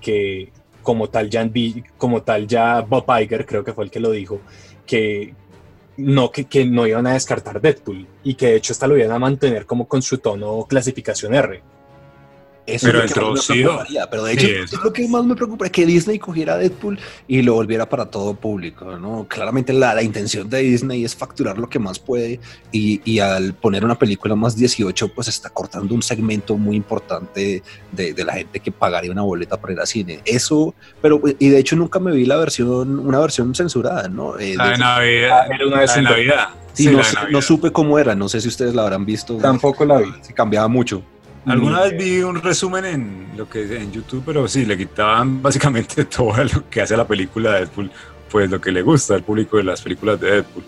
que 0.00 0.52
como 0.86 1.08
tal 1.08 1.28
ya, 1.28 1.50
como 1.98 2.22
tal 2.22 2.46
ya 2.46 2.80
Bob 2.80 3.06
Iger 3.20 3.44
creo 3.44 3.64
que 3.64 3.72
fue 3.72 3.84
el 3.86 3.90
que 3.90 3.98
lo 3.98 4.12
dijo, 4.12 4.40
que 4.86 5.34
no, 5.96 6.30
que, 6.30 6.44
que, 6.44 6.64
no 6.64 6.86
iban 6.86 7.08
a 7.08 7.14
descartar 7.14 7.60
Deadpool 7.60 8.06
y 8.22 8.34
que 8.34 8.46
de 8.46 8.56
hecho 8.56 8.72
hasta 8.72 8.86
lo 8.86 8.96
iban 8.96 9.10
a 9.10 9.18
mantener 9.18 9.66
como 9.66 9.88
con 9.88 10.00
su 10.00 10.18
tono 10.18 10.64
clasificación 10.68 11.34
R. 11.34 11.60
Eso 12.66 12.88
pero 12.88 13.04
es 13.04 13.16
lo 13.16 13.34
que 13.34 13.86
Pero 14.10 14.24
de 14.24 14.32
hecho, 14.32 14.46
es 14.46 14.72
lo 14.72 14.92
que 14.92 15.06
más 15.08 15.24
me 15.24 15.36
preocupa, 15.36 15.68
que 15.68 15.86
Disney 15.86 16.18
cogiera 16.18 16.56
Deadpool 16.56 16.98
y 17.28 17.42
lo 17.42 17.54
volviera 17.54 17.88
para 17.88 18.06
todo 18.06 18.34
público. 18.34 18.98
¿no? 18.98 19.26
Claramente 19.28 19.72
la, 19.72 19.94
la 19.94 20.02
intención 20.02 20.50
de 20.50 20.58
Disney 20.58 21.04
es 21.04 21.14
facturar 21.14 21.58
lo 21.58 21.68
que 21.68 21.78
más 21.78 22.00
puede 22.00 22.40
y, 22.72 23.00
y, 23.04 23.20
al 23.20 23.54
poner 23.54 23.84
una 23.84 23.96
película 23.96 24.34
más 24.34 24.56
18, 24.56 25.08
pues 25.08 25.28
está 25.28 25.48
cortando 25.50 25.94
un 25.94 26.02
segmento 26.02 26.56
muy 26.56 26.76
importante 26.76 27.62
de, 27.92 28.12
de, 28.12 28.24
la 28.24 28.34
gente 28.34 28.58
que 28.58 28.72
pagaría 28.72 29.12
una 29.12 29.22
boleta 29.22 29.56
para 29.56 29.72
ir 29.72 29.80
al 29.80 29.86
cine. 29.86 30.20
Eso, 30.24 30.74
pero 31.00 31.20
y 31.38 31.48
de 31.48 31.58
hecho 31.58 31.76
nunca 31.76 32.00
me 32.00 32.10
vi 32.12 32.24
la 32.24 32.36
versión, 32.36 32.98
una 32.98 33.20
versión 33.20 33.54
censurada, 33.54 34.08
¿no? 34.08 34.38
Eh, 34.38 34.56
la 34.56 34.70
de 34.70 34.78
Navidad. 34.78 35.40
Ah, 35.40 35.54
era 35.54 35.66
una 35.66 35.80
de 35.80 36.02
Navidad. 36.02 36.48
Sí, 36.72 36.88
no, 36.88 37.00
no, 37.30 37.40
supe 37.40 37.72
cómo 37.72 37.98
era, 37.98 38.14
no 38.14 38.28
sé 38.28 38.38
si 38.40 38.48
ustedes 38.48 38.74
la 38.74 38.82
habrán 38.82 39.06
visto. 39.06 39.38
Tampoco 39.38 39.86
la 39.86 39.98
vi. 39.98 40.12
Se 40.20 40.34
cambiaba 40.34 40.68
mucho. 40.68 41.02
Alguna 41.46 41.82
vez 41.82 41.96
vi 41.96 42.22
un 42.22 42.42
resumen 42.42 42.84
en 42.84 43.28
lo 43.36 43.48
que 43.48 43.62
en 43.76 43.92
YouTube, 43.92 44.22
pero 44.26 44.48
sí, 44.48 44.64
le 44.64 44.76
quitaban 44.76 45.40
básicamente 45.42 46.04
todo 46.04 46.32
lo 46.42 46.68
que 46.68 46.80
hace 46.80 46.96
la 46.96 47.06
película 47.06 47.52
de 47.52 47.58
Deadpool, 47.60 47.90
pues 48.30 48.50
lo 48.50 48.60
que 48.60 48.72
le 48.72 48.82
gusta 48.82 49.14
al 49.14 49.22
público 49.22 49.56
de 49.56 49.64
las 49.64 49.80
películas 49.80 50.20
de 50.20 50.30
Deadpool. 50.32 50.64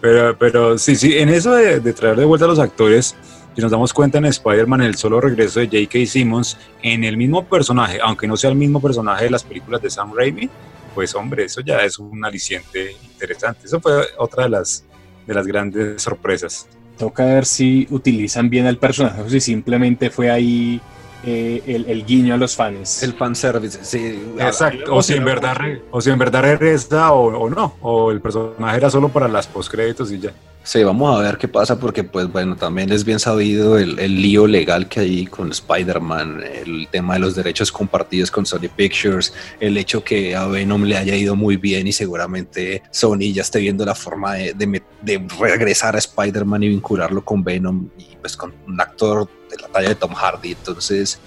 Pero, 0.00 0.36
pero 0.38 0.78
sí, 0.78 0.96
sí, 0.96 1.18
en 1.18 1.28
eso 1.28 1.52
de, 1.52 1.80
traer 1.92 2.16
de 2.16 2.24
vuelta 2.24 2.46
a 2.46 2.48
los 2.48 2.58
actores, 2.58 3.14
si 3.54 3.60
nos 3.60 3.70
damos 3.70 3.92
cuenta 3.92 4.18
en 4.18 4.24
Spider-Man, 4.24 4.80
el 4.80 4.96
solo 4.96 5.20
regreso 5.20 5.60
de 5.60 5.66
J.K. 5.66 6.06
Simmons 6.06 6.58
en 6.82 7.04
el 7.04 7.16
mismo 7.16 7.44
personaje, 7.44 7.98
aunque 8.02 8.26
no 8.26 8.36
sea 8.36 8.50
el 8.50 8.56
mismo 8.56 8.80
personaje 8.80 9.24
de 9.24 9.30
las 9.30 9.44
películas 9.44 9.82
de 9.82 9.90
Sam 9.90 10.12
Raimi, 10.16 10.48
pues 10.94 11.14
hombre, 11.14 11.44
eso 11.44 11.60
ya 11.60 11.78
es 11.84 11.98
un 11.98 12.24
aliciente 12.24 12.96
interesante. 13.04 13.66
Eso 13.66 13.80
fue 13.80 13.92
otra 14.18 14.44
de 14.44 14.50
las, 14.50 14.84
de 15.26 15.34
las 15.34 15.46
grandes 15.46 16.02
sorpresas. 16.02 16.66
Toca 16.98 17.24
ver 17.24 17.46
si 17.46 17.86
utilizan 17.90 18.50
bien 18.50 18.66
al 18.66 18.78
personaje 18.78 19.22
o 19.22 19.28
si 19.28 19.40
simplemente 19.40 20.10
fue 20.10 20.30
ahí 20.30 20.80
eh, 21.24 21.84
el, 21.88 22.04
guiño 22.04 22.34
a 22.34 22.36
los 22.36 22.56
fans. 22.56 23.02
El 23.02 23.14
fanservice, 23.14 23.84
sí. 23.84 24.20
Exacto. 24.38 24.94
O 24.94 25.02
si, 25.02 25.14
en 25.14 25.24
verdad, 25.24 25.56
o 25.90 26.00
si 26.00 26.10
en 26.10 26.18
verdad 26.18 26.42
regresa 26.42 27.12
o, 27.12 27.26
o 27.38 27.50
no. 27.50 27.76
O 27.80 28.10
el 28.10 28.20
personaje 28.20 28.76
era 28.76 28.90
solo 28.90 29.08
para 29.08 29.28
las 29.28 29.46
postcréditos 29.46 30.10
y 30.12 30.18
ya. 30.18 30.32
Sí, 30.64 30.84
vamos 30.84 31.18
a 31.18 31.22
ver 31.22 31.38
qué 31.38 31.48
pasa 31.48 31.78
porque 31.80 32.04
pues 32.04 32.30
bueno, 32.30 32.54
también 32.54 32.92
es 32.92 33.04
bien 33.04 33.18
sabido 33.18 33.78
el, 33.78 33.96
lío 33.96 34.46
legal 34.46 34.88
que 34.88 35.00
hay 35.00 35.26
con 35.26 35.50
Spider-Man, 35.50 36.40
el 36.40 36.86
tema 36.88 37.14
de 37.14 37.20
los 37.20 37.34
derechos 37.34 37.72
compartidos 37.72 38.30
con 38.30 38.46
Sony 38.46 38.68
Pictures, 38.74 39.34
el 39.58 39.76
hecho 39.76 40.04
que 40.04 40.36
a 40.36 40.46
Venom 40.46 40.84
le 40.84 40.96
haya 40.96 41.16
ido 41.16 41.34
muy 41.34 41.56
bien 41.56 41.88
y 41.88 41.92
seguramente 41.92 42.80
Sony 42.92 43.32
ya 43.32 43.42
esté 43.42 43.58
viendo 43.58 43.84
la 43.84 43.96
forma 43.96 44.34
de, 44.34 44.82
de 45.02 45.26
regresar 45.40 45.96
a 45.96 45.98
Spider-Man 45.98 46.62
y 46.62 46.68
vincularlo 46.68 47.24
con 47.24 47.42
Venom 47.42 47.88
y 47.98 48.16
pues 48.20 48.36
con 48.36 48.54
un 48.68 48.80
actor 48.80 49.28
de 49.50 49.56
la 49.60 49.66
talla 49.66 49.88
de 49.88 49.94
Tom 49.96 50.14
Hardy. 50.14 50.52
Entonces, 50.52 51.18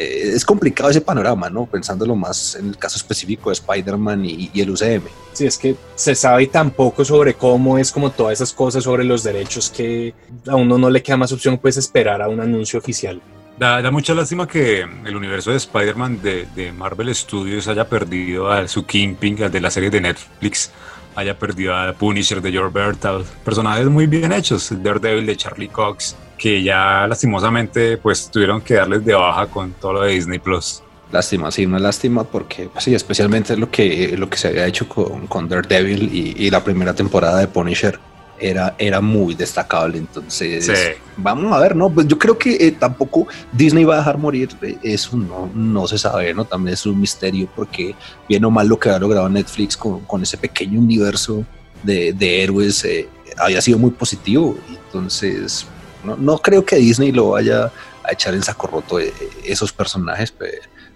eh, 0.00 0.32
es 0.34 0.44
complicado 0.46 0.88
ese 0.88 1.02
panorama, 1.02 1.50
¿no? 1.50 1.66
Pensándolo 1.66 2.16
más 2.16 2.56
en 2.56 2.68
el 2.68 2.78
caso 2.78 2.96
específico 2.96 3.50
de 3.50 3.54
Spider-Man 3.54 4.24
y, 4.24 4.50
y, 4.54 4.60
el 4.62 4.70
UCM. 4.70 5.02
Sí, 5.34 5.46
es 5.46 5.58
que 5.58 5.76
se 5.94 6.14
sabe 6.14 6.46
tan 6.46 6.70
poco 6.70 7.04
sobre 7.04 7.34
cómo 7.34 7.76
es 7.76 7.92
como 7.92 8.10
todas 8.10 8.32
esas 8.32 8.52
cosas 8.52 8.84
sobre 8.84 9.04
los 9.04 9.22
derechos 9.22 9.68
que 9.68 10.14
a 10.46 10.56
uno 10.56 10.78
no 10.78 10.88
le 10.88 11.02
queda 11.02 11.18
más 11.18 11.32
opción 11.32 11.58
pues 11.58 11.76
esperar 11.76 12.22
a 12.22 12.28
un 12.28 12.40
anuncio 12.40 12.78
oficial. 12.78 13.20
Da, 13.58 13.90
mucha 13.90 14.14
lástima 14.14 14.48
que 14.48 14.80
el 14.80 15.14
universo 15.14 15.50
de 15.50 15.58
Spider-Man 15.58 16.22
de, 16.22 16.72
Marvel 16.72 17.14
Studios 17.14 17.68
haya 17.68 17.86
perdido 17.86 18.50
a 18.50 18.66
su 18.66 18.86
Kingpin, 18.86 19.36
de 19.36 19.60
la 19.60 19.70
serie 19.70 19.90
de 19.90 20.00
Netflix, 20.00 20.70
haya 21.14 21.38
perdido 21.38 21.76
a 21.76 21.92
Punisher 21.92 22.40
de 22.40 22.52
George 22.52 22.72
Bertal, 22.72 23.22
personajes 23.44 23.84
muy 23.84 24.06
bien 24.06 24.32
hechos, 24.32 24.70
el 24.70 24.82
Daredevil 24.82 25.26
de 25.26 25.36
Charlie 25.36 25.68
Cox, 25.68 26.16
que 26.40 26.62
ya 26.62 27.06
lastimosamente 27.06 27.98
pues 27.98 28.30
tuvieron 28.30 28.62
que 28.62 28.74
darles 28.74 29.04
de 29.04 29.12
baja 29.12 29.46
con 29.46 29.72
todo 29.72 29.92
lo 29.92 30.00
de 30.00 30.12
Disney 30.14 30.38
Plus. 30.38 30.82
Lástima, 31.12 31.50
sí, 31.50 31.66
una 31.66 31.78
lástima 31.78 32.24
porque 32.24 32.70
pues, 32.72 32.84
sí, 32.84 32.94
especialmente 32.94 33.54
lo 33.58 33.70
que, 33.70 34.16
lo 34.16 34.30
que 34.30 34.38
se 34.38 34.48
había 34.48 34.66
hecho 34.66 34.88
con, 34.88 35.26
con 35.26 35.46
Daredevil 35.46 36.08
y, 36.10 36.46
y 36.46 36.50
la 36.50 36.64
primera 36.64 36.94
temporada 36.94 37.40
de 37.40 37.46
Punisher 37.46 37.98
era, 38.38 38.74
era 38.78 39.02
muy 39.02 39.34
destacable. 39.34 39.98
Entonces, 39.98 40.96
vamos 41.18 41.52
a 41.52 41.60
ver, 41.60 41.76
¿no? 41.76 41.90
Pues 41.90 42.08
yo 42.08 42.18
creo 42.18 42.38
que 42.38 42.54
eh, 42.54 42.72
tampoco 42.72 43.26
Disney 43.52 43.84
va 43.84 43.96
a 43.96 43.98
dejar 43.98 44.16
morir, 44.16 44.48
eh, 44.62 44.78
eso 44.82 45.18
no, 45.18 45.50
no 45.54 45.86
se 45.86 45.98
sabe, 45.98 46.32
¿no? 46.32 46.46
También 46.46 46.72
es 46.72 46.86
un 46.86 46.98
misterio 46.98 47.50
porque 47.54 47.94
bien 48.26 48.46
o 48.46 48.50
mal 48.50 48.66
lo 48.66 48.78
que 48.78 48.88
ha 48.88 48.98
logrado 48.98 49.28
Netflix 49.28 49.76
con, 49.76 50.00
con 50.06 50.22
ese 50.22 50.38
pequeño 50.38 50.80
universo 50.80 51.44
de, 51.82 52.14
de 52.14 52.42
héroes 52.42 52.82
eh, 52.86 53.08
había 53.36 53.60
sido 53.60 53.78
muy 53.78 53.90
positivo. 53.90 54.56
Entonces, 54.86 55.66
no, 56.04 56.16
no 56.16 56.38
creo 56.38 56.64
que 56.64 56.76
Disney 56.76 57.12
lo 57.12 57.30
vaya 57.30 57.72
a 58.04 58.12
echar 58.12 58.34
en 58.34 58.42
saco 58.42 58.66
roto 58.66 58.98
esos 59.44 59.72
personajes, 59.72 60.32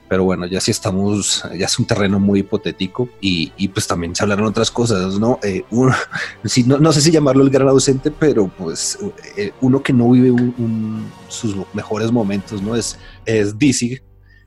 pero 0.08 0.24
bueno, 0.24 0.46
ya 0.46 0.60
sí 0.60 0.70
estamos, 0.70 1.42
ya 1.56 1.66
es 1.66 1.78
un 1.78 1.86
terreno 1.86 2.20
muy 2.20 2.40
hipotético 2.40 3.08
y, 3.20 3.68
pues 3.68 3.86
también 3.86 4.14
se 4.14 4.22
hablaron 4.22 4.46
otras 4.46 4.70
cosas, 4.70 5.18
¿no? 5.18 5.38
Eh, 5.42 5.64
no, 5.70 6.78
no, 6.78 6.92
sé 6.92 7.00
si 7.00 7.10
llamarlo 7.10 7.42
el 7.42 7.50
gran 7.50 7.68
ausente, 7.68 8.10
pero 8.10 8.48
pues 8.48 8.98
eh, 9.36 9.52
uno 9.60 9.82
que 9.82 9.92
no 9.92 10.10
vive 10.10 10.32
sus 11.28 11.56
mejores 11.72 12.12
momentos, 12.12 12.62
¿no? 12.62 12.76
Es, 12.76 12.98
es 13.24 13.58
DC. 13.58 14.02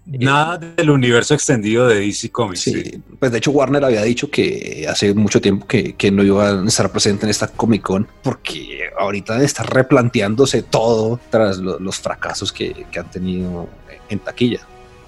Nada 0.07 0.57
del 0.57 0.89
universo 0.89 1.33
extendido 1.33 1.87
de 1.87 1.99
DC 1.99 2.29
Comics. 2.31 2.61
Sí, 2.61 3.01
pues 3.19 3.31
de 3.31 3.39
hecho 3.39 3.51
Warner 3.51 3.83
había 3.83 4.03
dicho 4.03 4.31
que 4.31 4.87
hace 4.89 5.13
mucho 5.13 5.41
tiempo 5.41 5.67
que, 5.67 5.95
que 5.95 6.11
no 6.11 6.23
iba 6.23 6.49
a 6.49 6.65
estar 6.65 6.89
presente 6.91 7.25
en 7.25 7.29
esta 7.29 7.49
Comic 7.49 7.81
Con 7.81 8.07
porque 8.23 8.89
ahorita 8.97 9.43
está 9.43 9.63
replanteándose 9.63 10.63
todo 10.63 11.19
tras 11.29 11.57
los 11.57 11.99
fracasos 11.99 12.53
que, 12.53 12.85
que 12.89 12.99
han 12.99 13.11
tenido 13.11 13.67
en 14.09 14.19
taquilla. 14.19 14.61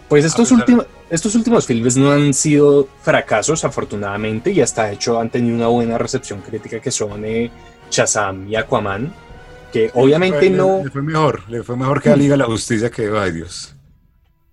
Pues 0.10 0.26
estos, 0.26 0.52
últimos, 0.52 0.86
estos 1.10 1.36
últimos 1.36 1.66
filmes 1.66 1.96
no 1.96 2.12
han 2.12 2.34
sido 2.34 2.90
fracasos, 3.04 3.64
afortunadamente, 3.64 4.52
y 4.52 4.60
hasta 4.60 4.92
hecho 4.92 5.20
han 5.20 5.30
tenido 5.30 5.56
una 5.56 5.68
buena 5.68 6.00
recepción 6.00 6.42
crítica 6.42 6.80
que 6.80 6.90
son 6.90 7.24
eh, 7.24 7.52
Shazam 7.92 8.50
y 8.50 8.56
Aquaman, 8.56 9.14
que 9.72 9.92
obviamente 9.94 10.50
no... 10.50 10.82
Le, 10.84 10.90
fue 10.90 11.04
mejor, 11.04 11.48
le 11.48 11.62
fue 11.62 11.78
mejor 11.78 12.02
que 12.02 12.10
la 12.10 12.16
Liga 12.16 12.34
de 12.34 12.40
la 12.40 12.46
Justicia 12.46 12.90
que, 12.90 13.08
ay 13.16 13.34
Dios. 13.34 13.76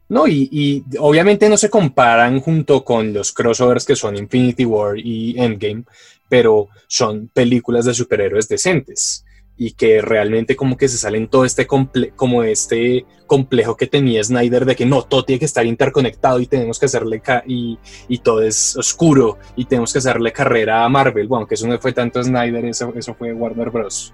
No, 0.09 0.29
y, 0.29 0.49
y, 0.53 0.85
obviamente 0.99 1.49
no 1.49 1.57
se 1.57 1.69
comparan 1.69 2.41
junto 2.41 2.85
con 2.85 3.13
los 3.13 3.33
crossovers 3.33 3.85
que 3.85 3.97
son 3.97 4.17
Infinity 4.17 4.65
War 4.65 4.97
y 4.99 5.35
Endgame, 5.39 5.85
pero 6.29 6.69
son 6.87 7.29
películas 7.29 7.85
de 7.85 7.95
superhéroes 7.95 8.49
decentes 8.49 9.25
y 9.57 9.73
que 9.73 10.03
realmente 10.03 10.55
como 10.55 10.77
que 10.77 10.89
se 10.89 10.99
salen 10.99 11.29
todo 11.29 11.45
este 11.45 11.67
como 11.67 12.43
este 12.43 13.07
complejo 13.27 13.77
que 13.77 13.87
tenía 13.87 14.23
Snyder 14.23 14.67
de 14.67 14.77
que 14.77 14.85
no, 14.85 15.03
todo 15.03 15.25
tiene 15.25 15.41
que 15.41 15.47
estar 15.47 15.65
interconectado 15.65 16.41
y 16.41 16.47
tenemos 16.47 16.79
que 16.79 16.87
hacerle 16.87 17.23
y, 17.47 17.79
y, 18.09 18.19
todo 18.19 18.43
es 18.43 18.77
oscuro 18.77 19.39
y 19.57 19.65
tenemos 19.65 19.93
que 19.93 19.99
hacerle 19.99 20.33
carrera 20.33 20.85
a 20.85 20.89
Marvel, 20.89 21.27
bueno, 21.27 21.47
que 21.47 21.55
eso 21.55 21.67
no 21.67 21.79
fue 21.79 21.93
tanto 21.93 22.23
Snyder, 22.23 22.65
eso, 22.67 22.93
eso 22.95 23.15
fue 23.15 23.33
Warner 23.33 23.71
Bros. 23.71 24.13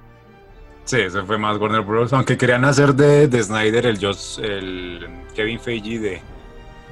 Sí, 0.84 1.00
eso 1.00 1.24
fue 1.24 1.38
más 1.38 1.58
Warner 1.58 1.82
Bros. 1.82 2.12
Aunque 2.12 2.36
querían 2.36 2.64
hacer 2.64 2.94
de, 2.94 3.28
de 3.28 3.42
Snyder 3.42 3.86
el, 3.86 3.98
Josh, 3.98 4.40
el 4.40 5.06
Kevin 5.34 5.60
Feige 5.60 5.98
de, 5.98 6.22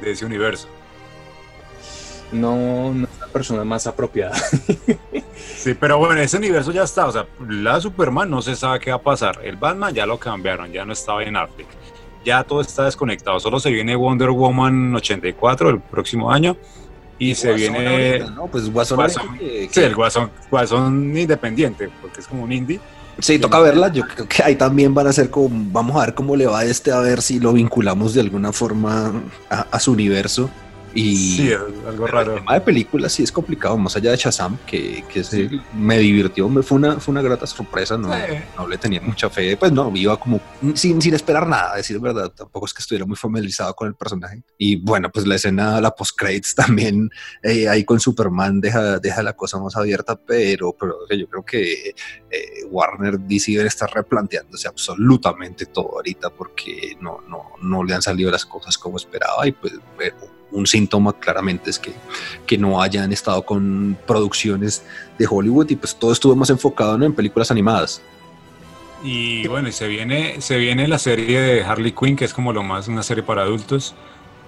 de 0.00 0.10
ese 0.10 0.24
universo. 0.24 0.68
No, 2.32 2.94
no 2.94 3.04
es 3.04 3.18
la 3.18 3.26
persona 3.26 3.64
más 3.64 3.86
apropiada. 3.86 4.36
Sí, 5.60 5.74
pero 5.74 5.98
bueno, 5.98 6.18
ese 6.22 6.38
universo 6.38 6.72
ya 6.72 6.84
está. 6.84 7.06
O 7.06 7.12
sea, 7.12 7.26
la 7.46 7.78
Superman 7.82 8.30
no 8.30 8.40
se 8.40 8.56
sabe 8.56 8.80
qué 8.80 8.90
va 8.90 8.96
a 8.96 9.02
pasar. 9.02 9.40
El 9.42 9.56
Batman 9.56 9.92
ya 9.92 10.06
lo 10.06 10.18
cambiaron, 10.18 10.72
ya 10.72 10.86
no 10.86 10.94
estaba 10.94 11.22
en 11.22 11.36
África. 11.36 11.70
Ya 12.24 12.42
todo 12.44 12.62
está 12.62 12.84
desconectado. 12.84 13.38
Solo 13.40 13.60
se 13.60 13.70
viene 13.70 13.94
Wonder 13.94 14.30
Woman 14.30 14.94
84 14.94 15.68
el 15.68 15.80
próximo 15.80 16.32
año. 16.32 16.56
Y 17.18 17.34
se 17.34 17.52
viene. 17.52 18.20
¿no? 18.20 18.46
Pues 18.46 18.72
Guasón. 18.72 19.06
Sí, 19.70 19.82
el 19.82 19.94
Guasón, 19.94 20.30
Guasón 20.50 21.14
independiente, 21.14 21.90
porque 22.00 22.20
es 22.20 22.26
como 22.26 22.44
un 22.44 22.52
indie. 22.52 22.80
Sí, 23.18 23.38
toca 23.38 23.58
verla. 23.60 23.92
Yo 23.92 24.06
creo 24.06 24.28
que 24.28 24.42
ahí 24.42 24.56
también 24.56 24.94
van 24.94 25.06
a 25.06 25.12
ser 25.12 25.30
como. 25.30 25.50
Vamos 25.72 25.96
a 25.96 26.06
ver 26.06 26.14
cómo 26.14 26.36
le 26.36 26.46
va 26.46 26.60
a 26.60 26.64
este, 26.64 26.92
a 26.92 27.00
ver 27.00 27.20
si 27.20 27.40
lo 27.40 27.52
vinculamos 27.52 28.14
de 28.14 28.20
alguna 28.20 28.52
forma 28.52 29.12
a 29.48 29.80
su 29.80 29.92
universo. 29.92 30.50
Y 30.94 31.36
sí, 31.36 31.52
algo 31.86 32.06
raro. 32.06 32.34
El 32.34 32.40
tema 32.40 32.54
de 32.54 32.60
películas 32.62 33.12
sí 33.12 33.22
es 33.22 33.30
complicado, 33.30 33.76
más 33.78 33.94
allá 33.96 34.10
de 34.10 34.16
Shazam, 34.16 34.58
que, 34.66 35.04
que 35.12 35.60
me 35.74 35.98
divirtió, 35.98 36.48
me 36.48 36.62
fue 36.62 36.78
una, 36.78 36.98
fue 36.98 37.12
una 37.12 37.22
grata 37.22 37.46
sorpresa, 37.46 37.96
no, 37.96 38.08
no 38.56 38.66
le 38.66 38.76
tenía 38.76 39.00
mucha 39.00 39.30
fe, 39.30 39.56
pues 39.56 39.70
no, 39.70 39.92
iba 39.94 40.18
como 40.18 40.40
sin, 40.74 41.00
sin 41.00 41.14
esperar 41.14 41.46
nada, 41.46 41.76
decir 41.76 41.98
verdad, 42.00 42.30
tampoco 42.30 42.66
es 42.66 42.74
que 42.74 42.80
estuviera 42.80 43.06
muy 43.06 43.16
familiarizado 43.16 43.74
con 43.74 43.88
el 43.88 43.94
personaje. 43.94 44.42
Y 44.58 44.76
bueno, 44.76 45.10
pues 45.10 45.26
la 45.26 45.36
escena, 45.36 45.80
la 45.80 45.94
post-credits 45.94 46.54
también, 46.56 47.08
eh, 47.42 47.68
ahí 47.68 47.84
con 47.84 48.00
Superman 48.00 48.60
deja, 48.60 48.98
deja 48.98 49.22
la 49.22 49.34
cosa 49.34 49.58
más 49.60 49.76
abierta, 49.76 50.16
pero, 50.16 50.72
pero 50.72 50.96
yo 51.08 51.28
creo 51.28 51.44
que 51.44 51.94
eh, 52.30 52.64
Warner 52.68 53.18
DC 53.20 53.52
debe 53.52 53.68
estar 53.68 53.90
replanteándose 53.92 54.66
absolutamente 54.66 55.66
todo 55.66 55.94
ahorita 55.94 56.30
porque 56.30 56.96
no, 57.00 57.20
no, 57.28 57.52
no 57.62 57.84
le 57.84 57.94
han 57.94 58.02
salido 58.02 58.30
las 58.30 58.44
cosas 58.44 58.76
como 58.76 58.96
esperaba 58.96 59.46
y 59.46 59.52
pues... 59.52 59.74
Eh, 60.00 60.12
un 60.52 60.66
síntoma 60.66 61.12
claramente 61.12 61.70
es 61.70 61.78
que, 61.78 61.92
que 62.46 62.58
no 62.58 62.80
hayan 62.80 63.12
estado 63.12 63.42
con 63.42 63.96
producciones 64.06 64.84
de 65.18 65.26
Hollywood 65.28 65.70
y 65.70 65.76
pues 65.76 65.94
todo 65.94 66.12
estuvo 66.12 66.34
más 66.36 66.50
enfocado 66.50 67.02
en 67.04 67.12
películas 67.12 67.50
animadas. 67.50 68.02
Y 69.02 69.46
bueno, 69.48 69.68
y 69.68 69.72
se 69.72 69.88
viene, 69.88 70.40
se 70.40 70.58
viene 70.58 70.86
la 70.86 70.98
serie 70.98 71.40
de 71.40 71.64
Harley 71.64 71.92
Quinn, 71.92 72.16
que 72.16 72.24
es 72.24 72.34
como 72.34 72.52
lo 72.52 72.62
más, 72.62 72.86
una 72.88 73.02
serie 73.02 73.22
para 73.22 73.42
adultos, 73.42 73.94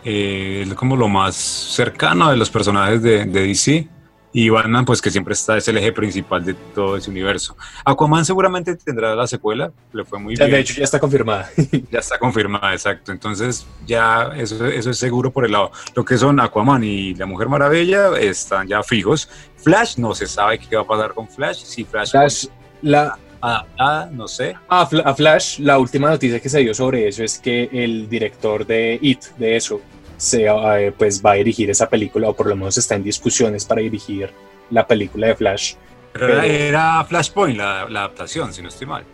eh, 0.05 0.65
es 0.67 0.75
como 0.75 0.97
lo 0.97 1.09
más 1.09 1.35
cercano 1.37 2.31
de 2.31 2.37
los 2.37 2.51
personajes 2.51 3.03
de, 3.03 3.25
de 3.25 3.47
DC. 3.47 3.89
Y 4.33 4.49
Batman, 4.49 4.85
pues 4.85 5.03
que 5.03 5.11
siempre 5.11 5.35
está, 5.35 5.59
es 5.59 5.68
el 5.68 5.76
eje 5.76 5.93
principal 5.93 6.45
de 6.45 6.55
todo 6.55 6.97
ese 6.97 7.11
universo. 7.11 7.57
Aquaman 7.85 8.24
seguramente 8.24 8.74
tendrá 8.76 9.14
la 9.14 9.26
secuela, 9.26 9.70
le 9.93 10.05
fue 10.05 10.18
muy 10.18 10.35
bien. 10.35 10.51
De 10.51 10.61
hecho, 10.61 10.74
ya 10.74 10.85
está 10.85 10.99
confirmada. 10.99 11.51
ya 11.91 11.99
está 11.99 12.18
confirmada, 12.18 12.72
exacto. 12.72 13.12
Entonces, 13.12 13.66
ya 13.87 14.33
eso, 14.37 14.64
eso 14.66 14.91
es 14.91 14.99
seguro 14.99 15.30
por 15.30 15.45
el 15.45 15.53
lado. 15.53 15.70
Lo 15.95 16.05
que 16.05 16.16
son 16.16 16.41
Aquaman 16.41 16.83
y 16.83 17.14
la 17.14 17.26
Mujer 17.26 17.49
Maravilla 17.49 18.18
están 18.18 18.66
ya 18.68 18.83
fijos. 18.83 19.28
Flash, 19.57 19.99
no 19.99 20.14
se 20.14 20.26
sabe 20.26 20.59
qué 20.59 20.76
va 20.76 20.83
a 20.83 20.87
pasar 20.87 21.12
con 21.12 21.28
Flash. 21.28 21.64
Si 21.64 21.85
Flash, 21.85 22.12
Flash 22.12 22.47
la, 22.80 23.18
ah, 23.43 24.09
no 24.11 24.28
sé. 24.28 24.55
Ah, 24.68 24.89
a 25.05 25.14
Flash, 25.14 25.59
la 25.59 25.78
última 25.78 26.11
noticia 26.11 26.41
que 26.41 26.49
se 26.49 26.61
dio 26.61 26.74
sobre 26.74 27.09
eso 27.09 27.22
es 27.22 27.39
que 27.39 27.68
el 27.72 28.09
director 28.09 28.66
de 28.66 28.99
It, 29.01 29.24
de 29.39 29.57
eso, 29.57 29.80
se, 30.23 30.47
eh, 30.47 30.93
pues 30.97 31.20
va 31.20 31.33
a 31.33 31.35
dirigir 31.35 31.68
esa 31.68 31.89
película, 31.89 32.29
o 32.29 32.37
por 32.37 32.47
lo 32.47 32.55
menos 32.55 32.79
está 32.79 32.95
en 32.95 33.03
discusiones 33.03 33.64
para 33.64 33.81
dirigir 33.81 34.31
la 34.70 34.87
película 34.87 35.27
de 35.27 35.35
Flash. 35.35 35.75
Pero, 36.12 36.41
era 36.41 37.05
Flashpoint 37.05 37.59
la, 37.59 37.83
adaptación, 37.83 38.55
si 38.55 38.62
no 38.62 38.68
estoy 38.68 38.87
mal. 38.87 39.05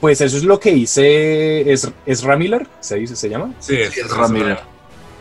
Pues 0.00 0.20
eso 0.20 0.36
es 0.36 0.42
lo 0.42 0.58
que 0.58 0.72
hice, 0.72 1.72
es, 1.72 1.88
es 2.04 2.22
Ramiller, 2.24 2.66
¿se 2.80 2.96
dice, 2.96 3.14
se 3.14 3.28
llama? 3.28 3.54
Sí, 3.60 3.76
es, 3.76 3.96
es 3.96 4.10
Ramiller. 4.10 4.58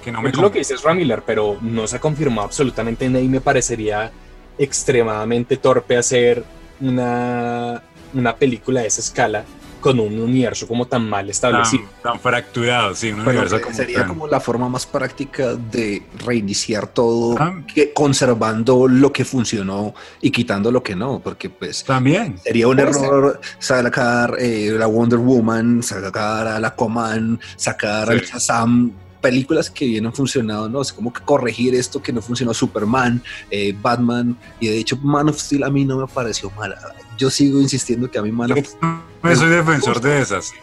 Que 0.04 0.12
no 0.12 0.24
me 0.24 0.30
es 0.30 0.38
lo 0.38 0.52
que 0.52 0.60
dice 0.60 0.74
es 0.74 0.82
Ramiller, 0.82 1.22
pero 1.24 1.58
no 1.62 1.86
se 1.86 1.98
ha 1.98 2.00
confirmado 2.00 2.48
absolutamente 2.48 3.08
nada 3.08 3.24
y 3.24 3.28
me 3.28 3.40
parecería 3.40 4.12
extremadamente 4.58 5.58
torpe 5.58 5.96
hacer 5.96 6.44
una, 6.82 7.84
una 8.16 8.36
película 8.36 8.82
de 8.82 8.88
esa 8.88 9.02
escala 9.02 9.46
con 9.80 10.00
un 10.00 10.20
universo 10.20 10.68
como 10.68 10.88
tan 10.88 11.08
mal 11.08 11.30
establecido. 11.30 11.86
Tan, 12.02 12.20
fracturado, 12.20 12.96
sí, 12.96 13.12
un 13.12 13.22
universo 13.22 13.62
como 13.62 13.76
Sería 13.76 14.08
como 14.08 14.28
la 14.28 14.40
forma 14.40 14.70
más 14.70 14.86
práctica 14.86 15.56
de 15.56 16.04
reiniciar 16.26 16.88
todo, 16.88 17.36
ah. 17.40 17.62
que, 17.74 17.94
conservando 17.94 18.88
lo 18.88 19.12
que 19.12 19.26
funcionó 19.26 19.94
y 20.22 20.32
quitando 20.32 20.72
lo 20.72 20.82
que 20.84 20.96
no, 20.96 21.20
porque 21.20 21.50
pues... 21.50 21.84
También. 21.84 22.38
Sería 22.40 22.68
un 22.68 22.80
error 22.80 23.40
sacar 23.60 24.36
eh, 24.40 24.76
la 24.78 24.88
Wonder 24.88 25.20
Woman, 25.20 25.84
sacar 25.84 26.48
a 26.48 26.60
la 26.60 26.76
Coman, 26.76 27.40
sacar 27.56 28.10
al 28.10 28.22
Shazam, 28.22 28.92
películas 29.22 29.70
que 29.70 29.86
vienen 29.86 30.14
funcionando, 30.14 30.70
¿no? 30.70 30.82
Es 30.82 30.94
como 30.94 31.12
que 31.12 31.22
corregir 31.22 31.76
esto 31.76 32.02
que 32.02 32.14
no 32.14 32.22
funcionó, 32.22 32.54
Superman, 32.54 33.22
eh, 33.50 33.76
Batman, 33.82 34.38
y 34.60 34.68
de 34.68 34.78
hecho 34.78 34.98
Man 34.98 35.30
of 35.30 35.40
Steel 35.40 35.64
a 35.64 35.70
mí 35.70 35.86
no 35.86 35.98
me 35.98 36.08
pareció 36.08 36.50
mala 36.52 36.78
yo 37.18 37.30
sigo 37.30 37.60
insistiendo 37.60 38.10
que 38.10 38.20
a 38.20 38.22
mí 38.22 38.32
mala. 38.32 38.56
Yo 38.56 39.36
soy 39.36 39.50
defensor 39.50 40.00
de 40.00 40.22
esas. 40.22 40.54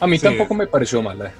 A 0.00 0.06
mí 0.06 0.18
tampoco 0.18 0.54
me 0.54 0.66
pareció 0.66 1.02
mala. 1.02 1.32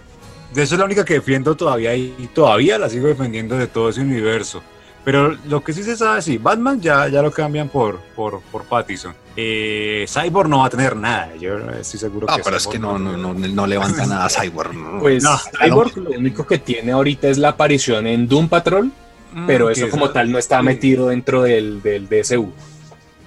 de 0.52 0.62
eso 0.62 0.74
es 0.74 0.78
la 0.78 0.84
única 0.84 1.04
que 1.04 1.14
defiendo 1.14 1.56
todavía 1.56 1.94
y 1.94 2.28
todavía 2.34 2.78
la 2.78 2.88
sigo 2.88 3.06
defendiendo 3.06 3.56
de 3.56 3.66
todo 3.66 3.88
ese 3.88 4.00
universo. 4.00 4.62
Pero 5.05 5.36
lo 5.48 5.62
que 5.62 5.72
sí 5.74 5.82
se 5.82 5.96
sabe, 5.96 6.22
sí, 6.22 6.38
Batman 6.38 6.80
ya, 6.80 7.09
ya 7.09 7.20
lo 7.20 7.30
cambian 7.30 7.68
por, 7.68 8.00
por, 8.16 8.40
por 8.40 8.64
Pattison. 8.64 9.14
Eh, 9.36 10.07
Cyborg 10.09 10.48
no 10.48 10.61
va 10.61 10.66
a 10.66 10.70
tener 10.70 10.96
nada, 10.96 11.34
yo 11.36 11.59
estoy 11.70 12.00
seguro 12.00 12.26
ah, 12.30 12.36
que 12.36 12.42
pero 12.42 12.57
es 12.57 12.66
que 12.66 12.78
no, 12.78 12.98
no, 12.98 13.16
no, 13.16 13.34
no 13.34 13.66
levanta 13.66 14.07
nada 14.07 14.28
Cyborg. 14.30 14.72
Pues 15.00 15.22
no, 15.22 15.36
Cyborg 15.36 15.96
lo 15.98 16.11
único 16.11 16.46
que 16.46 16.59
tiene 16.59 16.92
ahorita 16.92 17.28
es 17.28 17.36
la 17.36 17.50
aparición 17.50 18.07
en 18.07 18.26
Doom 18.26 18.48
Patrol, 18.48 18.90
mm, 19.32 19.46
pero 19.46 19.68
eso 19.68 19.90
como 19.90 20.11
tal 20.11 20.32
no 20.32 20.38
está 20.38 20.62
metido 20.62 21.09
dentro 21.09 21.42
del, 21.42 21.82
del 21.82 22.09
DSU. 22.09 22.50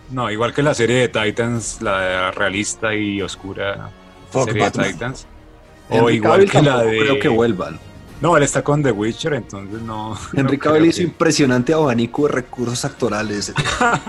No, 0.10 0.32
igual 0.32 0.54
que 0.54 0.64
la 0.64 0.74
serie 0.74 1.08
de 1.08 1.10
Titans, 1.10 1.82
la 1.82 2.32
realista 2.32 2.96
y 2.96 3.22
oscura 3.22 3.92
serie 4.32 4.64
de 4.64 4.72
Titans. 4.72 5.28
O 5.90 6.10
igual 6.10 6.50
que 6.50 6.62
la 6.62 6.84
de. 6.84 7.00
Creo 7.00 7.20
que 7.20 7.28
vuelvan. 7.28 7.80
No, 8.20 8.36
él 8.36 8.44
está 8.44 8.64
con 8.64 8.82
The 8.82 8.92
Witcher, 8.92 9.34
entonces 9.34 9.82
no. 9.82 10.18
Henry 10.34 10.58
Cavill 10.58 10.86
hizo 10.86 11.04
impresionante 11.04 11.74
abanico 11.74 12.28
de 12.28 12.34
recursos 12.34 12.84
actorales. 12.84 13.54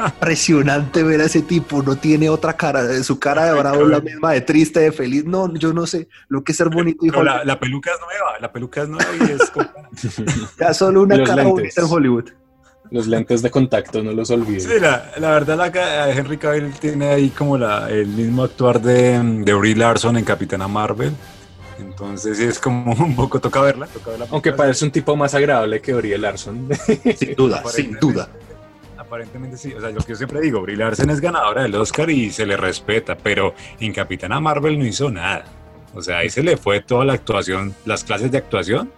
impresionante 0.07 1.03
ver 1.03 1.21
a 1.21 1.25
ese 1.25 1.43
tipo, 1.43 1.83
no 1.83 1.97
tiene 1.97 2.31
otra 2.31 2.55
cara. 2.55 3.03
Su 3.03 3.19
cara 3.19 3.45
de 3.47 3.59
bravo 3.59 3.83
es 3.83 3.89
la 3.89 4.01
misma 4.01 4.33
de 4.33 4.41
triste, 4.41 4.81
de 4.81 4.93
feliz. 4.93 5.25
No, 5.25 5.53
yo 5.55 5.73
no 5.73 5.87
sé 5.87 6.09
lo 6.29 6.43
que 6.43 6.53
es 6.53 6.59
ser 6.59 6.71
bonito. 6.71 7.05
Y 7.05 7.11
la, 7.11 7.45
la, 7.45 7.61
peluca 7.61 7.91
es 7.93 8.01
nueva, 8.01 8.39
la 8.41 8.51
peluca 8.51 8.83
es 8.83 8.89
nueva 8.89 9.11
y 9.21 9.33
es 9.33 9.51
como... 9.51 9.69
ya 10.59 10.73
solo 10.73 11.03
una 11.03 11.23
cara 11.23 11.45
bonita 11.45 11.83
en 11.83 11.87
Hollywood. 11.89 12.31
Los 12.91 13.07
lentes 13.07 13.43
de 13.43 13.51
contacto, 13.51 14.03
no 14.03 14.13
los 14.13 14.31
olvides. 14.31 14.65
Sí, 14.65 14.81
la, 14.81 15.13
la 15.19 15.33
verdad, 15.33 15.59
la, 15.59 16.11
Henry 16.11 16.39
Cavill 16.39 16.73
tiene 16.81 17.09
ahí 17.09 17.29
como 17.29 17.59
la, 17.59 17.91
el 17.91 18.07
mismo 18.07 18.45
actuar 18.45 18.81
de, 18.81 19.21
de 19.45 19.53
Brie 19.53 19.77
Larson 19.77 20.17
en 20.17 20.25
Capitana 20.25 20.69
Marvel. 20.69 21.13
Entonces 21.79 22.39
es 22.41 22.59
como 22.59 22.93
un 23.05 23.15
poco 23.15 23.41
toca 23.41 23.61
verla. 23.61 23.87
Toca 23.87 24.11
verla 24.11 24.27
Aunque 24.31 24.53
parece 24.53 24.85
un 24.85 24.91
tipo 24.91 25.17
más 25.17 25.35
agradable 25.35 25.81
que 25.81 25.95
Brie 25.95 26.19
Larson. 26.19 26.69
Sin 27.17 27.35
duda, 27.37 27.63
sin 27.67 27.99
duda. 27.99 28.29
Aparentemente 28.97 29.57
sí. 29.57 29.73
O 29.73 29.81
sea, 29.81 29.91
lo 29.91 30.01
que 30.01 30.13
yo 30.13 30.17
siempre 30.17 30.41
digo, 30.41 30.61
Brie 30.61 30.77
Larson 30.77 31.11
es 31.11 31.21
ganadora 31.21 31.63
del 31.63 31.75
Oscar 31.75 32.11
y 32.11 32.31
se 32.31 32.45
le 32.45 32.57
respeta, 32.57 33.17
pero 33.17 33.55
en 33.81 33.93
Capitana 33.93 34.41
Marvel 34.41 34.79
no 34.79 34.85
hizo 34.85 35.11
nada. 35.11 35.45
O 35.95 36.03
sea, 36.03 36.19
ahí 36.19 36.31
se 36.31 36.43
le 36.43 36.57
fue 36.57 36.81
toda 36.81 37.05
la 37.05 37.15
actuación, 37.15 37.75
las 37.87 38.05
clases 38.05 38.31
de 38.31 38.39
actuación 38.39 38.93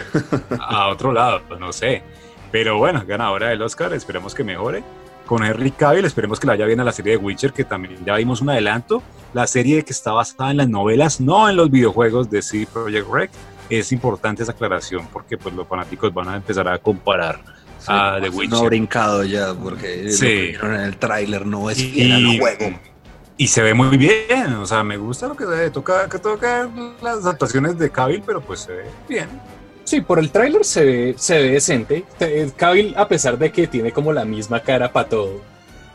a 0.60 0.88
otro 0.88 1.12
lado, 1.12 1.42
no 1.58 1.72
sé. 1.72 2.02
Pero 2.52 2.78
bueno, 2.78 3.04
ganadora 3.06 3.48
del 3.48 3.60
Oscar, 3.60 3.92
esperemos 3.92 4.34
que 4.34 4.44
mejore 4.44 4.82
con 5.28 5.44
Henry 5.44 5.70
Cavill. 5.70 6.06
Esperemos 6.06 6.40
que 6.40 6.46
le 6.46 6.54
vaya 6.54 6.64
bien 6.64 6.80
a 6.80 6.84
la 6.84 6.90
serie 6.90 7.12
de 7.12 7.18
Witcher, 7.18 7.52
que 7.52 7.62
también 7.62 8.04
ya 8.04 8.16
vimos 8.16 8.40
un 8.40 8.48
adelanto. 8.50 9.02
La 9.34 9.46
serie 9.46 9.84
que 9.84 9.92
está 9.92 10.12
basada 10.12 10.50
en 10.50 10.56
las 10.56 10.68
novelas, 10.68 11.20
no 11.20 11.48
en 11.48 11.56
los 11.56 11.70
videojuegos 11.70 12.30
de 12.30 12.42
CD 12.42 12.66
Projekt 12.66 13.08
Red. 13.08 13.30
Es 13.68 13.92
importante 13.92 14.42
esa 14.42 14.52
aclaración 14.52 15.06
porque 15.12 15.36
pues 15.36 15.54
los 15.54 15.68
fanáticos 15.68 16.12
van 16.14 16.30
a 16.30 16.36
empezar 16.36 16.66
a 16.66 16.78
comparar 16.78 17.40
a 17.86 18.18
The 18.20 18.30
Witcher. 18.30 18.58
No 18.58 18.64
brincado 18.64 19.22
ya 19.24 19.54
porque 19.54 20.10
sí. 20.10 20.54
en 20.60 20.72
el 20.72 20.96
tráiler 20.96 21.44
no 21.46 21.68
es 21.68 21.78
y, 21.78 22.10
el 22.10 22.40
juego. 22.40 22.78
Y 23.36 23.48
se 23.48 23.62
ve 23.62 23.74
muy 23.74 23.98
bien, 23.98 24.54
o 24.54 24.66
sea, 24.66 24.82
me 24.82 24.96
gusta 24.96 25.28
lo 25.28 25.36
que 25.36 25.44
se 25.44 25.70
toca, 25.70 26.08
que 26.08 26.18
toca 26.18 26.68
las 27.02 27.24
actuaciones 27.24 27.78
de 27.78 27.90
Cavill, 27.90 28.22
pero 28.26 28.40
pues 28.40 28.60
se 28.60 28.72
ve 28.72 28.84
bien. 29.08 29.28
Sí, 29.88 30.02
por 30.02 30.18
el 30.18 30.30
tráiler 30.30 30.66
se 30.66 30.84
ve, 30.84 31.14
se 31.16 31.38
ve 31.38 31.50
decente. 31.52 32.04
Cavill, 32.56 32.94
a 32.94 33.08
pesar 33.08 33.38
de 33.38 33.50
que 33.50 33.66
tiene 33.66 33.90
como 33.90 34.12
la 34.12 34.26
misma 34.26 34.60
cara 34.60 34.92
para 34.92 35.08
todo. 35.08 35.40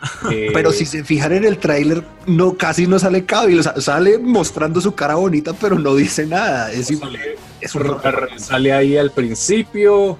Pero 0.51 0.71
si 0.71 0.83
se 0.87 1.03
fijan 1.03 1.33
en 1.33 1.45
el 1.45 1.59
tráiler, 1.59 2.03
no, 2.25 2.57
casi 2.57 2.87
no 2.87 2.97
sale 2.97 3.23
Cavill. 3.23 3.59
O 3.59 3.61
sea, 3.61 3.79
sale 3.79 4.17
mostrando 4.17 4.81
su 4.81 4.95
cara 4.95 5.13
bonita, 5.13 5.53
pero 5.53 5.77
no 5.77 5.93
dice 5.93 6.25
nada. 6.25 6.71
Es, 6.71 6.87
sale, 6.87 7.37
es 7.61 7.75
un 7.75 7.97
sale 8.37 8.73
ahí 8.73 8.97
al 8.97 9.11
principio. 9.11 10.17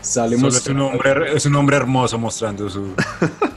Sale 0.00 0.34
es, 0.34 0.66
un 0.66 0.80
hombre, 0.80 1.36
es 1.36 1.46
un 1.46 1.54
hombre 1.54 1.76
hermoso 1.76 2.18
mostrando 2.18 2.68
su, 2.68 2.92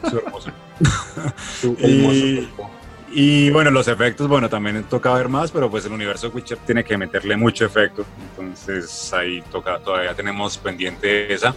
su 0.07 0.17
hermoso. 0.19 0.51
su 1.59 1.75
hermoso 1.79 2.13
y 2.13 2.49
bueno, 3.49 3.71
los 3.71 3.87
efectos, 3.87 4.27
bueno, 4.27 4.49
también 4.49 4.83
toca 4.83 5.13
ver 5.13 5.29
más, 5.29 5.51
pero 5.51 5.69
pues 5.69 5.85
el 5.85 5.93
universo 5.93 6.29
Witcher 6.33 6.57
tiene 6.59 6.83
que 6.83 6.97
meterle 6.97 7.37
mucho 7.37 7.65
efecto. 7.65 8.05
Entonces 8.29 9.13
ahí 9.13 9.41
toca, 9.51 9.79
todavía 9.79 10.13
tenemos 10.13 10.57
pendiente 10.57 11.33
esa 11.33 11.55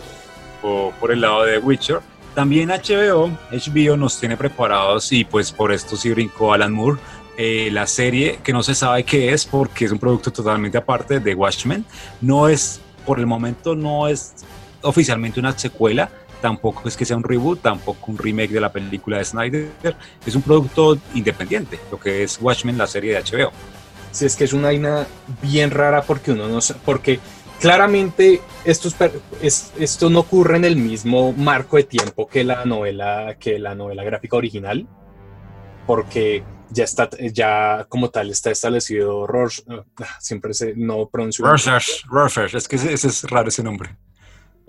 por, 0.62 0.94
por 0.94 1.10
el 1.10 1.20
lado 1.20 1.44
de 1.44 1.58
Witcher. 1.58 2.00
También 2.34 2.68
HBO, 2.68 3.30
HBO 3.50 3.96
nos 3.96 4.20
tiene 4.20 4.36
preparados 4.36 5.10
y 5.10 5.24
pues 5.24 5.50
por 5.50 5.72
esto 5.72 5.96
sí 5.96 6.10
brincó 6.10 6.52
Alan 6.52 6.72
Moore. 6.72 7.00
Eh, 7.36 7.70
la 7.72 7.86
serie 7.86 8.40
que 8.42 8.52
no 8.52 8.62
se 8.62 8.74
sabe 8.74 9.04
qué 9.04 9.32
es 9.32 9.46
porque 9.46 9.84
es 9.84 9.92
un 9.92 9.98
producto 9.98 10.32
totalmente 10.32 10.78
aparte 10.78 11.20
de 11.20 11.34
Watchmen. 11.34 11.84
No 12.20 12.48
es, 12.48 12.80
por 13.06 13.18
el 13.18 13.26
momento 13.26 13.74
no 13.74 14.06
es 14.08 14.34
oficialmente 14.82 15.40
una 15.40 15.56
secuela, 15.56 16.10
tampoco 16.40 16.88
es 16.88 16.96
que 16.96 17.04
sea 17.04 17.16
un 17.16 17.24
reboot, 17.24 17.60
tampoco 17.62 18.12
un 18.12 18.18
remake 18.18 18.52
de 18.52 18.60
la 18.60 18.72
película 18.72 19.18
de 19.18 19.24
Snyder, 19.24 19.68
es 20.24 20.34
un 20.34 20.42
producto 20.42 20.98
independiente, 21.14 21.78
lo 21.90 21.98
que 21.98 22.22
es 22.22 22.38
Watchmen, 22.40 22.78
la 22.78 22.86
serie 22.86 23.14
de 23.14 23.22
HBO. 23.22 23.52
Sí, 24.10 24.26
es 24.26 24.36
que 24.36 24.44
es 24.44 24.52
una 24.52 24.68
vaina 24.68 25.06
bien 25.42 25.70
rara 25.70 26.02
porque 26.02 26.32
uno 26.32 26.48
no 26.48 26.60
porque 26.84 27.20
claramente 27.60 28.40
esto, 28.64 28.88
es, 29.42 29.72
esto 29.78 30.10
no 30.10 30.20
ocurre 30.20 30.56
en 30.56 30.64
el 30.64 30.76
mismo 30.76 31.32
marco 31.32 31.76
de 31.76 31.84
tiempo 31.84 32.26
que 32.26 32.44
la 32.44 32.64
novela, 32.64 33.36
que 33.38 33.58
la 33.58 33.74
novela 33.74 34.04
gráfica 34.04 34.36
original, 34.36 34.86
porque 35.86 36.42
ya 36.70 36.84
está, 36.84 37.08
ya 37.32 37.86
como 37.88 38.10
tal 38.10 38.30
está 38.30 38.50
establecido 38.50 39.26
Rorsch, 39.26 39.62
ah, 39.68 39.84
siempre 40.20 40.54
se 40.54 40.74
no 40.74 41.08
pronuncio. 41.08 41.44
Rorschach, 41.44 42.54
es 42.54 42.68
que 42.68 42.76
ese 42.76 43.08
es 43.08 43.22
raro 43.24 43.48
ese 43.48 43.62
nombre. 43.62 43.96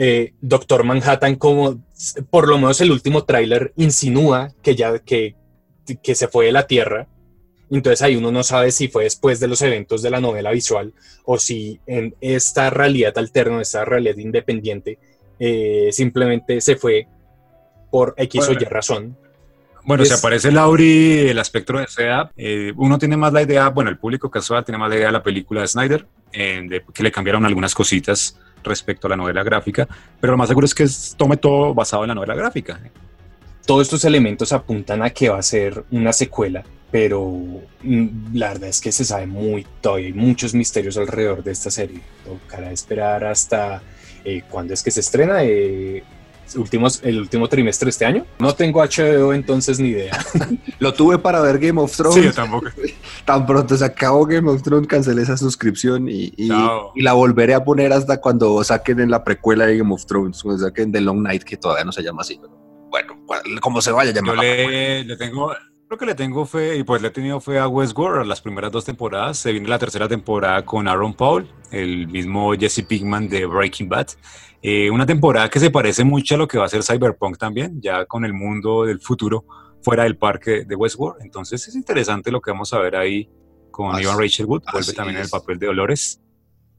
Eh, 0.01 0.31
Doctor 0.39 0.85
Manhattan, 0.85 1.35
como 1.35 1.83
por 2.29 2.47
lo 2.47 2.57
menos 2.57 2.79
el 2.79 2.89
último 2.89 3.25
tráiler 3.25 3.73
insinúa 3.75 4.53
que 4.61 4.73
ya 4.73 4.97
que, 4.99 5.35
que 6.01 6.15
se 6.15 6.29
fue 6.29 6.45
de 6.45 6.53
la 6.53 6.67
Tierra. 6.67 7.09
Entonces 7.69 8.01
ahí 8.01 8.15
uno 8.15 8.31
no 8.31 8.43
sabe 8.43 8.71
si 8.71 8.87
fue 8.87 9.03
después 9.03 9.41
de 9.41 9.49
los 9.49 9.61
eventos 9.61 10.01
de 10.01 10.09
la 10.09 10.21
novela 10.21 10.51
visual 10.51 10.93
o 11.25 11.37
si 11.37 11.81
en 11.85 12.15
esta 12.21 12.69
realidad 12.69 13.17
alterna, 13.17 13.61
esta 13.61 13.83
realidad 13.83 14.15
independiente, 14.15 14.99
eh, 15.37 15.89
simplemente 15.91 16.61
se 16.61 16.77
fue 16.77 17.05
por 17.91 18.13
X 18.15 18.47
o 18.47 18.53
Y 18.53 18.55
razón. 18.59 19.17
Bueno, 19.83 20.05
si 20.05 20.13
aparece 20.13 20.49
Lauri, 20.49 21.27
el 21.27 21.39
espectro 21.39 21.77
de 21.77 21.87
SEA, 21.87 22.31
eh, 22.37 22.71
uno 22.77 22.97
tiene 22.97 23.17
más 23.17 23.33
la 23.33 23.41
idea, 23.41 23.67
bueno, 23.67 23.89
el 23.89 23.97
público 23.97 24.31
casual 24.31 24.63
tiene 24.63 24.77
más 24.77 24.89
la 24.89 24.95
idea 24.95 25.07
de 25.07 25.13
la 25.13 25.23
película 25.23 25.59
de 25.59 25.67
Snyder, 25.67 26.07
de 26.31 26.83
que 26.93 27.03
le 27.03 27.11
cambiaron 27.11 27.45
algunas 27.45 27.73
cositas 27.73 28.39
respecto 28.63 29.07
a 29.07 29.09
la 29.11 29.15
novela 29.15 29.43
gráfica, 29.43 29.87
pero 30.19 30.31
lo 30.31 30.37
más 30.37 30.47
seguro 30.47 30.65
es 30.65 30.75
que 30.75 30.85
tome 31.17 31.37
todo 31.37 31.73
basado 31.73 32.03
en 32.03 32.09
la 32.09 32.15
novela 32.15 32.35
gráfica. 32.35 32.79
Todos 33.65 33.83
estos 33.83 34.03
elementos 34.05 34.51
apuntan 34.51 35.03
a 35.03 35.09
que 35.11 35.29
va 35.29 35.37
a 35.37 35.43
ser 35.43 35.83
una 35.91 36.11
secuela, 36.11 36.63
pero 36.91 37.29
mm, 37.83 38.35
la 38.35 38.49
verdad 38.49 38.69
es 38.69 38.81
que 38.81 38.91
se 38.91 39.05
sabe 39.05 39.27
muy, 39.27 39.65
todavía 39.81 40.07
hay 40.07 40.13
muchos 40.13 40.53
misterios 40.53 40.97
alrededor 40.97 41.43
de 41.43 41.51
esta 41.51 41.69
serie. 41.69 42.01
Tocará 42.25 42.71
esperar 42.71 43.25
hasta 43.25 43.81
eh, 44.25 44.41
cuándo 44.49 44.73
es 44.73 44.81
que 44.81 44.91
se 44.91 45.01
estrena. 45.01 45.43
Eh, 45.43 46.03
últimos, 46.55 47.01
el 47.03 47.19
último 47.19 47.47
trimestre 47.47 47.85
de 47.85 47.89
este 47.91 48.05
año. 48.05 48.25
No 48.39 48.53
tengo 48.53 48.81
HBO, 48.81 49.33
entonces 49.33 49.79
ni 49.79 49.89
idea. 49.89 50.17
Lo 50.79 50.93
tuve 50.93 51.17
para 51.17 51.41
ver 51.41 51.59
Game 51.59 51.79
of 51.79 51.95
Thrones. 51.95 52.15
Sí, 52.15 52.23
yo 52.23 52.33
tampoco. 52.33 52.67
Tan 53.25 53.45
pronto 53.45 53.77
se 53.77 53.85
acabó 53.85 54.25
Game 54.25 54.49
of 54.49 54.61
Thrones, 54.61 54.87
cancelé 54.87 55.21
esa 55.21 55.37
suscripción 55.37 56.07
y, 56.09 56.33
y, 56.35 56.49
la 57.01 57.13
volveré 57.13 57.53
a 57.53 57.63
poner 57.63 57.93
hasta 57.93 58.19
cuando 58.19 58.63
saquen 58.63 58.99
en 58.99 59.11
la 59.11 59.23
precuela 59.23 59.65
de 59.65 59.77
Game 59.77 59.93
of 59.93 60.05
Thrones, 60.05 60.41
cuando 60.43 60.63
saquen 60.65 60.91
The 60.91 61.01
Long 61.01 61.21
Night, 61.21 61.43
que 61.43 61.57
todavía 61.57 61.85
no 61.85 61.91
se 61.91 62.03
llama 62.03 62.21
así. 62.21 62.39
bueno, 62.89 63.15
como 63.61 63.81
se 63.81 63.91
vaya 63.91 64.11
a 64.11 64.13
llamar. 64.13 64.35
Yo 64.35 64.41
le, 64.41 65.03
le 65.03 65.17
tengo, 65.17 65.51
Creo 65.89 65.97
que 65.97 66.05
le 66.05 66.13
tengo 66.13 66.45
fe, 66.45 66.77
y 66.77 66.83
pues 66.83 67.01
le 67.01 67.07
he 67.07 67.11
tenido 67.11 67.41
fe 67.41 67.57
a 67.57 67.67
Westworld 67.67 68.27
las 68.27 68.41
primeras 68.41 68.71
dos 68.71 68.85
temporadas. 68.85 69.39
Se 69.39 69.51
viene 69.51 69.67
la 69.67 69.79
tercera 69.79 70.07
temporada 70.07 70.63
con 70.63 70.87
Aaron 70.87 71.15
Paul, 71.15 71.51
el 71.71 72.07
mismo 72.07 72.53
Jesse 72.53 72.83
Pinkman 72.87 73.27
de 73.27 73.47
Breaking 73.47 73.89
Bad. 73.89 74.09
Eh, 74.61 74.91
una 74.91 75.07
temporada 75.07 75.49
que 75.49 75.59
se 75.59 75.71
parece 75.71 76.03
mucho 76.03 76.35
a 76.35 76.37
lo 76.37 76.47
que 76.47 76.59
va 76.59 76.65
a 76.65 76.69
ser 76.69 76.83
Cyberpunk 76.83 77.39
también, 77.39 77.81
ya 77.81 78.05
con 78.05 78.23
el 78.23 78.33
mundo 78.35 78.85
del 78.85 79.01
futuro 79.01 79.45
fuera 79.81 80.03
del 80.03 80.15
parque 80.15 80.63
de 80.63 80.75
Westworld. 80.75 81.23
Entonces 81.23 81.67
es 81.67 81.73
interesante 81.73 82.29
lo 82.29 82.39
que 82.39 82.51
vamos 82.51 82.71
a 82.71 82.77
ver 82.77 82.95
ahí 82.95 83.27
con 83.71 83.99
Ivan 83.99 84.19
Rachel 84.19 84.45
Wood, 84.45 84.65
vuelve 84.71 84.93
también 84.93 85.17
en 85.17 85.23
el 85.23 85.29
papel 85.29 85.57
de 85.57 85.65
Dolores. 85.65 86.21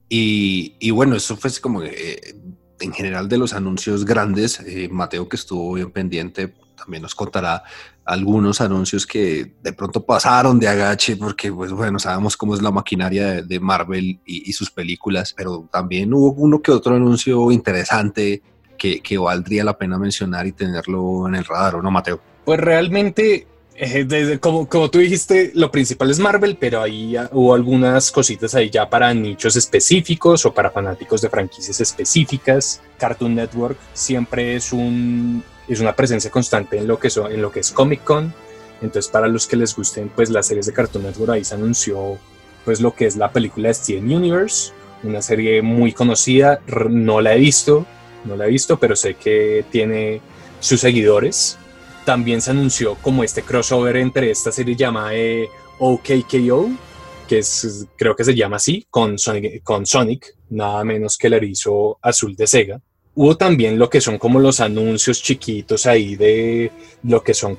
Y, 0.08 0.76
y 0.78 0.92
bueno, 0.92 1.16
eso 1.16 1.36
fue 1.36 1.50
como 1.60 1.82
eh, 1.82 2.36
en 2.80 2.92
general 2.92 3.28
de 3.28 3.38
los 3.38 3.52
anuncios 3.52 4.04
grandes, 4.04 4.60
eh, 4.60 4.88
Mateo 4.90 5.28
que 5.28 5.36
estuvo 5.36 5.74
bien 5.74 5.90
pendiente 5.90 6.54
también 6.80 7.02
nos 7.02 7.14
contará 7.14 7.62
algunos 8.04 8.60
anuncios 8.60 9.06
que 9.06 9.52
de 9.62 9.72
pronto 9.72 10.04
pasaron 10.04 10.58
de 10.58 10.66
agache, 10.66 11.16
porque 11.16 11.52
pues 11.52 11.70
bueno, 11.70 11.98
sabemos 11.98 12.36
cómo 12.36 12.54
es 12.54 12.62
la 12.62 12.70
maquinaria 12.70 13.42
de, 13.42 13.60
Marvel 13.60 14.18
y, 14.24 14.52
sus 14.52 14.70
películas, 14.70 15.32
pero 15.36 15.68
también 15.70 16.12
hubo 16.12 16.32
uno 16.32 16.60
que 16.60 16.72
otro 16.72 16.96
anuncio 16.96 17.52
interesante 17.52 18.42
que, 18.76 19.00
que, 19.00 19.18
valdría 19.18 19.62
la 19.62 19.76
pena 19.76 19.98
mencionar 19.98 20.46
y 20.46 20.52
tenerlo 20.52 21.28
en 21.28 21.36
el 21.36 21.44
radar, 21.44 21.76
¿o 21.76 21.82
no, 21.82 21.90
Mateo? 21.90 22.20
Pues 22.44 22.58
realmente 22.58 23.46
Eh, 23.76 24.38
como, 24.40 24.68
como 24.68 24.90
tú 24.90 24.98
dijiste, 24.98 25.52
lo 25.54 25.70
principal 25.70 26.10
es 26.10 26.18
Marvel, 26.18 26.56
pero 26.60 26.82
ahí 26.82 27.16
hubo 27.32 27.54
algunas 27.54 28.10
cositas 28.10 28.54
ahí 28.54 28.68
ya 28.68 28.90
para 28.90 29.14
nichos 29.14 29.56
específicos 29.56 30.44
o 30.44 30.52
para 30.52 30.70
fanáticos 30.70 31.22
de 31.22 31.30
franquicias 31.30 31.80
específicas. 31.80 32.82
Cartoon 32.98 33.34
Network 33.34 33.78
siempre 33.94 34.56
es, 34.56 34.72
un, 34.72 35.42
es 35.66 35.80
una 35.80 35.96
presencia 35.96 36.30
constante 36.30 36.76
en 36.76 36.86
lo 36.86 36.98
que, 36.98 37.08
son, 37.08 37.32
en 37.32 37.40
lo 37.40 37.50
que 37.50 37.60
es 37.60 37.70
Comic 37.70 38.04
Con. 38.04 38.34
Entonces, 38.82 39.10
para 39.10 39.28
los 39.28 39.46
que 39.46 39.56
les 39.56 39.74
gusten 39.74 40.10
pues 40.14 40.30
las 40.30 40.46
series 40.46 40.66
de 40.66 40.72
Cartoon 40.72 41.04
Network, 41.04 41.32
ahí 41.32 41.44
se 41.44 41.54
anunció 41.54 42.18
pues 42.64 42.80
lo 42.80 42.94
que 42.94 43.06
es 43.06 43.16
la 43.16 43.32
película 43.32 43.72
Steven 43.72 44.12
Universe, 44.12 44.72
una 45.02 45.22
serie 45.22 45.62
muy 45.62 45.92
conocida, 45.92 46.60
no 46.88 47.20
la 47.20 47.34
he 47.34 47.38
visto, 47.38 47.86
no 48.24 48.36
la 48.36 48.46
he 48.46 48.50
visto, 48.50 48.78
pero 48.78 48.96
sé 48.96 49.14
que 49.14 49.64
tiene 49.70 50.20
sus 50.60 50.80
seguidores 50.80 51.58
también 52.04 52.40
se 52.40 52.50
anunció 52.50 52.96
como 52.96 53.24
este 53.24 53.42
crossover 53.42 53.96
entre 53.96 54.30
esta 54.30 54.52
serie 54.52 54.76
llamada 54.76 55.14
eh, 55.14 55.48
OKKO, 55.78 56.70
que 57.28 57.38
es, 57.38 57.86
creo 57.96 58.16
que 58.16 58.24
se 58.24 58.34
llama 58.34 58.56
así, 58.56 58.86
con 58.90 59.18
Sonic, 59.18 59.62
con 59.62 59.86
Sonic, 59.86 60.34
nada 60.50 60.82
menos 60.84 61.16
que 61.16 61.28
el 61.28 61.34
erizo 61.34 61.98
azul 62.02 62.34
de 62.36 62.46
Sega. 62.46 62.80
Hubo 63.14 63.36
también 63.36 63.78
lo 63.78 63.90
que 63.90 64.00
son 64.00 64.18
como 64.18 64.38
los 64.38 64.60
anuncios 64.60 65.22
chiquitos 65.22 65.86
ahí 65.86 66.16
de 66.16 66.70
lo 67.02 67.22
que 67.22 67.34
son 67.34 67.58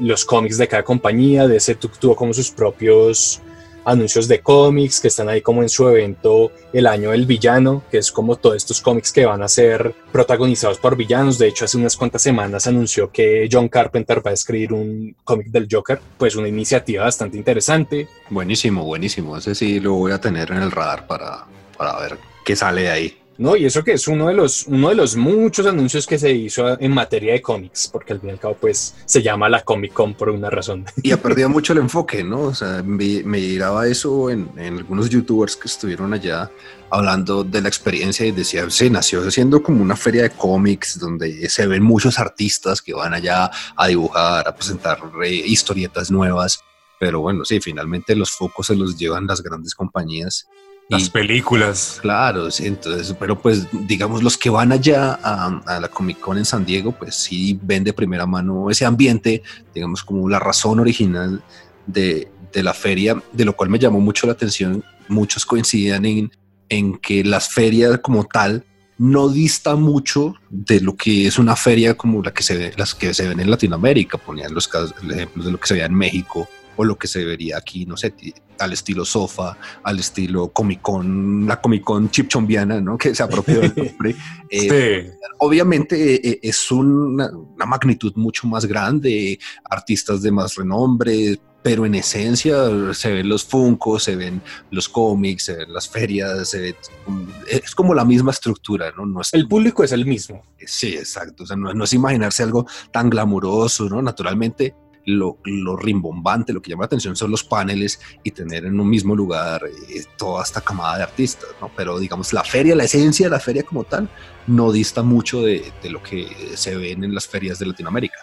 los 0.00 0.24
cómics 0.24 0.58
de 0.58 0.68
cada 0.68 0.82
compañía, 0.82 1.46
de 1.46 1.56
ese 1.56 1.76
tuvo 1.76 2.16
como 2.16 2.34
sus 2.34 2.50
propios 2.50 3.40
anuncios 3.84 4.28
de 4.28 4.40
cómics 4.40 5.00
que 5.00 5.08
están 5.08 5.28
ahí 5.28 5.40
como 5.40 5.62
en 5.62 5.68
su 5.68 5.88
evento 5.88 6.52
El 6.72 6.86
Año 6.86 7.10
del 7.10 7.26
Villano, 7.26 7.82
que 7.90 7.98
es 7.98 8.12
como 8.12 8.36
todos 8.36 8.56
estos 8.56 8.80
cómics 8.80 9.12
que 9.12 9.26
van 9.26 9.42
a 9.42 9.48
ser 9.48 9.94
protagonizados 10.12 10.78
por 10.78 10.96
villanos. 10.96 11.38
De 11.38 11.48
hecho, 11.48 11.64
hace 11.64 11.76
unas 11.76 11.96
cuantas 11.96 12.22
semanas 12.22 12.66
anunció 12.66 13.10
que 13.10 13.48
John 13.50 13.68
Carpenter 13.68 14.24
va 14.24 14.30
a 14.30 14.34
escribir 14.34 14.72
un 14.72 15.16
cómic 15.24 15.48
del 15.48 15.68
Joker, 15.70 16.00
pues 16.18 16.36
una 16.36 16.48
iniciativa 16.48 17.04
bastante 17.04 17.36
interesante. 17.36 18.08
Buenísimo, 18.30 18.84
buenísimo. 18.84 19.36
Ese 19.36 19.54
sí 19.54 19.80
lo 19.80 19.94
voy 19.94 20.12
a 20.12 20.20
tener 20.20 20.50
en 20.50 20.58
el 20.58 20.70
radar 20.70 21.06
para, 21.06 21.44
para 21.76 21.98
ver 22.00 22.18
qué 22.44 22.56
sale 22.56 22.82
de 22.82 22.90
ahí. 22.90 23.21
No, 23.38 23.56
y 23.56 23.64
eso 23.64 23.82
que 23.82 23.92
es 23.92 24.06
uno 24.08 24.28
de 24.28 24.34
los, 24.34 24.66
uno 24.66 24.90
de 24.90 24.94
los 24.94 25.16
muchos 25.16 25.66
anuncios 25.66 26.06
que 26.06 26.18
se 26.18 26.30
hizo 26.30 26.78
en 26.80 26.92
materia 26.92 27.32
de 27.32 27.40
cómics, 27.40 27.88
porque 27.90 28.12
al 28.12 28.20
fin 28.20 28.28
y 28.28 28.32
al 28.32 28.38
cabo, 28.38 28.56
pues, 28.60 28.94
se 29.06 29.22
llama 29.22 29.48
la 29.48 29.62
Comic 29.62 29.92
Con 29.92 30.14
por 30.14 30.28
una 30.28 30.50
razón. 30.50 30.84
Y 31.02 31.12
ha 31.12 31.20
perdido 31.20 31.48
mucho 31.50 31.72
el 31.72 31.78
enfoque, 31.80 32.22
¿no? 32.22 32.42
O 32.42 32.54
sea, 32.54 32.82
me, 32.82 33.22
me 33.24 33.40
llegaba 33.40 33.86
eso 33.86 34.30
en, 34.30 34.50
en, 34.56 34.78
algunos 34.78 35.08
youtubers 35.08 35.56
que 35.56 35.68
estuvieron 35.68 36.12
allá 36.12 36.50
hablando 36.90 37.42
de 37.42 37.62
la 37.62 37.68
experiencia 37.68 38.26
y 38.26 38.32
decía, 38.32 38.68
se 38.68 38.90
nació 38.90 39.30
siendo 39.30 39.62
como 39.62 39.82
una 39.82 39.96
feria 39.96 40.24
de 40.24 40.30
cómics 40.30 40.98
donde 40.98 41.48
se 41.48 41.66
ven 41.66 41.82
muchos 41.82 42.18
artistas 42.18 42.82
que 42.82 42.92
van 42.92 43.14
allá 43.14 43.50
a 43.76 43.88
dibujar, 43.88 44.46
a 44.46 44.54
presentar 44.54 44.98
historietas 45.24 46.10
nuevas. 46.10 46.60
Pero 47.00 47.20
bueno, 47.20 47.44
sí, 47.44 47.60
finalmente 47.60 48.14
los 48.14 48.30
focos 48.30 48.66
se 48.66 48.76
los 48.76 48.96
llevan 48.96 49.26
las 49.26 49.42
grandes 49.42 49.74
compañías 49.74 50.46
las 50.88 51.08
películas. 51.08 51.98
Claro, 52.02 52.50
sí, 52.50 52.66
entonces, 52.66 53.14
pero 53.18 53.40
pues 53.40 53.66
digamos 53.86 54.22
los 54.22 54.36
que 54.36 54.50
van 54.50 54.72
allá 54.72 55.18
a, 55.22 55.80
la 55.80 55.88
Comic 55.88 56.20
Con 56.20 56.38
en 56.38 56.44
San 56.44 56.64
Diego, 56.64 56.92
pues 56.92 57.14
sí 57.14 57.58
ven 57.62 57.84
de 57.84 57.92
primera 57.92 58.26
mano 58.26 58.70
ese 58.70 58.84
ambiente, 58.84 59.42
digamos 59.74 60.02
como 60.02 60.28
la 60.28 60.38
razón 60.38 60.80
original 60.80 61.42
de, 61.86 62.30
de 62.52 62.62
la 62.62 62.74
feria, 62.74 63.22
de 63.32 63.44
lo 63.44 63.54
cual 63.54 63.70
me 63.70 63.78
llamó 63.78 64.00
mucho 64.00 64.26
la 64.26 64.34
atención. 64.34 64.84
Muchos 65.08 65.46
coincidían 65.46 66.04
en, 66.04 66.30
en 66.68 66.98
que 66.98 67.24
las 67.24 67.48
ferias 67.48 67.98
como 68.00 68.24
tal 68.24 68.64
no 68.98 69.28
dista 69.28 69.74
mucho 69.74 70.34
de 70.50 70.80
lo 70.80 70.94
que 70.96 71.26
es 71.26 71.38
una 71.38 71.56
feria 71.56 71.96
como 71.96 72.22
la 72.22 72.32
que 72.32 72.42
se 72.42 72.56
ve, 72.56 72.72
las 72.76 72.94
que 72.94 73.14
se 73.14 73.28
ven 73.28 73.40
en 73.40 73.50
Latinoamérica, 73.50 74.18
ponían 74.18 74.54
los 74.54 74.68
casos, 74.68 74.94
el 75.02 75.10
ejemplo 75.10 75.42
de 75.42 75.52
lo 75.52 75.58
que 75.58 75.66
se 75.66 75.74
veía 75.74 75.86
en 75.86 75.94
México 75.94 76.48
o 76.76 76.84
lo 76.84 76.96
que 76.96 77.08
se 77.08 77.24
vería 77.24 77.58
aquí, 77.58 77.86
no 77.86 77.96
sé, 77.96 78.14
al 78.58 78.72
estilo 78.72 79.04
Sofa, 79.04 79.56
al 79.82 79.98
estilo 79.98 80.52
Comic 80.52 80.80
Con, 80.80 81.46
la 81.46 81.60
Comic 81.60 81.84
Con 81.84 82.10
chipchombiana, 82.10 82.80
¿no? 82.80 82.96
Que 82.96 83.14
se 83.14 83.22
apropió 83.22 83.60
del 83.60 83.74
nombre. 83.76 84.14
Eh, 84.48 85.12
obviamente 85.38 86.28
eh, 86.28 86.40
es 86.42 86.70
una, 86.70 87.30
magnitud 87.66 88.12
mucho 88.16 88.46
más 88.46 88.64
grande, 88.64 89.38
artistas 89.68 90.22
de 90.22 90.30
más 90.30 90.54
renombre, 90.54 91.38
pero 91.62 91.86
en 91.86 91.94
esencia 91.94 92.92
se 92.92 93.12
ven 93.12 93.28
los 93.28 93.44
Funko, 93.44 93.98
se 93.98 94.16
ven 94.16 94.42
los 94.70 94.88
cómics, 94.88 95.44
se 95.44 95.56
ven 95.56 95.72
las 95.72 95.88
ferias, 95.88 96.54
es 96.54 97.74
como 97.74 97.94
la 97.94 98.04
misma 98.04 98.32
estructura, 98.32 98.92
¿no? 98.96 99.06
no 99.06 99.20
es, 99.20 99.32
el 99.32 99.46
público 99.46 99.84
es 99.84 99.92
el 99.92 100.04
mismo. 100.04 100.42
Sí, 100.58 100.94
exacto. 100.94 101.44
O 101.44 101.46
sea, 101.46 101.56
no, 101.56 101.72
no 101.72 101.84
es 101.84 101.92
imaginarse 101.92 102.42
algo 102.42 102.66
tan 102.90 103.10
glamuroso, 103.10 103.88
¿no? 103.88 104.02
Naturalmente 104.02 104.74
lo, 105.04 105.38
rimbombante, 105.76 106.52
lo 106.52 106.62
que 106.62 106.70
llama 106.70 106.82
la 106.82 106.86
atención 106.86 107.16
son 107.16 107.30
los 107.30 107.44
paneles 107.44 108.00
y 108.22 108.30
tener 108.30 108.64
en 108.64 108.78
un 108.78 108.88
mismo 108.88 109.14
lugar 109.14 109.62
eh, 109.64 110.04
toda 110.16 110.42
esta 110.42 110.60
camada 110.60 110.98
de 110.98 111.02
artistas, 111.04 111.50
¿no? 111.60 111.70
Pero 111.76 111.98
digamos, 111.98 112.32
la 112.32 112.44
feria, 112.44 112.74
la 112.76 112.84
esencia 112.84 113.26
de 113.26 113.30
la 113.30 113.40
feria 113.40 113.62
como 113.62 113.84
tal, 113.84 114.08
no 114.46 114.72
dista 114.72 115.02
mucho 115.02 115.42
de, 115.42 115.72
lo 115.90 116.02
que 116.02 116.28
se 116.54 116.76
ven 116.76 117.04
en 117.04 117.14
las 117.14 117.26
ferias 117.26 117.58
de 117.58 117.66
Latinoamérica. 117.66 118.18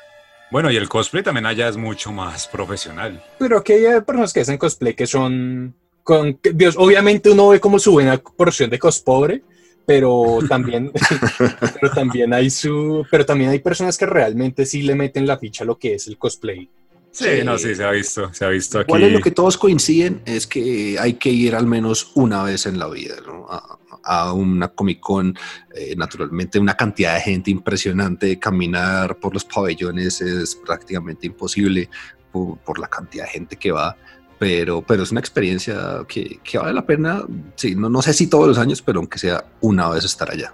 Bueno, 0.52 0.72
y 0.72 0.78
el 0.78 0.90
cosplay 0.90 1.24
también 1.24 1.46
allá 1.46 1.68
es 1.68 1.78
mucho 1.78 2.12
más 2.12 2.48
profesional. 2.48 3.24
Pero 3.38 3.64
que 3.64 3.88
hay 3.88 4.02
personas 4.02 4.34
que 4.34 4.42
hacen 4.42 4.58
cosplay 4.58 4.96
que 4.96 5.06
son... 5.06 5.76
Con, 6.04 6.40
Dios, 6.56 6.76
obviamente 6.76 7.30
uno 7.30 7.50
ve 7.50 7.60
como 7.60 7.78
su 7.78 7.92
buena 7.92 8.18
porción 8.18 8.72
de 8.72 8.80
cospobre, 8.80 9.44
pero 9.90 10.38
también, 10.48 10.92
pero 11.82 11.92
también 11.92 12.32
hay 12.32 12.52
su, 12.52 13.04
pero 13.10 13.26
también 13.26 13.50
hay 13.50 13.58
personas 13.58 13.98
que 13.98 14.06
realmente 14.06 14.68
sí 14.68 14.84
le 14.84 14.94
meten 14.94 15.26
la 15.26 15.40
ficha 15.40 15.64
a 15.64 15.68
lo 15.68 15.80
que 15.80 15.96
es 15.96 16.08
el 16.08 16.20
cosplay. 16.20 16.70
Sí, 17.10 17.26
no, 17.44 17.58
sí, 17.58 17.74
se 17.74 17.84
ha 17.84 17.90
visto, 17.90 18.32
se 18.32 18.46
ha 18.46 18.50
visto 18.50 18.78
aquí. 18.78 18.88
¿Cuál 18.88 19.06
es 19.06 19.12
lo 19.12 19.20
que 19.20 19.32
todos 19.32 19.58
coinciden? 19.58 20.22
Es 20.26 20.46
que 20.46 20.96
hay 21.00 21.14
que 21.14 21.32
ir 21.32 21.56
al 21.56 21.66
menos 21.66 22.12
una 22.14 22.44
vez 22.44 22.68
en 22.68 22.78
la 22.78 22.88
vida, 22.88 23.16
¿no? 23.26 23.48
a, 23.50 24.32
una 24.32 24.68
Comic 24.68 25.00
Con, 25.00 25.36
eh, 25.74 25.96
naturalmente 25.98 26.60
una 26.60 26.78
cantidad 26.78 27.16
de 27.16 27.22
gente 27.22 27.50
impresionante, 27.50 28.38
caminar 28.38 29.18
por 29.18 29.34
los 29.34 29.44
pabellones 29.44 30.22
es 30.22 30.54
prácticamente 30.54 31.26
imposible 31.26 31.90
por, 32.32 32.60
por 32.60 32.78
la 32.78 32.88
cantidad 32.88 33.24
de 33.26 33.32
gente 33.32 33.56
que 33.56 33.72
va 33.72 33.98
pero, 34.40 34.82
pero 34.82 35.04
es 35.04 35.12
una 35.12 35.20
experiencia 35.20 36.06
que, 36.08 36.40
que 36.44 36.58
vale 36.58 36.74
la 36.74 36.86
pena, 36.86 37.24
sí, 37.56 37.76
no, 37.76 37.90
no 37.90 38.02
sé 38.02 38.14
si 38.14 38.28
todos 38.28 38.48
los 38.48 38.58
años, 38.58 38.82
pero 38.82 39.00
aunque 39.00 39.20
sea 39.20 39.44
una 39.60 39.90
vez 39.90 40.06
estar 40.06 40.32
allá. 40.32 40.54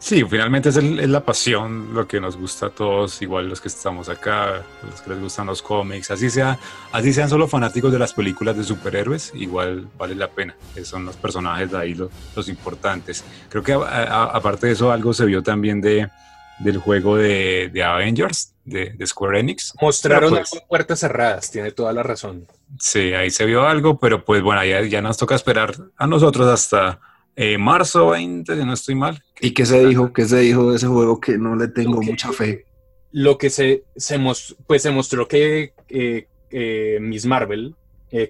Sí, 0.00 0.24
finalmente 0.28 0.70
es, 0.70 0.76
es, 0.76 1.08
la 1.08 1.24
pasión 1.24 1.94
lo 1.94 2.08
que 2.08 2.20
nos 2.20 2.36
gusta 2.36 2.66
a 2.66 2.70
todos, 2.70 3.22
igual 3.22 3.48
los 3.48 3.60
que 3.60 3.68
estamos 3.68 4.08
acá, 4.08 4.64
los 4.90 5.00
que 5.00 5.10
les 5.10 5.20
gustan 5.20 5.46
los 5.46 5.62
cómics, 5.62 6.10
así, 6.10 6.28
sea, 6.28 6.58
así 6.90 7.12
sean 7.12 7.28
solo 7.28 7.46
fanáticos 7.46 7.92
de 7.92 8.00
las 8.00 8.12
películas 8.12 8.56
de 8.56 8.64
superhéroes, 8.64 9.30
igual 9.36 9.86
vale 9.96 10.16
la 10.16 10.28
pena, 10.28 10.56
son 10.82 11.04
los 11.04 11.14
personajes 11.14 11.70
de 11.70 11.78
ahí 11.78 11.94
los, 11.94 12.10
los 12.34 12.48
importantes. 12.48 13.22
Creo 13.48 13.62
que 13.62 13.72
aparte 13.72 14.66
de 14.66 14.72
eso 14.72 14.90
algo 14.90 15.14
se 15.14 15.24
vio 15.24 15.44
también 15.44 15.80
de, 15.80 16.10
del 16.58 16.78
juego 16.78 17.16
de, 17.16 17.70
de 17.72 17.84
Avengers, 17.84 18.51
de, 18.64 18.90
de, 18.90 19.06
Square 19.06 19.40
Enix. 19.40 19.74
Mostraron 19.80 20.30
pues, 20.30 20.50
puertas 20.68 21.00
cerradas, 21.00 21.50
tiene 21.50 21.72
toda 21.72 21.92
la 21.92 22.02
razón. 22.02 22.46
Sí, 22.78 23.12
ahí 23.14 23.30
se 23.30 23.44
vio 23.44 23.66
algo, 23.66 23.98
pero 23.98 24.24
pues 24.24 24.42
bueno, 24.42 24.64
ya, 24.64 24.82
ya 24.82 25.02
nos 25.02 25.16
toca 25.16 25.34
esperar 25.34 25.74
a 25.96 26.06
nosotros 26.06 26.46
hasta 26.48 27.00
eh, 27.34 27.58
marzo 27.58 28.10
20, 28.10 28.56
si 28.56 28.64
no 28.64 28.72
estoy 28.72 28.94
mal. 28.94 29.22
¿Y 29.40 29.54
qué 29.54 29.66
se 29.66 29.84
dijo? 29.86 30.12
¿Qué 30.12 30.24
se 30.24 30.38
dijo 30.38 30.70
de 30.70 30.76
ese 30.76 30.86
juego 30.86 31.20
que 31.20 31.38
no 31.38 31.56
le 31.56 31.68
tengo 31.68 32.02
mucha 32.02 32.32
fe? 32.32 32.66
Lo 33.10 33.38
que 33.38 33.50
se, 33.50 33.84
se, 33.96 34.18
pues 34.66 34.82
se 34.82 34.90
mostró 34.90 35.28
que 35.28 35.74
eh, 35.88 36.28
eh, 36.50 36.98
Miss 37.00 37.26
Marvel, 37.26 37.74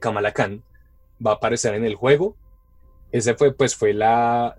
Kamala 0.00 0.32
Khan, 0.32 0.62
va 1.24 1.32
a 1.32 1.34
aparecer 1.34 1.74
en 1.74 1.84
el 1.84 1.96
juego. 1.96 2.36
Ese 3.10 3.34
fue, 3.34 3.52
pues, 3.52 3.74
fue 3.74 3.92
la, 3.92 4.54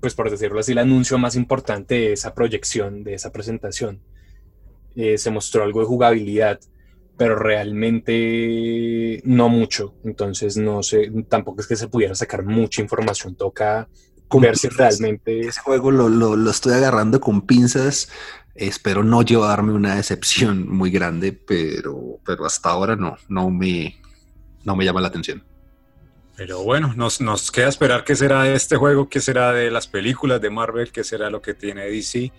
pues 0.00 0.14
por 0.14 0.30
decirlo 0.30 0.60
así, 0.60 0.72
el 0.72 0.78
anuncio 0.78 1.18
más 1.18 1.34
importante 1.34 1.94
de 1.94 2.12
esa 2.12 2.34
proyección, 2.34 3.04
de 3.04 3.14
esa 3.14 3.32
presentación. 3.32 4.00
Eh, 4.96 5.18
se 5.18 5.30
mostró 5.30 5.64
algo 5.64 5.80
de 5.80 5.86
jugabilidad, 5.86 6.60
pero 7.16 7.36
realmente 7.36 9.20
no 9.24 9.48
mucho. 9.48 9.94
Entonces, 10.04 10.56
no 10.56 10.82
sé, 10.82 11.10
tampoco 11.28 11.60
es 11.60 11.66
que 11.66 11.76
se 11.76 11.88
pudiera 11.88 12.14
sacar 12.14 12.44
mucha 12.44 12.82
información. 12.82 13.34
Toca 13.34 13.88
ver 14.40 14.56
si 14.56 14.68
realmente. 14.68 15.40
Ese 15.40 15.60
juego 15.60 15.90
lo, 15.90 16.08
lo, 16.08 16.36
lo 16.36 16.50
estoy 16.50 16.74
agarrando 16.74 17.20
con 17.20 17.42
pinzas. 17.42 18.08
Espero 18.54 19.02
no 19.02 19.22
llevarme 19.22 19.72
una 19.72 19.96
decepción 19.96 20.68
muy 20.68 20.90
grande, 20.90 21.32
pero, 21.32 22.20
pero 22.24 22.46
hasta 22.46 22.70
ahora 22.70 22.94
no, 22.94 23.16
no 23.28 23.50
me, 23.50 24.00
no 24.62 24.76
me 24.76 24.84
llama 24.84 25.00
la 25.00 25.08
atención. 25.08 25.42
Pero 26.36 26.62
bueno, 26.62 26.94
nos, 26.96 27.20
nos 27.20 27.50
queda 27.50 27.68
esperar 27.68 28.04
qué 28.04 28.16
será 28.16 28.42
de 28.42 28.54
este 28.54 28.76
juego, 28.76 29.08
qué 29.08 29.20
será 29.20 29.52
de 29.52 29.70
las 29.70 29.86
películas 29.86 30.40
de 30.40 30.50
Marvel, 30.50 30.90
qué 30.90 31.04
será 31.04 31.30
lo 31.30 31.40
que 31.40 31.54
tiene 31.54 31.86
DC. 31.86 32.32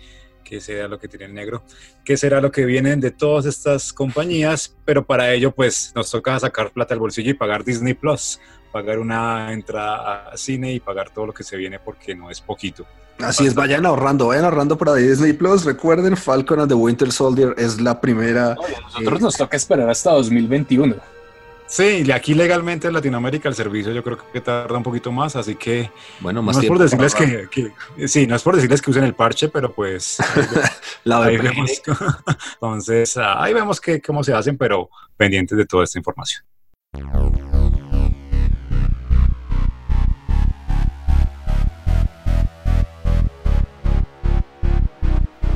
Qué 0.46 0.62
será 0.62 0.88
lo 0.88 0.98
que 0.98 1.10
tiene 1.10 1.26
el 1.26 1.34
negro, 1.34 1.64
qué 2.06 2.16
será 2.16 2.40
lo 2.40 2.52
que 2.52 2.64
vienen 2.64 3.02
de 3.02 3.12
todas 3.12 3.46
estas 3.46 3.92
compañías, 3.92 4.74
pero 4.86 5.06
para 5.06 5.34
ello 5.34 5.52
pues 5.52 5.92
nos 5.96 6.10
toca 6.10 6.40
sacar 6.40 6.72
plata 6.72 6.94
al 6.94 7.02
bolsillo 7.02 7.32
y 7.32 7.34
pagar 7.34 7.66
Disney 7.66 7.96
Plus, 7.96 8.40
pagar 8.72 9.00
una 9.00 9.52
entrada 9.52 10.30
a 10.30 10.38
cine 10.38 10.72
y 10.72 10.80
pagar 10.80 11.10
todo 11.10 11.26
lo 11.26 11.34
que 11.34 11.44
se 11.44 11.58
viene 11.58 11.80
porque 11.80 12.16
no 12.16 12.30
es 12.30 12.40
poquito. 12.40 12.86
Así 13.20 13.46
es, 13.46 13.56
vayan 13.56 13.86
ahorrando, 13.86 14.28
vayan 14.28 14.46
ahorrando 14.46 14.78
para 14.78 14.94
Disney 14.94 15.34
Plus. 15.34 15.64
Recuerden, 15.64 16.18
Falcon 16.18 16.60
and 16.60 16.70
the 16.70 16.76
Winter 16.76 17.12
Soldier 17.12 17.56
es 17.58 17.82
la 17.82 18.00
primera. 18.00 18.52
a 18.52 18.82
nosotros 18.82 19.22
nos 19.22 19.38
toca 19.38 19.58
esperar 19.58 19.90
hasta 19.90 20.12
2021. 20.12 20.96
Sí, 21.68 22.04
y 22.06 22.12
aquí 22.12 22.36
legalmente 22.36 22.88
en 22.88 22.94
Latinoamérica 22.94 23.50
el 23.50 23.56
servicio 23.56 23.92
yo 23.92 24.04
creo 24.04 24.20
que 24.32 24.40
tarda 24.40 24.78
un 24.78 24.84
poquito 24.84 25.12
más, 25.12 25.36
así 25.36 25.56
que 25.56 25.90
bueno, 26.20 26.44
más 26.44 26.58
no 26.58 26.62
es 26.62 26.68
por 26.68 26.78
decirles 26.78 27.16
que, 27.16 28.08
sí, 28.08 28.28
no 28.28 28.36
es 28.36 28.44
por 28.44 28.56
decirles 28.56 28.82
que 28.82 28.92
usen 28.92 29.04
el 29.04 29.16
parche, 29.16 29.50
pero 29.50 29.74
pues 29.74 30.18
la 31.04 31.24
ahí 31.24 31.38
vemos, 31.38 31.82
entonces 32.54 33.18
ah, 33.18 33.44
ahí 33.44 33.54
vemos 33.54 33.82
que, 33.82 34.00
cómo 34.00 34.24
se 34.24 34.34
hacen, 34.34 34.58
pero 34.58 34.90
pendientes 35.18 35.58
de 35.58 35.66
toda 35.66 35.86
esta 35.86 35.98
información. 35.98 36.44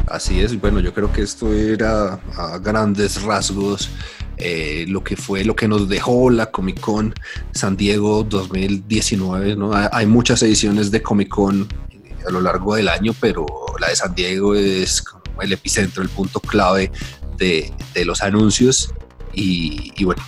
Así 0.07 0.41
es, 0.41 0.59
bueno, 0.59 0.79
yo 0.79 0.91
creo 0.91 1.13
que 1.13 1.21
esto 1.21 1.53
era 1.53 2.19
a 2.35 2.57
grandes 2.57 3.21
rasgos 3.21 3.91
eh, 4.39 4.85
lo 4.87 5.03
que 5.03 5.17
fue, 5.17 5.43
lo 5.43 5.55
que 5.55 5.67
nos 5.67 5.89
dejó 5.89 6.29
la 6.29 6.49
Comic 6.49 6.79
Con 6.79 7.13
San 7.51 7.75
Diego 7.75 8.23
2019. 8.23 9.55
¿no? 9.55 9.71
Hay 9.73 10.05
muchas 10.05 10.41
ediciones 10.43 10.91
de 10.91 11.01
Comic 11.01 11.27
Con 11.27 11.67
eh, 11.91 12.15
a 12.25 12.31
lo 12.31 12.41
largo 12.41 12.75
del 12.75 12.87
año, 12.87 13.13
pero 13.19 13.45
la 13.79 13.89
de 13.89 13.95
San 13.95 14.15
Diego 14.15 14.55
es 14.55 15.03
el 15.41 15.51
epicentro, 15.51 16.01
el 16.01 16.09
punto 16.09 16.39
clave 16.39 16.91
de, 17.37 17.71
los 18.05 18.23
anuncios. 18.23 18.93
Y 19.33 20.03
bueno, 20.03 20.21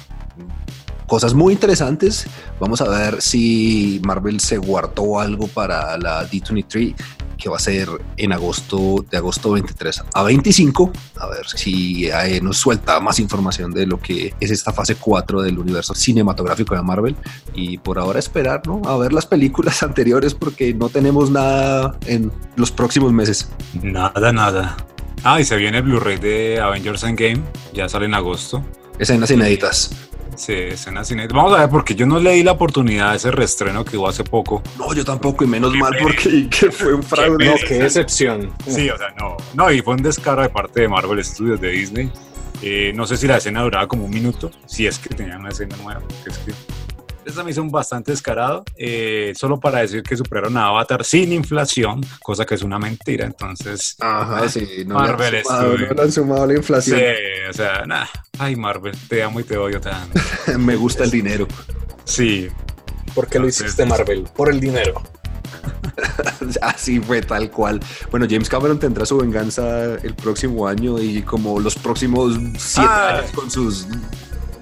cosas 1.12 1.34
muy 1.34 1.52
interesantes. 1.52 2.26
Vamos 2.58 2.80
a 2.80 2.88
ver 2.88 3.22
si 3.22 4.00
Marvel 4.06 4.40
se 4.40 4.58
guardó 4.58 5.20
algo 5.20 5.46
para 5.48 5.98
la 5.98 6.26
D23 6.26 6.96
que 7.38 7.50
va 7.50 7.58
a 7.58 7.60
ser 7.60 7.90
en 8.16 8.32
agosto, 8.32 9.04
de 9.12 9.18
agosto 9.18 9.52
23 9.52 10.04
a 10.14 10.24
25. 10.24 10.90
A 11.18 11.28
ver 11.28 11.46
si 11.48 12.08
eh, 12.08 12.40
nos 12.42 12.56
suelta 12.56 13.02
más 13.02 13.20
información 13.20 13.74
de 13.74 13.88
lo 13.88 14.00
que 14.00 14.34
es 14.40 14.52
esta 14.52 14.72
fase 14.72 14.96
4 14.96 15.42
del 15.42 15.60
universo 15.60 15.94
cinematográfico 15.94 16.76
de 16.76 16.82
Marvel. 16.82 17.18
Y 17.54 17.78
por 17.78 18.00
ahora 18.00 18.20
esperar, 18.20 18.66
¿no? 18.66 18.82
A 18.86 18.98
ver 18.98 19.12
las 19.12 19.26
películas 19.26 19.84
anteriores 19.84 20.34
porque 20.34 20.74
no 20.74 20.88
tenemos 20.88 21.30
nada 21.30 21.94
en 22.06 22.32
los 22.56 22.72
próximos 22.72 23.12
meses. 23.12 23.50
Nada, 23.84 24.32
nada. 24.32 24.78
Ah, 25.26 25.42
y 25.42 25.44
se 25.44 25.58
viene 25.58 25.80
el 25.80 25.84
Blu-ray 25.84 26.20
de 26.20 26.62
Avengers 26.62 27.04
Endgame, 27.04 27.44
ya 27.74 27.90
sale 27.90 28.06
en 28.06 28.14
agosto. 28.14 28.64
Escenas 28.98 29.30
inéditas. 29.30 30.11
Sí, 30.42 30.54
escenas 30.54 31.12
inéditas. 31.12 31.36
Vamos 31.36 31.54
a 31.54 31.60
ver, 31.60 31.70
porque 31.70 31.94
yo 31.94 32.08
no 32.08 32.20
leí 32.20 32.42
la 32.42 32.54
oportunidad 32.54 33.12
de 33.12 33.18
ese 33.18 33.30
restreno 33.30 33.86
que 33.86 33.96
hubo 33.96 34.08
hace 34.08 34.24
poco. 34.24 34.64
No, 34.76 34.92
yo 34.92 35.06
tampoco, 35.06 35.44
y 35.44 35.48
menos 35.48 35.72
mal 35.76 35.94
porque 36.02 36.50
fue 36.72 36.96
un 36.96 37.04
fraude. 37.04 37.46
No, 37.46 37.54
qué 37.68 37.76
decepción. 37.76 38.52
Sí, 38.66 38.90
o 38.90 38.98
sea, 38.98 39.14
no. 39.20 39.38
No, 39.54 39.72
y 39.72 39.84
fue 39.84 39.94
un 39.94 40.02
descaro 40.02 40.42
de 40.42 40.50
parte 40.50 40.82
de 40.82 40.88
Marvel 40.88 41.24
Studios 41.24 41.62
de 41.62 41.70
Disney. 41.70 42.12
Eh, 42.64 42.92
no 42.96 43.06
sé 43.06 43.18
si 43.18 43.28
la 43.28 43.38
escena 43.38 43.62
duraba 43.62 43.88
como 43.88 44.06
un 44.06 44.10
minuto, 44.10 44.50
si 44.66 44.88
es 44.88 44.98
que 44.98 45.14
tenían 45.14 45.42
una 45.42 45.50
escena 45.50 45.76
nueva, 45.78 46.00
porque 46.00 46.32
es 46.32 46.38
que 46.40 46.54
esta 47.26 47.44
me 47.44 47.52
hizo 47.52 47.62
un 47.62 47.72
bastante 47.72 48.12
descarado, 48.12 48.64
eh, 48.76 49.34
solo 49.36 49.60
para 49.60 49.80
decir 49.80 50.04
que 50.04 50.18
superaron 50.18 50.58
a 50.58 50.68
Avatar 50.68 51.04
sin 51.04 51.32
inflación, 51.34 52.02
cosa 52.22 52.46
que 52.46 52.56
es 52.56 52.64
una 52.64 52.80
mentira. 52.80 53.26
Entonces, 53.26 53.96
Ajá, 54.00 54.48
sí, 54.50 54.84
no 54.86 54.96
Marvel 54.96 55.34
le 55.34 55.44
sumado, 55.44 55.78
no 55.78 55.94
le 55.94 56.02
han 56.02 56.12
sumado 56.12 56.48
la 56.48 56.54
inflación. 56.56 57.00
Sí, 57.00 57.06
o 57.50 57.54
sea, 57.54 57.86
nada. 57.86 58.10
Ay, 58.40 58.56
Marvel, 58.56 58.96
te 59.08 59.24
amo 59.24 59.40
y 59.40 59.44
te 59.44 59.58
odio 59.58 59.80
tanto. 59.80 60.20
me 60.58 60.76
gusta 60.76 61.04
el 61.04 61.12
dinero. 61.12 61.48
Sí. 62.06 62.48
¿Por 63.14 63.28
qué 63.28 63.40
lo 63.40 63.48
hiciste, 63.48 63.86
Marvel? 63.86 64.28
Por 64.36 64.50
el 64.50 64.60
dinero. 64.60 65.02
Así 66.62 67.00
fue 67.00 67.22
tal 67.22 67.52
cual. 67.52 67.80
Bueno, 68.10 68.26
James 68.30 68.50
Cameron 68.50 68.80
tendrá 68.80 69.06
su 69.06 69.18
venganza 69.18 69.96
el 69.96 70.16
próximo 70.16 70.68
año 70.68 71.00
y 71.00 71.22
como 71.22 71.60
los 71.60 71.76
próximos 71.76 72.40
siete 72.58 72.90
ah. 72.90 73.18
años 73.18 73.32
con 73.32 73.52
sus. 73.52 73.88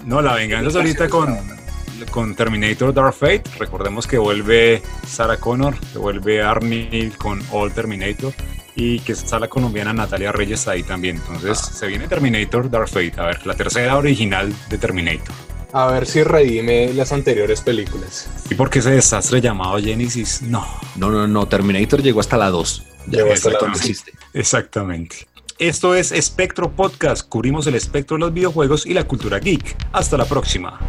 No, 0.05 0.21
la 0.21 0.33
venganza 0.33 0.69
es 0.69 0.75
ahorita 0.75 1.07
con 1.07 1.37
con 2.05 2.35
Terminator 2.35 2.93
Dark 2.93 3.13
Fate. 3.13 3.43
Recordemos 3.57 4.07
que 4.07 4.17
vuelve 4.17 4.81
Sarah 5.07 5.37
Connor, 5.37 5.75
que 5.91 5.97
vuelve 5.97 6.41
Arnie 6.41 7.11
con 7.17 7.41
All 7.51 7.73
Terminator 7.73 8.33
y 8.75 8.99
que 8.99 9.11
está 9.11 9.39
la 9.39 9.47
colombiana 9.47 9.93
Natalia 9.93 10.31
Reyes 10.31 10.67
ahí 10.67 10.83
también. 10.83 11.17
Entonces 11.17 11.59
se 11.59 11.87
viene 11.87 12.07
Terminator 12.07 12.69
Dark 12.69 12.87
Fate, 12.87 13.13
a 13.17 13.25
ver, 13.25 13.45
la 13.45 13.53
tercera 13.53 13.97
original 13.97 14.53
de 14.69 14.77
Terminator. 14.77 15.35
A 15.71 15.87
ver 15.91 16.07
si 16.07 16.23
redime 16.23 16.93
las 16.93 17.11
anteriores 17.11 17.61
películas. 17.61 18.27
¿Y 18.49 18.55
por 18.55 18.69
qué 18.69 18.79
ese 18.79 18.91
desastre 18.91 19.39
llamado 19.39 19.77
Genesis? 19.77 20.41
No. 20.41 20.65
No, 20.95 21.11
no, 21.11 21.27
no, 21.27 21.47
Terminator 21.47 22.01
llegó 22.01 22.21
hasta 22.21 22.37
la 22.37 22.49
2. 22.49 22.83
Llegó 23.07 23.31
hasta 23.31 23.51
la 23.51 23.59
2. 23.59 24.03
Exactamente. 24.33 25.27
Esto 25.59 25.93
es 25.93 26.11
Espectro 26.11 26.71
Podcast. 26.71 27.27
Cubrimos 27.27 27.67
el 27.67 27.75
espectro 27.75 28.15
de 28.15 28.21
los 28.21 28.33
videojuegos 28.33 28.85
y 28.85 28.93
la 28.93 29.03
cultura 29.03 29.39
geek. 29.39 29.75
Hasta 29.91 30.17
la 30.17 30.25
próxima. 30.25 30.79